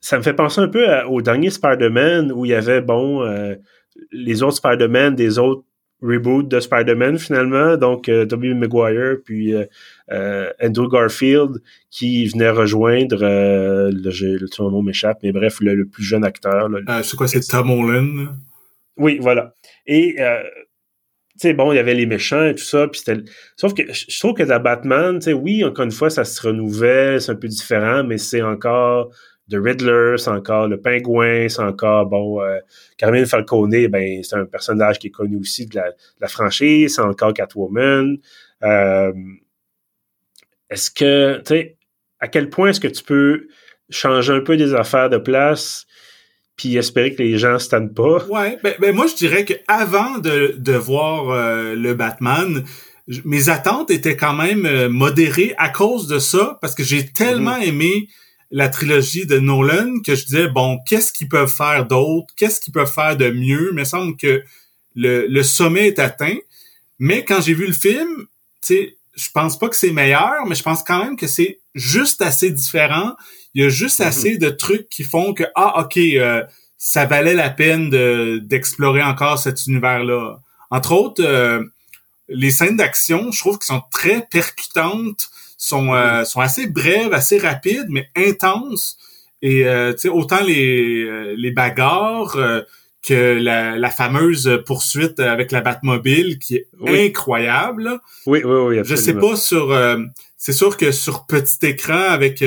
ça 0.00 0.16
me 0.16 0.22
fait 0.22 0.34
penser 0.34 0.60
un 0.60 0.68
peu 0.68 0.86
au 1.08 1.22
dernier 1.22 1.50
Spider-Man 1.50 2.32
où 2.32 2.46
il 2.46 2.50
y 2.50 2.54
avait, 2.54 2.80
bon, 2.80 3.22
les 4.12 4.42
autres 4.42 4.56
Spider-Man 4.56 5.14
des 5.14 5.38
autres 5.38 5.64
reboots 6.02 6.48
de 6.48 6.60
Spider-Man 6.60 7.18
finalement, 7.18 7.76
donc 7.76 8.08
euh, 8.08 8.24
Tobey 8.24 8.54
Maguire 8.54 9.16
puis 9.24 9.54
Andrew 10.62 10.88
Garfield 10.88 11.60
qui 11.90 12.26
venait 12.26 12.50
rejoindre, 12.50 13.18
le, 13.20 14.38
le, 14.38 14.46
son 14.46 14.70
nom 14.70 14.82
m'échappe, 14.82 15.18
mais 15.22 15.32
bref, 15.32 15.58
le, 15.60 15.84
plus 15.84 16.04
jeune 16.04 16.24
acteur. 16.24 16.68
c'est 17.02 17.16
quoi, 17.16 17.28
c'est 17.28 17.40
Tom 17.40 17.70
Holland? 17.70 18.30
Oui, 18.96 19.18
voilà. 19.20 19.54
Et 19.86 20.16
tu 21.40 21.48
sais, 21.48 21.54
bon, 21.54 21.72
il 21.72 21.76
y 21.76 21.78
avait 21.78 21.94
les 21.94 22.04
méchants 22.04 22.44
et 22.44 22.54
tout 22.54 22.64
ça, 22.64 22.86
puis 22.86 23.00
c'était... 23.02 23.22
Sauf 23.56 23.72
que 23.72 23.82
je 23.90 24.18
trouve 24.18 24.34
que 24.34 24.42
la 24.42 24.58
Batman, 24.58 25.18
tu 25.18 25.24
sais, 25.24 25.32
oui, 25.32 25.64
encore 25.64 25.86
une 25.86 25.90
fois, 25.90 26.10
ça 26.10 26.24
se 26.24 26.46
renouvelle, 26.46 27.18
c'est 27.18 27.32
un 27.32 27.36
peu 27.36 27.48
différent, 27.48 28.04
mais 28.04 28.18
c'est 28.18 28.42
encore 28.42 29.10
The 29.50 29.56
Riddler, 29.56 30.14
c'est 30.18 30.30
encore 30.30 30.68
le 30.68 30.80
Pingouin, 30.80 31.48
c'est 31.48 31.62
encore, 31.62 32.06
bon, 32.06 32.40
euh, 32.40 32.58
Carmine 32.96 33.26
Falcone, 33.26 33.88
ben, 33.88 34.22
c'est 34.22 34.36
un 34.36 34.44
personnage 34.44 34.98
qui 34.98 35.08
est 35.08 35.10
connu 35.10 35.36
aussi 35.36 35.66
de 35.66 35.80
la, 36.20 36.28
franchise, 36.28 36.94
c'est 36.94 37.02
encore 37.02 37.34
Catwoman. 37.34 38.16
Euh, 38.62 39.12
est-ce 40.70 40.90
que, 40.90 41.38
tu 41.38 41.42
sais, 41.46 41.76
à 42.20 42.28
quel 42.28 42.48
point 42.48 42.70
est-ce 42.70 42.80
que 42.80 42.88
tu 42.88 43.02
peux 43.02 43.48
changer 43.88 44.32
un 44.32 44.40
peu 44.40 44.56
des 44.56 44.74
affaires 44.74 45.10
de 45.10 45.18
place 45.18 45.86
puis 46.56 46.76
espérer 46.76 47.14
que 47.14 47.22
les 47.22 47.38
gens 47.38 47.58
se 47.58 47.70
tannent 47.70 47.94
pas? 47.94 48.24
Ouais, 48.26 48.58
ben, 48.62 48.74
ben 48.78 48.94
moi 48.94 49.06
je 49.06 49.16
dirais 49.16 49.44
que 49.44 49.54
avant 49.66 50.18
de, 50.18 50.54
de 50.58 50.72
voir 50.74 51.30
euh, 51.30 51.74
le 51.74 51.94
Batman, 51.94 52.64
mes 53.24 53.48
attentes 53.48 53.90
étaient 53.90 54.16
quand 54.16 54.34
même 54.34 54.66
euh, 54.66 54.88
modérées 54.88 55.54
à 55.58 55.68
cause 55.68 56.06
de 56.06 56.18
ça 56.18 56.58
parce 56.60 56.74
que 56.74 56.84
j'ai 56.84 57.06
tellement 57.06 57.56
mhm. 57.56 57.64
aimé 57.64 58.08
la 58.50 58.68
trilogie 58.68 59.26
de 59.26 59.38
Nolan 59.38 60.00
que 60.04 60.14
je 60.14 60.24
disais 60.24 60.48
bon, 60.48 60.78
qu'est-ce 60.86 61.12
qu'ils 61.12 61.28
peuvent 61.28 61.52
faire 61.52 61.86
d'autre, 61.86 62.32
qu'est-ce 62.36 62.60
qu'ils 62.60 62.72
peuvent 62.72 62.92
faire 62.92 63.16
de 63.16 63.30
mieux, 63.30 63.68
il 63.70 63.76
me 63.76 63.84
semble 63.84 64.16
que 64.16 64.42
le, 64.94 65.26
le 65.26 65.42
sommet 65.42 65.88
est 65.88 65.98
atteint. 65.98 66.36
Mais 66.98 67.24
quand 67.24 67.40
j'ai 67.40 67.54
vu 67.54 67.66
le 67.66 67.72
film, 67.72 68.26
tu 68.62 68.74
sais, 68.74 68.96
je 69.14 69.28
pense 69.32 69.58
pas 69.58 69.68
que 69.68 69.76
c'est 69.76 69.92
meilleur, 69.92 70.46
mais 70.46 70.54
je 70.54 70.62
pense 70.62 70.82
quand 70.82 71.04
même 71.04 71.16
que 71.16 71.26
c'est 71.26 71.60
juste 71.74 72.22
assez 72.22 72.50
différent 72.50 73.14
il 73.54 73.62
y 73.62 73.64
a 73.64 73.68
juste 73.68 74.00
mhm. 74.00 74.06
assez 74.06 74.38
de 74.38 74.50
trucs 74.50 74.88
qui 74.88 75.04
font 75.04 75.34
que 75.34 75.44
ah 75.54 75.82
ok 75.84 75.96
euh, 75.96 76.44
ça 76.76 77.04
valait 77.06 77.34
la 77.34 77.50
peine 77.50 77.90
de 77.90 78.40
d'explorer 78.42 79.02
encore 79.02 79.38
cet 79.38 79.66
univers 79.66 80.04
là. 80.04 80.40
Entre 80.70 80.92
autres, 80.92 81.22
euh, 81.24 81.64
les 82.28 82.52
scènes 82.52 82.76
d'action, 82.76 83.32
je 83.32 83.40
trouve 83.40 83.58
qu'elles 83.58 83.76
sont 83.76 83.82
très 83.90 84.26
percutantes, 84.30 85.30
sont 85.62 85.94
euh, 85.94 86.24
sont 86.24 86.40
assez 86.40 86.66
brèves, 86.66 87.12
assez 87.12 87.38
rapides, 87.38 87.86
mais 87.88 88.08
intenses. 88.16 88.96
Et 89.42 89.64
tu 89.92 89.98
sais 89.98 90.08
autant 90.08 90.42
les 90.42 91.34
les 91.34 91.50
bagarres 91.50 92.36
que 93.02 93.38
la, 93.40 93.78
la, 93.78 93.90
fameuse 93.90 94.62
poursuite 94.66 95.18
avec 95.18 95.50
la 95.50 95.62
Batmobile 95.62 96.38
qui 96.38 96.56
est 96.56 96.66
incroyable. 96.86 97.98
Oui, 98.26 98.42
oui, 98.44 98.50
oui. 98.50 98.78
Absolument. 98.78 98.84
Je 98.84 98.94
sais 98.96 99.14
pas 99.14 99.36
sur. 99.36 100.06
c'est 100.36 100.52
sûr 100.52 100.76
que 100.76 100.92
sur 100.92 101.24
petit 101.24 101.64
écran 101.64 101.94
avec 102.10 102.42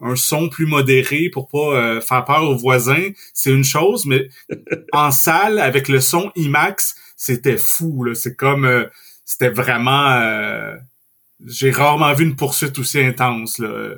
un 0.00 0.16
son 0.16 0.48
plus 0.48 0.66
modéré 0.66 1.28
pour 1.32 1.48
pas 1.48 1.74
euh, 1.74 2.00
faire 2.00 2.24
peur 2.24 2.44
aux 2.44 2.56
voisins, 2.56 3.08
c'est 3.34 3.50
une 3.50 3.64
chose, 3.64 4.06
mais 4.06 4.28
en 4.92 5.10
salle 5.10 5.58
avec 5.58 5.88
le 5.88 6.00
son 6.00 6.30
IMAX, 6.36 6.94
c'était 7.16 7.58
fou. 7.58 8.04
Là. 8.04 8.14
C'est 8.14 8.36
comme 8.36 8.64
euh, 8.64 8.84
c'était 9.24 9.50
vraiment 9.50 10.10
euh, 10.12 10.76
j'ai 11.46 11.70
rarement 11.70 12.12
vu 12.14 12.24
une 12.24 12.36
poursuite 12.36 12.78
aussi 12.78 13.00
intense. 13.00 13.58
Là. 13.58 13.94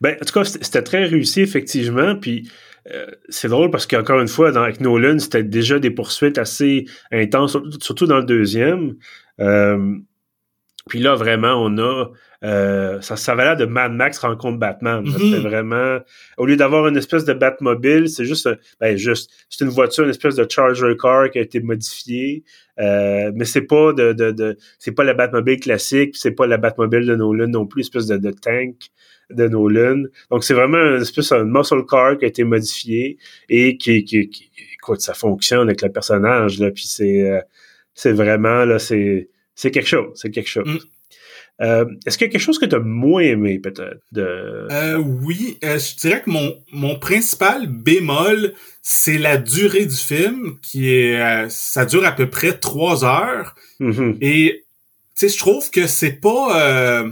Ben, 0.00 0.16
en 0.20 0.24
tout 0.24 0.32
cas, 0.32 0.44
c'était 0.44 0.82
très 0.82 1.04
réussi, 1.04 1.40
effectivement. 1.40 2.16
Puis 2.16 2.50
c'est 3.28 3.48
drôle 3.48 3.70
parce 3.70 3.86
qu'encore 3.86 4.18
une 4.20 4.28
fois, 4.28 4.50
dans, 4.50 4.62
avec 4.62 4.80
Nolan, 4.80 5.18
c'était 5.18 5.42
déjà 5.42 5.78
des 5.78 5.90
poursuites 5.90 6.38
assez 6.38 6.86
intenses, 7.12 7.56
surtout 7.82 8.06
dans 8.06 8.16
le 8.16 8.24
deuxième. 8.24 8.94
puis 9.36 11.00
là, 11.00 11.14
vraiment, 11.14 11.62
on 11.62 11.76
a 11.78 12.06
euh, 12.44 13.00
ça, 13.00 13.16
ça 13.16 13.32
avait 13.32 13.44
l'air 13.44 13.56
de 13.56 13.64
Mad 13.64 13.92
Max 13.92 14.18
rencontre 14.18 14.58
Batman. 14.58 15.04
Mm-hmm. 15.04 15.12
C'était 15.12 15.48
vraiment, 15.48 15.98
au 16.36 16.46
lieu 16.46 16.56
d'avoir 16.56 16.86
une 16.86 16.96
espèce 16.96 17.24
de 17.24 17.32
Batmobile, 17.32 18.08
c'est 18.08 18.24
juste, 18.24 18.48
ben 18.80 18.96
juste, 18.96 19.30
c'est 19.50 19.64
une 19.64 19.70
voiture, 19.70 20.04
une 20.04 20.10
espèce 20.10 20.36
de 20.36 20.46
Charger 20.48 20.94
car 21.00 21.30
qui 21.30 21.38
a 21.38 21.42
été 21.42 21.60
modifiée. 21.60 22.44
Euh, 22.78 23.32
mais 23.34 23.44
c'est 23.44 23.62
pas 23.62 23.92
de, 23.92 24.12
de, 24.12 24.30
de 24.30 24.56
c'est 24.78 24.92
pas 24.92 25.04
la 25.04 25.14
Batmobile 25.14 25.60
classique, 25.60 26.16
c'est 26.16 26.32
pas 26.32 26.46
la 26.46 26.58
Batmobile 26.58 27.06
de 27.06 27.16
Nolan 27.16 27.48
non 27.48 27.66
plus, 27.66 27.82
espèce 27.82 28.06
de, 28.06 28.16
de 28.16 28.30
tank 28.30 28.76
de 29.30 29.48
Nolan. 29.48 30.04
Donc 30.30 30.44
c'est 30.44 30.54
vraiment 30.54 30.78
une 30.78 31.02
espèce 31.02 31.30
de 31.30 31.42
muscle 31.42 31.84
car 31.88 32.16
qui 32.18 32.24
a 32.24 32.28
été 32.28 32.44
modifié 32.44 33.18
et 33.48 33.76
qui, 33.76 34.04
qui, 34.04 34.28
qui 34.28 34.50
écoute, 34.74 35.00
ça 35.00 35.14
fonctionne 35.14 35.68
avec 35.68 35.82
le 35.82 35.90
personnage 35.90 36.60
là, 36.60 36.70
puis 36.70 36.86
c'est, 36.86 37.30
euh, 37.30 37.40
c'est 37.94 38.12
vraiment 38.12 38.64
là, 38.64 38.78
c'est, 38.78 39.28
c'est 39.54 39.70
quelque 39.70 39.88
chose, 39.88 40.12
c'est 40.14 40.30
quelque 40.30 40.48
chose. 40.48 40.66
Mm. 40.66 40.78
Euh, 41.60 41.86
est-ce 42.06 42.16
qu'il 42.16 42.26
y 42.26 42.30
a 42.30 42.32
quelque 42.32 42.40
chose 42.40 42.58
que 42.58 42.66
tu 42.66 42.76
as 42.76 42.80
moins 42.80 43.22
aimé, 43.22 43.58
peut-être? 43.58 44.00
De... 44.12 44.66
Euh, 44.70 44.98
oui, 44.98 45.58
euh, 45.64 45.78
je 45.78 45.96
dirais 45.96 46.22
que 46.22 46.30
mon, 46.30 46.56
mon 46.72 46.98
principal 46.98 47.66
bémol, 47.66 48.54
c'est 48.82 49.18
la 49.18 49.36
durée 49.36 49.86
du 49.86 49.96
film, 49.96 50.58
qui 50.62 50.88
est 50.88 51.48
ça 51.50 51.84
dure 51.84 52.04
à 52.04 52.12
peu 52.12 52.30
près 52.30 52.58
trois 52.58 53.04
heures. 53.04 53.54
Mm-hmm. 53.80 54.18
Et 54.20 54.64
tu 55.16 55.26
sais, 55.26 55.28
je 55.28 55.38
trouve 55.38 55.70
que 55.70 55.86
c'est 55.86 56.20
pas 56.20 57.04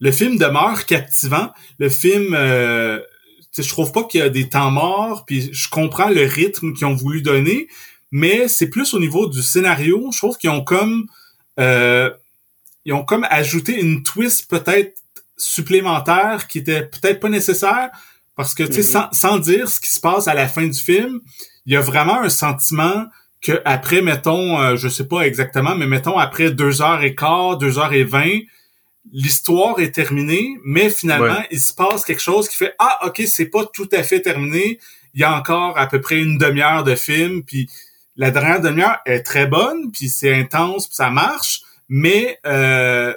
le 0.00 0.12
film 0.12 0.36
demeure 0.36 0.84
captivant. 0.84 1.50
Le 1.78 1.88
film 1.88 2.34
euh, 2.34 3.00
je 3.62 3.68
trouve 3.68 3.92
pas 3.92 4.04
qu'il 4.04 4.20
y 4.20 4.22
a 4.22 4.28
des 4.28 4.48
temps 4.48 4.70
morts, 4.70 5.24
puis 5.26 5.50
je 5.52 5.68
comprends 5.68 6.08
le 6.08 6.24
rythme 6.24 6.72
qu'ils 6.72 6.86
ont 6.86 6.94
voulu 6.94 7.22
donner, 7.22 7.68
mais 8.10 8.48
c'est 8.48 8.68
plus 8.68 8.94
au 8.94 9.00
niveau 9.00 9.26
du 9.28 9.42
scénario. 9.42 10.10
Je 10.12 10.18
trouve 10.18 10.36
qu'ils 10.36 10.50
ont 10.50 10.64
comme 10.64 11.06
euh, 11.60 12.10
ils 12.84 12.92
ont 12.92 13.04
comme 13.04 13.26
ajouté 13.30 13.80
une 13.80 14.02
twist 14.02 14.48
peut-être 14.48 14.96
supplémentaire 15.36 16.46
qui 16.46 16.58
était 16.58 16.82
peut-être 16.82 17.20
pas 17.20 17.28
nécessaire 17.28 17.90
parce 18.36 18.54
que 18.54 18.62
tu 18.62 18.74
sais 18.74 18.80
mm-hmm. 18.80 19.12
sans, 19.12 19.12
sans 19.12 19.38
dire 19.38 19.68
ce 19.68 19.80
qui 19.80 19.90
se 19.90 20.00
passe 20.00 20.28
à 20.28 20.34
la 20.34 20.48
fin 20.48 20.66
du 20.66 20.78
film, 20.78 21.20
il 21.66 21.72
y 21.72 21.76
a 21.76 21.80
vraiment 21.80 22.20
un 22.20 22.28
sentiment 22.28 23.06
que 23.40 23.60
après 23.64 24.00
mettons 24.00 24.60
euh, 24.60 24.76
je 24.76 24.88
sais 24.88 25.06
pas 25.06 25.20
exactement 25.20 25.74
mais 25.74 25.86
mettons 25.86 26.18
après 26.18 26.50
deux 26.50 26.82
heures 26.82 27.02
et 27.02 27.14
quart, 27.14 27.58
deux 27.58 27.78
heures 27.78 27.92
et 27.92 28.04
vingt, 28.04 28.40
l'histoire 29.12 29.78
est 29.80 29.94
terminée, 29.94 30.56
mais 30.64 30.90
finalement 30.90 31.42
il 31.50 31.60
se 31.60 31.72
passe 31.72 32.04
quelque 32.04 32.22
chose 32.22 32.48
qui 32.48 32.56
fait 32.56 32.74
ah 32.78 32.98
ok 33.06 33.22
c'est 33.26 33.46
pas 33.46 33.64
tout 33.66 33.88
à 33.92 34.02
fait 34.02 34.20
terminé, 34.20 34.78
il 35.14 35.20
y 35.20 35.24
a 35.24 35.36
encore 35.36 35.78
à 35.78 35.86
peu 35.86 36.00
près 36.00 36.20
une 36.20 36.38
demi-heure 36.38 36.84
de 36.84 36.94
film 36.94 37.42
puis 37.44 37.68
la 38.16 38.30
dernière 38.30 38.60
demi-heure 38.60 38.98
est 39.04 39.22
très 39.22 39.46
bonne 39.46 39.92
puis 39.92 40.08
c'est 40.08 40.34
intense 40.34 40.86
puis 40.86 40.96
ça 40.96 41.10
marche 41.10 41.63
mais 41.88 42.38
euh, 42.46 43.14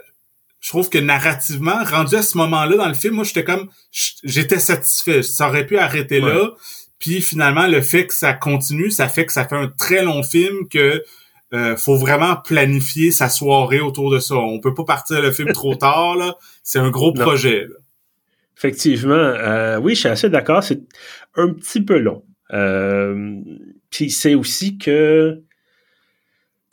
je 0.59 0.69
trouve 0.69 0.89
que 0.89 0.97
narrativement, 0.97 1.83
rendu 1.83 2.15
à 2.15 2.21
ce 2.21 2.37
moment-là 2.37 2.77
dans 2.77 2.87
le 2.87 2.93
film, 2.93 3.15
moi 3.15 3.23
j'étais 3.23 3.43
comme 3.43 3.69
j'étais 4.23 4.59
satisfait. 4.59 5.23
Ça 5.23 5.47
aurait 5.47 5.65
pu 5.65 5.77
arrêter 5.77 6.19
là. 6.19 6.51
Puis 6.99 7.21
finalement, 7.21 7.67
le 7.67 7.81
fait 7.81 8.07
que 8.07 8.13
ça 8.13 8.33
continue, 8.33 8.89
ça 8.89 9.07
fait 9.07 9.25
que 9.25 9.31
ça 9.31 9.47
fait 9.47 9.55
un 9.55 9.67
très 9.67 10.03
long 10.03 10.23
film 10.23 10.67
que 10.67 11.03
euh, 11.53 11.77
faut 11.77 11.95
vraiment 11.95 12.35
planifier 12.35 13.11
sa 13.11 13.29
soirée 13.29 13.79
autour 13.79 14.11
de 14.11 14.19
ça. 14.19 14.35
On 14.35 14.59
peut 14.59 14.73
pas 14.73 14.83
partir 14.83 15.21
le 15.21 15.31
film 15.31 15.53
trop 15.53 15.75
tard 15.77 16.15
là. 16.15 16.35
C'est 16.63 16.79
un 16.79 16.89
gros 16.89 17.13
projet. 17.13 17.67
Effectivement, 18.57 19.13
euh, 19.13 19.77
oui, 19.77 19.93
je 19.93 19.99
suis 19.99 20.09
assez 20.09 20.29
d'accord. 20.29 20.63
C'est 20.63 20.81
un 21.35 21.53
petit 21.53 21.81
peu 21.81 21.99
long. 21.99 22.23
Euh, 22.53 23.35
puis 23.91 24.09
c'est 24.09 24.35
aussi 24.35 24.77
que 24.77 25.43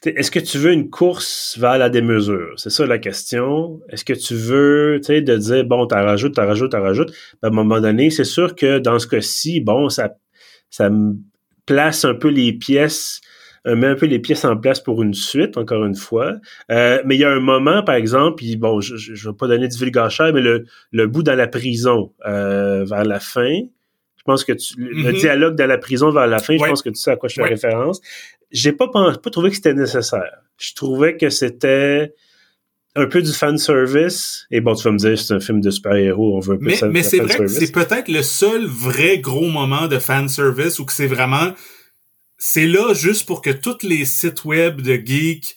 est-ce 0.07 0.31
que 0.31 0.39
tu 0.39 0.59
veux 0.59 0.73
une 0.73 0.91
course 0.91 1.57
vers 1.59 1.79
la 1.79 1.89
démesure? 1.89 2.53
C'est 2.57 2.71
ça 2.71 2.87
la 2.87 2.99
question. 2.99 3.81
Est-ce 3.89 4.05
que 4.05 4.13
tu 4.13 4.35
veux, 4.35 4.99
tu 5.01 5.07
sais, 5.07 5.23
de 5.23 5.37
dire, 5.37 5.65
bon, 5.65 5.87
t'en 5.87 6.05
rajoutes, 6.05 6.35
t'en 6.35 6.47
rajoutes, 6.47 6.73
t'en 6.73 6.83
rajoutes. 6.83 7.13
Ben, 7.43 7.49
à 7.49 7.51
un 7.51 7.55
moment 7.55 7.81
donné, 7.81 8.11
c'est 8.11 8.25
sûr 8.25 8.55
que 8.55 8.79
dans 8.79 8.99
ce 8.99 9.07
cas-ci, 9.07 9.61
bon, 9.61 9.89
ça, 9.89 10.15
ça 10.71 10.91
place 11.67 12.05
un 12.05 12.15
peu 12.15 12.29
les 12.29 12.53
pièces, 12.53 13.21
euh, 13.67 13.77
met 13.77 13.87
un 13.87 13.95
peu 13.95 14.07
les 14.07 14.19
pièces 14.19 14.45
en 14.45 14.57
place 14.57 14.81
pour 14.81 15.03
une 15.03 15.15
suite, 15.15 15.57
encore 15.57 15.85
une 15.85 15.97
fois. 15.97 16.35
Euh, 16.71 17.01
mais 17.05 17.15
il 17.17 17.21
y 17.21 17.25
a 17.25 17.31
un 17.31 17.41
moment, 17.41 17.83
par 17.83 17.95
exemple, 17.95 18.37
puis 18.37 18.57
bon, 18.57 18.81
je 18.81 18.95
ne 18.95 19.31
vais 19.31 19.37
pas 19.37 19.47
donner 19.47 19.69
du 19.69 19.79
vulgaire, 19.79 20.09
mais 20.33 20.41
le, 20.41 20.65
le 20.93 21.07
bout 21.07 21.23
dans 21.23 21.37
la 21.37 21.47
prison 21.47 22.13
euh, 22.27 22.85
vers 22.85 23.05
la 23.05 23.21
fin, 23.21 23.61
je 24.17 24.23
pense 24.25 24.45
que 24.45 24.53
tu, 24.53 24.75
le 24.79 25.13
mm-hmm. 25.13 25.19
dialogue 25.19 25.55
dans 25.55 25.67
la 25.67 25.79
prison 25.79 26.11
vers 26.11 26.27
la 26.27 26.39
fin, 26.39 26.57
je 26.57 26.65
pense 26.65 26.83
que 26.83 26.89
tu 26.89 26.97
sais 26.97 27.11
à 27.11 27.17
quoi 27.17 27.29
je 27.29 27.35
fais 27.35 27.43
référence 27.43 28.01
j'ai 28.55 28.73
pas, 28.73 28.89
pas 28.89 29.31
trouvé 29.31 29.51
que 29.51 29.57
c'était 29.57 29.75
nécessaire. 29.75 30.39
Je 30.57 30.73
trouvais 30.75 31.17
que 31.17 31.29
c'était 31.29 32.15
un 32.97 33.07
peu 33.07 33.21
du 33.21 33.33
fan 33.33 33.59
service. 33.59 34.47
Et 34.51 34.61
bon, 34.61 34.75
tu 34.75 34.85
vas 34.85 34.93
me 34.93 34.99
dire, 34.99 35.19
c'est 35.19 35.35
un 35.35 35.41
film 35.41 35.61
de 35.61 35.71
super-héros, 35.71 36.37
on 36.37 36.41
veut 36.41 36.59
peu 36.59 36.65
Mais, 36.65 36.79
mais 36.91 37.03
c'est 37.03 37.19
vrai 37.19 37.37
que 37.37 37.47
c'est 37.49 37.73
peut-être 37.73 38.09
le 38.09 38.23
seul 38.23 38.65
vrai 38.65 39.19
gros 39.19 39.49
moment 39.49 39.89
de 39.89 39.99
fan 39.99 40.29
service 40.29 40.79
où 40.79 40.85
que 40.85 40.93
c'est 40.93 41.09
vraiment, 41.09 41.53
c'est 42.39 42.67
là 42.67 42.95
juste 42.95 43.27
pour 43.27 43.43
que 43.43 43.51
tous 43.51 43.83
les 43.83 44.05
sites 44.05 44.45
web 44.45 44.81
de 44.81 44.95
geeks, 44.95 45.57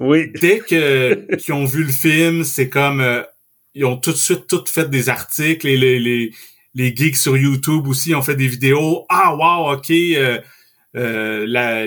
oui. 0.00 0.30
dès 0.40 0.58
que, 0.58 1.36
qu'ils 1.36 1.54
ont 1.54 1.64
vu 1.64 1.84
le 1.84 1.92
film, 1.92 2.44
c'est 2.44 2.68
comme, 2.68 3.00
euh, 3.00 3.22
ils 3.74 3.84
ont 3.84 3.96
tout 3.96 4.12
de 4.12 4.16
suite 4.16 4.48
tout 4.48 4.64
fait 4.66 4.90
des 4.90 5.08
articles 5.08 5.66
et 5.66 5.76
les, 5.76 5.98
les 5.98 6.32
les 6.74 6.94
geeks 6.94 7.16
sur 7.16 7.36
YouTube 7.36 7.86
aussi 7.86 8.14
ont 8.14 8.22
fait 8.22 8.34
des 8.34 8.48
vidéos. 8.48 9.06
Ah 9.08 9.34
wow, 9.34 9.74
ok, 9.74 9.90
euh, 9.90 10.40
euh, 10.96 11.44
la, 11.48 11.86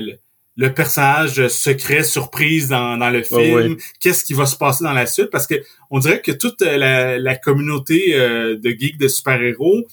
le 0.57 0.73
personnage 0.73 1.47
secret, 1.47 2.03
surprise 2.03 2.67
dans, 2.67 2.97
dans 2.97 3.09
le 3.09 3.23
film, 3.23 3.77
qu'est-ce 4.01 4.25
qui 4.25 4.33
va 4.33 4.45
se 4.45 4.57
passer 4.57 4.83
dans 4.83 4.93
la 4.93 5.05
suite, 5.05 5.29
parce 5.31 5.47
que 5.47 5.55
on 5.91 5.99
dirait 5.99 6.21
que 6.21 6.31
toute 6.31 6.61
la, 6.61 7.17
la 7.17 7.35
communauté 7.35 8.13
de 8.17 8.69
geeks 8.69 8.97
de 8.97 9.07
super-héros, 9.07 9.83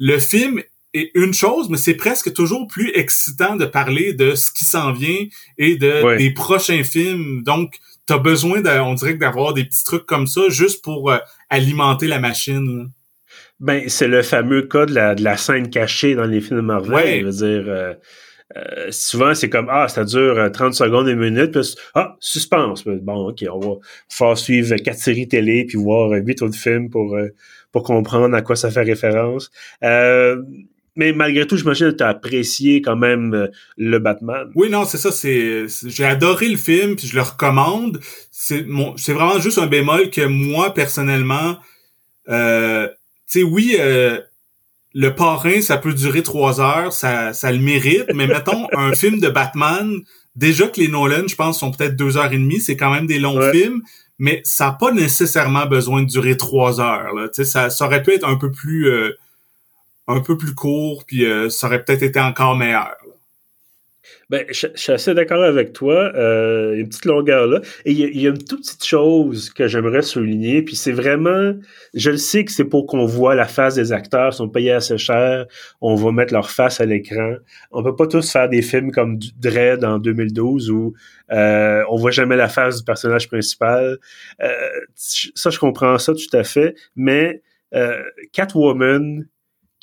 le 0.00 0.18
film 0.18 0.60
est 0.94 1.10
une 1.14 1.34
chose, 1.34 1.68
mais 1.68 1.76
c'est 1.76 1.94
presque 1.94 2.32
toujours 2.32 2.66
plus 2.66 2.90
excitant 2.94 3.56
de 3.56 3.64
parler 3.64 4.14
de 4.14 4.34
ce 4.34 4.50
qui 4.50 4.64
s'en 4.64 4.92
vient 4.92 5.26
et 5.58 5.76
de 5.76 6.16
des 6.16 6.30
prochains 6.30 6.84
films. 6.84 7.42
Donc, 7.42 7.74
t'as 8.06 8.18
besoin, 8.18 8.60
de, 8.60 8.70
on 8.70 8.94
dirait, 8.94 9.14
d'avoir 9.14 9.54
des 9.54 9.64
petits 9.64 9.84
trucs 9.84 10.06
comme 10.06 10.26
ça 10.26 10.42
juste 10.48 10.82
pour 10.82 11.10
euh, 11.10 11.18
alimenter 11.50 12.06
la 12.06 12.20
machine. 12.20 12.90
Ben, 13.60 13.88
c'est 13.88 14.08
le 14.08 14.22
fameux 14.22 14.62
cas 14.62 14.86
de 14.86 14.94
la, 14.94 15.14
de 15.14 15.22
la 15.22 15.36
scène 15.36 15.70
cachée 15.70 16.14
dans 16.14 16.26
les 16.26 16.40
films 16.40 16.60
Marvel. 16.60 17.20
Je 17.20 17.24
veux 17.26 17.32
dire, 17.32 17.64
euh, 17.66 17.94
euh, 18.56 18.88
souvent, 18.90 19.34
c'est 19.34 19.48
comme, 19.48 19.68
ah, 19.70 19.88
ça 19.88 20.04
dure 20.04 20.50
30 20.52 20.74
secondes, 20.74 21.08
une 21.08 21.18
minute, 21.18 21.52
puis 21.52 21.74
ah, 21.94 22.16
suspense. 22.20 22.84
Bon, 22.84 23.28
OK, 23.28 23.44
on 23.50 23.58
va 23.58 23.74
faire 24.08 24.38
suivre 24.38 24.76
quatre 24.76 24.98
séries 24.98 25.28
télé, 25.28 25.64
puis 25.64 25.78
voir 25.78 26.10
huit 26.10 26.42
autres 26.42 26.58
films 26.58 26.90
pour, 26.90 27.16
pour 27.72 27.82
comprendre 27.82 28.36
à 28.36 28.42
quoi 28.42 28.56
ça 28.56 28.70
fait 28.70 28.82
référence. 28.82 29.50
Euh, 29.82 30.42
mais 30.96 31.12
malgré 31.12 31.46
tout, 31.46 31.56
j'imagine 31.56 31.90
que 31.90 31.96
tu 31.96 32.04
as 32.04 32.08
apprécié 32.08 32.80
quand 32.80 32.96
même 32.96 33.34
euh, 33.34 33.48
le 33.76 33.98
Batman. 33.98 34.50
Oui, 34.54 34.70
non, 34.70 34.84
c'est 34.84 34.98
ça. 34.98 35.10
C'est, 35.10 35.66
j'ai 35.86 36.04
adoré 36.04 36.48
le 36.48 36.56
film, 36.56 36.94
puis 36.94 37.08
je 37.08 37.16
le 37.16 37.22
recommande. 37.22 38.00
C'est 38.30 38.62
mon, 38.62 38.96
c'est 38.96 39.12
vraiment 39.12 39.40
juste 39.40 39.58
un 39.58 39.66
bémol 39.66 40.10
que 40.10 40.24
moi 40.24 40.72
personnellement, 40.72 41.56
euh, 42.28 42.86
tu 43.28 43.40
sais, 43.40 43.42
oui, 43.42 43.76
euh, 43.80 44.20
le 44.94 45.14
parrain, 45.14 45.60
ça 45.60 45.76
peut 45.76 45.92
durer 45.92 46.22
trois 46.22 46.60
heures, 46.60 46.92
ça, 46.92 47.32
ça 47.32 47.50
le 47.50 47.58
mérite. 47.58 48.06
mais 48.14 48.26
mettons 48.26 48.68
un 48.72 48.94
film 48.94 49.18
de 49.20 49.28
Batman, 49.28 50.00
déjà 50.36 50.68
que 50.68 50.80
les 50.80 50.88
Nolan, 50.88 51.26
je 51.26 51.34
pense, 51.34 51.58
sont 51.58 51.72
peut-être 51.72 51.96
deux 51.96 52.16
heures 52.16 52.32
et 52.32 52.38
demie, 52.38 52.60
c'est 52.60 52.76
quand 52.76 52.92
même 52.92 53.06
des 53.06 53.18
longs 53.18 53.40
films. 53.50 53.82
Mais 54.20 54.40
ça 54.44 54.66
n'a 54.66 54.72
pas 54.72 54.92
nécessairement 54.92 55.66
besoin 55.66 56.02
de 56.02 56.06
durer 56.08 56.36
trois 56.36 56.80
heures. 56.80 57.12
Là. 57.14 57.28
Ça, 57.32 57.68
ça 57.68 57.84
aurait 57.84 58.02
pu 58.02 58.12
être 58.12 58.26
un 58.26 58.36
peu 58.36 58.52
plus 58.52 58.88
euh, 58.88 59.10
un 60.06 60.20
peu 60.20 60.36
plus 60.36 60.54
court, 60.54 61.04
puis 61.04 61.24
euh, 61.24 61.48
ça 61.48 61.66
aurait 61.66 61.84
peut-être 61.84 62.02
été 62.02 62.20
encore 62.20 62.56
meilleur. 62.56 62.94
Ben, 64.30 64.44
je, 64.48 64.66
suis 64.74 64.92
assez 64.92 65.14
d'accord 65.14 65.42
avec 65.42 65.72
toi. 65.72 66.12
Euh, 66.14 66.74
une 66.74 66.88
petite 66.88 67.04
longueur 67.04 67.46
là. 67.46 67.60
Et 67.84 67.92
il 67.92 68.20
y, 68.20 68.26
a 68.26 68.30
une 68.30 68.42
toute 68.42 68.60
petite 68.60 68.84
chose 68.84 69.50
que 69.50 69.68
j'aimerais 69.68 70.02
souligner, 70.02 70.62
puis 70.62 70.76
c'est 70.76 70.92
vraiment, 70.92 71.54
je 71.94 72.10
le 72.10 72.16
sais 72.16 72.44
que 72.44 72.52
c'est 72.52 72.64
pour 72.64 72.86
qu'on 72.86 73.06
voit 73.06 73.34
la 73.34 73.46
face 73.46 73.74
des 73.74 73.92
acteurs, 73.92 74.32
ils 74.32 74.36
sont 74.36 74.48
payés 74.48 74.72
assez 74.72 74.98
cher, 74.98 75.46
on 75.80 75.94
va 75.94 76.12
mettre 76.12 76.32
leur 76.32 76.50
face 76.50 76.80
à 76.80 76.86
l'écran. 76.86 77.34
On 77.70 77.82
peut 77.82 77.96
pas 77.96 78.06
tous 78.06 78.30
faire 78.30 78.48
des 78.48 78.62
films 78.62 78.90
comme 78.90 79.18
Dread 79.38 79.84
en 79.84 79.98
2012 79.98 80.70
où 80.70 80.94
euh, 81.32 81.82
on 81.88 81.96
voit 81.96 82.10
jamais 82.10 82.36
la 82.36 82.48
face 82.48 82.78
du 82.78 82.84
personnage 82.84 83.28
principal. 83.28 83.98
Euh, 84.42 84.48
ça, 84.94 85.50
je 85.50 85.58
comprends 85.58 85.98
ça 85.98 86.12
tout 86.14 86.36
à 86.36 86.44
fait, 86.44 86.74
mais 86.96 87.42
euh, 87.74 88.02
Catwoman, 88.32 89.26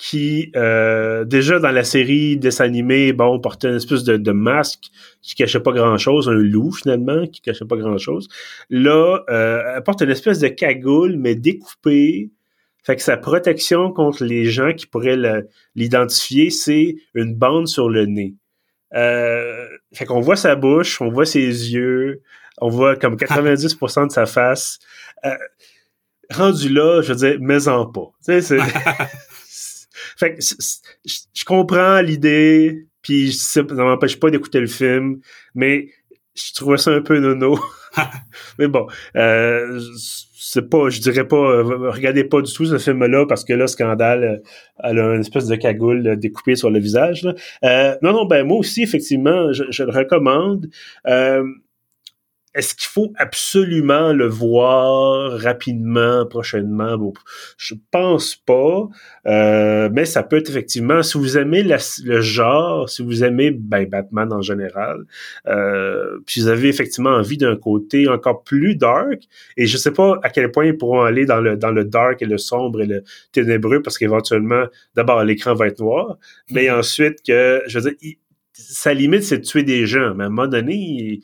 qui 0.02 0.52
euh, 0.56 1.26
déjà 1.26 1.60
dans 1.60 1.70
la 1.70 1.84
série 1.84 2.36
dessin 2.36 2.64
animé, 2.64 3.14
bon, 3.14 3.40
portait 3.40 3.68
une 3.68 3.76
espèce 3.76 4.04
de, 4.04 4.32
masque 4.32 4.86
qui 5.22 5.36
cachait 5.36 5.60
pas 5.60 5.74
grand-chose, 5.74 6.28
un 6.28 6.34
loup 6.34 6.72
finalement 6.72 7.28
qui 7.28 7.40
cachait 7.40 7.66
pas 7.66 7.76
grand-chose. 7.76 8.28
Là, 8.72 9.20
euh, 9.30 9.62
elle 9.76 9.84
porte 9.84 10.02
une 10.02 10.10
espèce 10.10 10.40
de 10.40 10.48
cagoule 10.48 11.18
mais 11.18 11.36
découpée. 11.36 12.32
Fait 12.84 12.96
que 12.96 13.04
sa 13.04 13.16
protection 13.16 13.92
contre 13.92 14.26
les 14.26 14.46
gens 14.46 14.74
qui 14.74 14.88
pourraient 14.88 15.20
l'identifier, 15.76 16.50
c'est 16.50 16.96
une 17.14 17.36
bande 17.36 17.68
sur 17.68 17.88
le 17.88 18.08
nez. 18.08 18.34
Euh, 18.96 19.68
fait 19.94 20.06
qu'on 20.06 20.20
voit 20.20 20.36
sa 20.36 20.56
bouche, 20.56 21.00
on 21.00 21.10
voit 21.10 21.28
ses 21.28 21.46
yeux, 21.46 22.24
on 22.60 22.70
voit 22.70 22.96
comme 22.96 23.16
90% 23.18 24.08
de 24.08 24.12
sa 24.12 24.26
face. 24.26 24.80
Euh, 25.26 25.38
rendu 26.32 26.70
là, 26.70 27.04
je 27.04 27.14
veux 27.14 27.20
dire, 27.20 27.38
mais 27.40 27.68
en 27.68 27.86
pas. 27.86 28.10
Tu 28.26 28.42
sais, 28.42 28.58
Fait 30.18 30.36
que 30.36 30.42
je 30.42 31.46
comprends 31.46 32.02
l'idée, 32.02 32.88
puis 33.02 33.32
ça 33.34 33.64
m'empêche 33.64 34.20
pas 34.20 34.30
d'écouter 34.30 34.60
le 34.60 34.68
film, 34.68 35.20
mais 35.56 35.88
je 36.36 36.54
trouvais 36.54 36.78
ça 36.78 36.92
un 36.92 37.02
peu 37.02 37.20
nono. 37.20 37.60
mais 38.60 38.68
bon, 38.68 38.88
euh, 39.16 39.80
c'est 40.38 40.70
pas, 40.70 40.90
je 40.90 41.00
dirais 41.00 41.28
pas, 41.28 41.36
euh, 41.36 41.90
regardez 41.90 42.24
pas 42.24 42.42
du 42.42 42.52
tout 42.52 42.66
ce 42.66 42.78
film-là 42.78 43.26
parce 43.28 43.44
que 43.44 43.54
là, 43.54 43.68
Scandale, 43.68 44.24
euh, 44.24 44.38
elle 44.84 45.00
a 45.00 45.14
une 45.16 45.22
espèce 45.22 45.48
de 45.48 45.56
cagoule 45.56 46.18
découpée 46.18 46.56
sur 46.56 46.70
le 46.70 46.80
visage. 46.80 47.24
non, 47.24 47.34
non, 48.02 48.26
ben 48.26 48.46
moi 48.46 48.58
aussi, 48.58 48.84
effectivement, 48.84 49.52
je, 49.54 49.64
je 49.70 49.84
le 49.84 49.92
recommande. 49.92 50.68
Est-ce 52.54 52.76
qu'il 52.76 52.90
faut 52.90 53.14
absolument 53.16 54.12
le 54.12 54.28
voir 54.28 55.40
rapidement, 55.40 56.26
prochainement? 56.26 56.98
Bon, 56.98 57.14
je 57.58 57.76
pense 57.92 58.36
pas, 58.36 58.90
euh, 59.26 59.90
mais 59.94 60.04
ça 60.04 60.22
peut 60.24 60.36
être 60.36 60.50
effectivement, 60.50 61.02
si 61.02 61.18
vous 61.18 61.38
aimez 61.38 61.64
le 61.64 62.22
genre, 62.22 62.90
si 62.90 63.04
vous 63.04 63.24
aimez 63.24 63.52
ben, 63.52 63.88
Batman 63.88 64.34
en 64.34 64.42
général, 64.42 65.06
euh, 65.48 66.20
puis 66.26 66.42
vous 66.42 66.48
avez 66.50 66.68
effectivement 66.68 67.12
envie 67.12 67.38
d'un 67.38 67.56
côté 67.56 68.10
encore 68.10 68.44
plus 68.44 68.76
dark, 68.76 69.22
et 69.56 69.66
je 69.66 69.78
sais 69.78 69.92
pas 69.92 70.20
à 70.22 70.30
quel 70.30 70.52
point 70.52 70.66
ils 70.66 70.78
pourront 70.78 71.04
aller 71.04 71.26
dans 71.26 71.40
le, 71.40 71.56
dans 71.56 71.72
le 71.72 71.86
dark 71.86 72.22
et 72.22 72.26
le 72.26 72.38
sombre 72.38 72.82
et 72.82 72.86
le 72.86 73.04
ténébreux, 73.32 73.82
parce 73.82 73.98
qu'éventuellement, 73.98 74.66
d'abord, 74.96 75.24
l'écran 75.24 75.54
va 75.54 75.68
être 75.68 75.80
noir, 75.80 76.18
mais 76.50 76.66
mm-hmm. 76.66 76.80
ensuite 76.80 77.18
que, 77.26 77.62
je 77.68 77.80
veux 77.80 77.92
dire, 77.92 78.16
sa 78.54 78.94
limite, 78.94 79.24
c'est 79.24 79.40
de 79.40 79.46
tuer 79.46 79.64
des 79.64 79.86
gens, 79.86 80.14
mais 80.16 80.26
à 80.26 80.28
un 80.28 80.30
moment 80.30 80.48
donné, 80.48 80.76
il, 80.76 81.22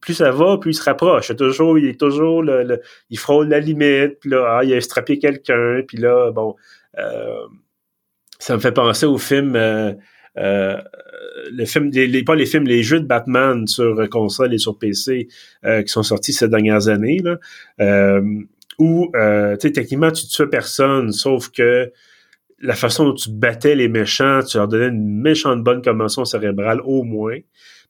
plus 0.00 0.14
ça 0.14 0.30
va, 0.30 0.58
plus 0.58 0.72
il 0.72 0.74
se 0.74 0.82
rapproche. 0.82 1.30
Il, 1.30 1.36
toujours, 1.36 1.78
il 1.78 1.86
est 1.86 1.98
toujours, 1.98 2.42
le, 2.42 2.80
il 3.10 3.18
frôle 3.18 3.48
la 3.48 3.60
limite, 3.60 4.18
puis 4.20 4.30
là, 4.30 4.58
ah, 4.58 4.64
il 4.64 4.72
a 4.72 4.80
strappé 4.80 5.18
quelqu'un, 5.18 5.82
puis 5.86 5.98
là, 5.98 6.30
bon, 6.30 6.54
euh, 6.98 7.46
ça 8.38 8.54
me 8.54 8.60
fait 8.60 8.72
penser 8.72 9.06
au 9.06 9.18
film, 9.18 9.56
euh, 9.56 9.92
euh, 10.38 10.76
le 11.50 11.64
film, 11.64 11.90
les, 11.92 12.24
pas 12.24 12.34
les 12.34 12.46
films, 12.46 12.64
les 12.64 12.82
jeux 12.82 13.00
de 13.00 13.06
Batman 13.06 13.66
sur 13.66 14.08
console 14.08 14.54
et 14.54 14.58
sur 14.58 14.78
PC 14.78 15.28
qui 15.64 15.88
sont 15.88 16.02
sortis 16.02 16.32
ces 16.32 16.48
dernières 16.48 16.88
années, 16.88 17.20
là, 17.22 18.20
où, 18.78 19.10
tu 19.12 19.18
sais, 19.60 19.72
techniquement, 19.72 20.10
tu 20.10 20.26
tues 20.26 20.48
personne, 20.48 21.12
sauf 21.12 21.50
que 21.50 21.92
la 22.60 22.74
façon 22.74 23.04
dont 23.04 23.14
tu 23.14 23.30
battais 23.30 23.74
les 23.74 23.88
méchants, 23.88 24.40
tu 24.42 24.56
leur 24.56 24.68
donnais 24.68 24.88
une 24.88 25.20
méchante 25.20 25.62
bonne 25.62 25.82
commotion 25.82 26.24
cérébrale 26.24 26.80
au 26.84 27.02
moins. 27.02 27.38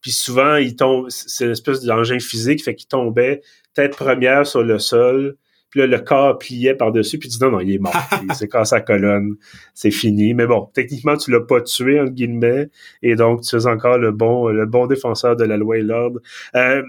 Puis 0.05 0.11
souvent, 0.11 0.57
il 0.57 0.75
tombe, 0.75 1.07
c'est 1.09 1.45
une 1.45 1.51
espèce 1.53 1.81
d'engin 1.81 2.19
physique, 2.19 2.63
fait 2.63 2.75
qu'il 2.75 2.87
tombait 2.87 3.41
tête 3.73 3.97
première 3.97 4.45
sur 4.45 4.61
le 4.61 4.77
sol. 4.77 5.35
Puis 5.71 5.79
là, 5.79 5.87
le 5.87 5.97
corps 5.97 6.37
pliait 6.37 6.75
par-dessus, 6.75 7.17
puis 7.17 7.27
tu 7.27 7.39
dis 7.39 7.43
non, 7.43 7.49
non, 7.49 7.59
il 7.59 7.73
est 7.73 7.79
mort. 7.79 7.91
c'est 8.35 8.47
casse 8.47 8.69
sa 8.69 8.81
colonne. 8.81 9.33
C'est 9.73 9.89
fini. 9.89 10.35
Mais 10.35 10.45
bon, 10.45 10.69
techniquement, 10.75 11.17
tu 11.17 11.31
l'as 11.31 11.39
pas 11.41 11.59
tué, 11.59 11.99
entre 11.99 12.11
guillemets. 12.11 12.69
Et 13.01 13.15
donc, 13.15 13.41
tu 13.41 13.55
es 13.55 13.65
encore 13.65 13.97
le 13.97 14.11
bon, 14.11 14.49
le 14.49 14.67
bon 14.67 14.85
défenseur 14.85 15.35
de 15.35 15.43
la 15.43 15.57
loi 15.57 15.79
et 15.79 15.81
l'ordre. 15.81 16.19
Euh, 16.55 16.83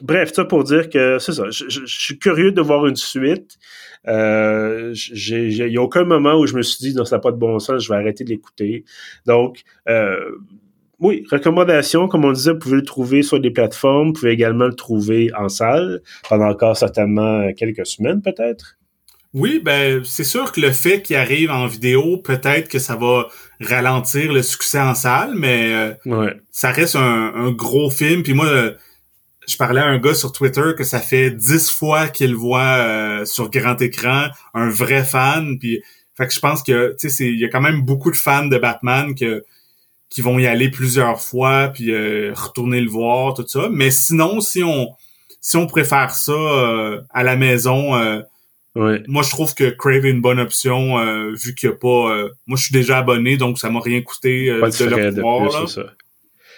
bref, 0.00 0.32
ça 0.32 0.44
pour 0.44 0.62
dire 0.62 0.88
que 0.88 1.18
c'est 1.18 1.32
ça. 1.32 1.50
Je, 1.50 1.84
suis 1.86 2.20
curieux 2.20 2.52
de 2.52 2.60
voir 2.60 2.86
une 2.86 2.94
suite. 2.94 3.58
Euh, 4.06 4.94
il 5.12 5.68
n'y 5.68 5.76
a 5.76 5.82
aucun 5.82 6.04
moment 6.04 6.36
où 6.36 6.46
je 6.46 6.54
me 6.54 6.62
suis 6.62 6.88
dit 6.88 6.94
non, 6.94 7.04
ça 7.04 7.16
n'a 7.16 7.20
pas 7.20 7.32
de 7.32 7.36
bon 7.36 7.58
sens, 7.58 7.82
je 7.82 7.88
vais 7.88 7.96
arrêter 7.96 8.22
de 8.22 8.28
l'écouter. 8.28 8.84
Donc, 9.26 9.64
euh, 9.88 10.36
oui, 11.00 11.24
recommandation, 11.30 12.08
comme 12.08 12.24
on 12.24 12.32
disait, 12.32 12.52
vous 12.52 12.58
pouvez 12.58 12.76
le 12.76 12.84
trouver 12.84 13.22
sur 13.22 13.40
des 13.40 13.50
plateformes, 13.50 14.08
vous 14.08 14.12
pouvez 14.14 14.32
également 14.32 14.66
le 14.66 14.74
trouver 14.74 15.30
en 15.36 15.48
salle 15.48 16.00
pendant 16.28 16.48
encore 16.48 16.76
certainement 16.76 17.52
quelques 17.54 17.86
semaines 17.86 18.22
peut-être. 18.22 18.76
Oui, 19.34 19.60
ben 19.64 20.04
c'est 20.04 20.24
sûr 20.24 20.52
que 20.52 20.60
le 20.60 20.70
fait 20.70 21.02
qu'il 21.02 21.16
arrive 21.16 21.50
en 21.50 21.66
vidéo, 21.66 22.18
peut-être 22.18 22.68
que 22.68 22.78
ça 22.78 22.94
va 22.94 23.26
ralentir 23.60 24.32
le 24.32 24.42
succès 24.42 24.78
en 24.78 24.94
salle, 24.94 25.34
mais 25.34 25.96
euh, 26.06 26.30
ça 26.52 26.70
reste 26.70 26.94
un, 26.94 27.50
gros 27.50 27.90
film. 27.90 28.22
Puis 28.22 28.32
moi, 28.32 28.46
je 29.48 29.56
parlais 29.56 29.80
à 29.80 29.86
un 29.86 29.98
gars 29.98 30.14
sur 30.14 30.30
Twitter 30.30 30.72
que 30.78 30.84
ça 30.84 31.00
fait 31.00 31.32
dix 31.32 31.68
fois 31.68 32.06
qu'il 32.06 32.30
le 32.30 32.36
voit 32.36 32.60
euh, 32.60 33.24
sur 33.24 33.50
grand 33.50 33.80
écran, 33.82 34.28
un 34.54 34.68
vrai 34.68 35.02
fan. 35.04 35.58
Puis, 35.58 35.82
fait 36.16 36.28
que 36.28 36.32
je 36.32 36.38
pense 36.38 36.62
que 36.62 36.94
tu 36.98 37.10
sais, 37.10 37.24
il 37.26 37.40
y 37.40 37.44
a 37.44 37.48
quand 37.48 37.60
même 37.60 37.82
beaucoup 37.82 38.12
de 38.12 38.16
fans 38.16 38.46
de 38.46 38.56
Batman 38.56 39.16
que 39.16 39.44
qui 40.14 40.20
vont 40.20 40.38
y 40.38 40.46
aller 40.46 40.70
plusieurs 40.70 41.20
fois 41.20 41.72
puis 41.74 41.90
euh, 41.90 42.32
retourner 42.34 42.80
le 42.80 42.88
voir 42.88 43.34
tout 43.34 43.44
ça 43.48 43.68
mais 43.68 43.90
sinon 43.90 44.40
si 44.40 44.62
on 44.62 44.90
si 45.40 45.56
on 45.56 45.66
préfère 45.66 46.14
ça 46.14 46.32
euh, 46.32 47.00
à 47.10 47.24
la 47.24 47.34
maison 47.34 47.96
euh, 47.96 48.20
moi 49.08 49.24
je 49.24 49.30
trouve 49.30 49.54
que 49.54 49.70
Crave 49.70 50.06
est 50.06 50.10
une 50.10 50.20
bonne 50.20 50.38
option 50.38 51.04
vu 51.32 51.56
qu'il 51.56 51.68
y 51.68 51.72
a 51.72 51.74
pas 51.74 52.28
moi 52.46 52.56
je 52.56 52.62
suis 52.62 52.72
déjà 52.72 52.98
abonné 52.98 53.36
donc 53.36 53.58
ça 53.58 53.70
m'a 53.70 53.80
rien 53.80 54.02
coûté 54.02 54.46
de, 54.46 54.84
le 54.84 55.20
voir 55.20 55.66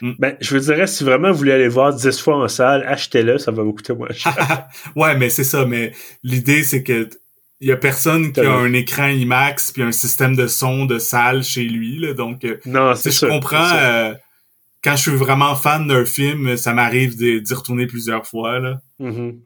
mm. 0.03 0.13
Ben, 0.19 0.37
je 0.43 0.55
vous 0.55 0.63
dirais, 0.63 0.87
si 0.87 1.05
vraiment 1.05 1.33
vous 1.33 1.39
voulez 1.39 1.53
aller 1.53 1.69
voir 1.69 1.95
10 1.95 2.21
fois 2.21 2.37
en 2.37 2.49
salle, 2.49 2.85
achetez-le, 2.87 3.39
ça 3.39 3.51
va 3.51 3.63
vous 3.63 3.73
coûter 3.73 3.95
moins 3.95 4.13
cher. 4.13 4.69
ouais, 4.95 5.17
mais 5.17 5.31
c'est 5.31 5.43
ça, 5.43 5.65
mais 5.65 5.93
l'idée, 6.23 6.65
c'est 6.65 6.83
que 6.83 7.09
il 7.61 7.69
y 7.69 7.73
a 7.73 7.77
personne 7.77 8.33
qui 8.33 8.41
a 8.41 8.53
un 8.53 8.73
écran 8.73 9.09
IMAX 9.09 9.73
puis 9.73 9.83
un 9.83 9.93
système 9.93 10.37
de 10.37 10.47
son 10.47 10.85
de 10.85 10.99
salle 10.99 11.43
chez 11.43 11.65
lui 11.65 11.99
là, 11.99 12.13
donc 12.13 12.45
euh, 12.45 12.59
non, 12.67 12.95
c'est 12.95 13.11
je 13.11 13.27
comprends 13.27 13.71
euh, 13.75 14.13
quand 14.85 14.97
je 14.97 15.03
suis 15.11 15.17
vraiment 15.17 15.55
fan 15.57 15.89
d'un 15.89 16.05
film, 16.05 16.57
ça 16.57 16.73
m'arrive 16.73 17.17
d'y 17.17 17.55
retourner 17.55 17.87
plusieurs 17.87 18.27
fois 18.27 18.59
là. 18.59 18.81
Mm-hmm. 19.01 19.39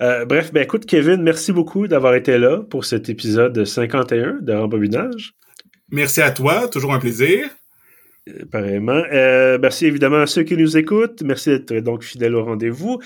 Euh, 0.00 0.24
bref, 0.24 0.52
ben 0.52 0.62
écoute 0.62 0.86
Kevin, 0.86 1.22
merci 1.22 1.52
beaucoup 1.52 1.88
d'avoir 1.88 2.14
été 2.14 2.38
là 2.38 2.58
pour 2.58 2.84
cet 2.84 3.08
épisode 3.08 3.64
51 3.64 4.38
de 4.40 4.52
Rembobinage. 4.52 5.34
Merci 5.90 6.20
à 6.20 6.30
toi, 6.30 6.68
toujours 6.68 6.92
un 6.92 6.98
plaisir. 6.98 7.48
Pareillement. 8.50 9.02
Euh, 9.12 9.58
merci 9.60 9.86
évidemment 9.86 10.18
à 10.18 10.26
ceux 10.26 10.42
qui 10.42 10.56
nous 10.56 10.76
écoutent. 10.76 11.22
Merci 11.22 11.50
d'être 11.50 11.74
donc 11.84 12.02
fidèles 12.02 12.34
au 12.34 12.44
rendez-vous. 12.44 12.98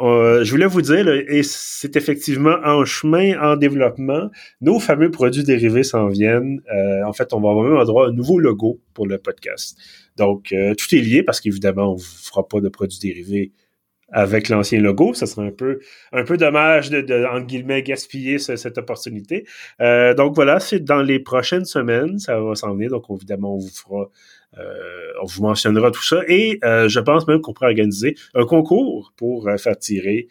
Euh, 0.00 0.42
je 0.44 0.50
voulais 0.50 0.66
vous 0.66 0.82
dire, 0.82 1.08
et 1.08 1.42
c'est 1.42 1.96
effectivement 1.96 2.56
en 2.64 2.84
chemin, 2.84 3.38
en 3.40 3.56
développement, 3.56 4.30
nos 4.60 4.80
fameux 4.80 5.10
produits 5.10 5.44
dérivés 5.44 5.84
s'en 5.84 6.08
viennent. 6.08 6.60
Euh, 6.74 7.04
en 7.04 7.12
fait, 7.12 7.32
on 7.32 7.40
va 7.40 7.50
avoir 7.50 7.68
même 7.68 7.84
droit 7.84 8.08
un 8.08 8.12
nouveau 8.12 8.38
logo 8.38 8.80
pour 8.92 9.06
le 9.06 9.18
podcast. 9.18 9.78
Donc, 10.16 10.54
tout 10.78 10.94
est 10.94 11.00
lié 11.00 11.22
parce 11.22 11.40
qu'évidemment, 11.40 11.92
on 11.92 11.96
ne 11.96 12.00
fera 12.00 12.46
pas 12.46 12.60
de 12.60 12.68
produits 12.68 12.98
dérivés 13.00 13.52
avec 14.10 14.48
l'ancien 14.48 14.80
logo. 14.80 15.12
Ça 15.12 15.26
serait 15.26 15.48
un 15.48 15.50
peu, 15.50 15.80
un 16.12 16.22
peu 16.22 16.36
dommage 16.36 16.90
de, 16.90 17.00
de 17.00 17.24
en 17.24 17.40
guillemets, 17.40 17.82
gaspiller 17.82 18.38
cette 18.38 18.78
opportunité. 18.78 19.44
donc 19.80 20.34
voilà, 20.36 20.60
c'est 20.60 20.80
dans 20.80 21.02
les 21.02 21.18
prochaines 21.18 21.64
semaines, 21.64 22.18
ça 22.20 22.38
va 22.40 22.54
s'en 22.54 22.74
venir. 22.74 22.90
Donc 22.90 23.04
évidemment, 23.10 23.56
on 23.56 23.58
vous 23.58 23.70
fera 23.70 24.08
on 25.22 25.26
vous 25.26 25.42
mentionnera 25.42 25.90
tout 25.90 26.02
ça. 26.02 26.22
Et 26.28 26.58
euh, 26.64 26.88
je 26.88 27.00
pense 27.00 27.26
même 27.26 27.40
qu'on 27.40 27.52
pourrait 27.52 27.68
organiser 27.68 28.14
un 28.34 28.44
concours 28.44 29.12
pour 29.16 29.48
euh, 29.48 29.56
faire 29.56 29.78
tirer 29.78 30.28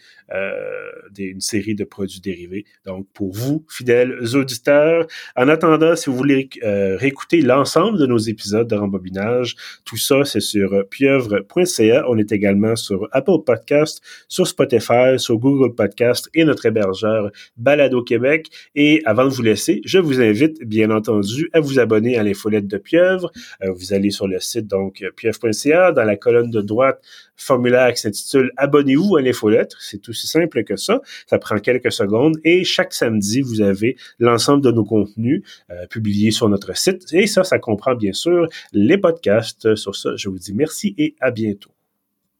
une 1.20 1.42
série 1.42 1.76
de 1.76 1.84
produits 1.84 2.20
dérivés. 2.20 2.66
Donc, 2.88 3.06
pour 3.14 3.32
vous, 3.32 3.64
fidèles 3.70 4.36
auditeurs, 4.36 5.06
en 5.36 5.48
attendant, 5.48 5.96
si 5.96 6.10
vous 6.10 6.16
voulez 6.16 6.50
réécouter 6.64 7.42
l'ensemble 7.42 8.00
de 8.00 8.08
nos 8.08 8.18
épisodes 8.18 8.68
de 8.68 8.76
rembobinage, 8.76 9.56
tout 9.86 9.98
ça, 9.98 10.26
c'est 10.26 10.40
sur 10.40 10.72
pieuvre.ca. 10.90 12.06
On 12.10 12.18
est 12.18 12.32
également 12.32 12.76
sur 12.76 13.08
Apple 13.12 13.44
Podcast, 13.46 14.02
sur 14.28 14.48
Spotify, 14.48 15.20
sur 15.20 15.38
Google 15.38 15.76
Podcast 15.76 16.32
et 16.34 16.46
notre 16.46 16.66
hébergeur 16.66 17.30
Balado 17.56 18.02
Québec. 18.02 18.50
Et 18.74 19.04
avant 19.06 19.26
de 19.26 19.30
vous 19.30 19.44
laisser, 19.44 19.82
je 19.86 20.00
vous 20.00 20.20
invite, 20.20 20.64
bien 20.64 20.90
entendu, 20.90 21.50
à 21.54 21.60
vous 21.60 21.78
abonner 21.78 22.18
à 22.18 22.24
l'infolette 22.24 22.66
de 22.66 22.78
Pieuvre. 22.78 23.32
Sur 24.14 24.28
le 24.28 24.40
site 24.40 24.68
donc 24.68 25.04
pf.ca. 25.18 25.92
Dans 25.92 26.04
la 26.04 26.16
colonne 26.16 26.50
de 26.50 26.62
droite, 26.62 27.02
formulaire 27.36 27.94
qui 27.94 28.02
s'intitule 28.02 28.52
Abonnez-vous 28.58 29.18
à 29.18 29.22
l'infolettre. 29.22 29.78
C'est 29.82 30.08
aussi 30.08 30.28
simple 30.28 30.64
que 30.64 30.76
ça. 30.76 31.02
Ça 31.28 31.38
prend 31.38 31.58
quelques 31.58 31.92
secondes 31.92 32.38
et 32.44 32.64
chaque 32.64 32.94
samedi, 32.94 33.42
vous 33.42 33.62
avez 33.62 33.98
l'ensemble 34.20 34.64
de 34.64 34.72
nos 34.72 34.86
contenus 34.86 35.44
euh, 35.70 35.88
publiés 35.88 36.32
sur 36.32 36.48
notre 36.50 36.76
site. 36.78 37.12
Et 37.14 37.28
ça, 37.28 37.44
ça 37.44 37.60
comprend 37.60 37.96
bien 37.96 38.14
sûr 38.14 38.48
les 38.72 38.98
podcasts. 38.98 39.76
Sur 39.76 39.96
ça, 39.96 40.16
je 40.16 40.30
vous 40.30 40.40
dis 40.40 40.54
merci 40.54 40.96
et 40.98 41.16
à 41.20 41.32
bientôt. 41.32 41.72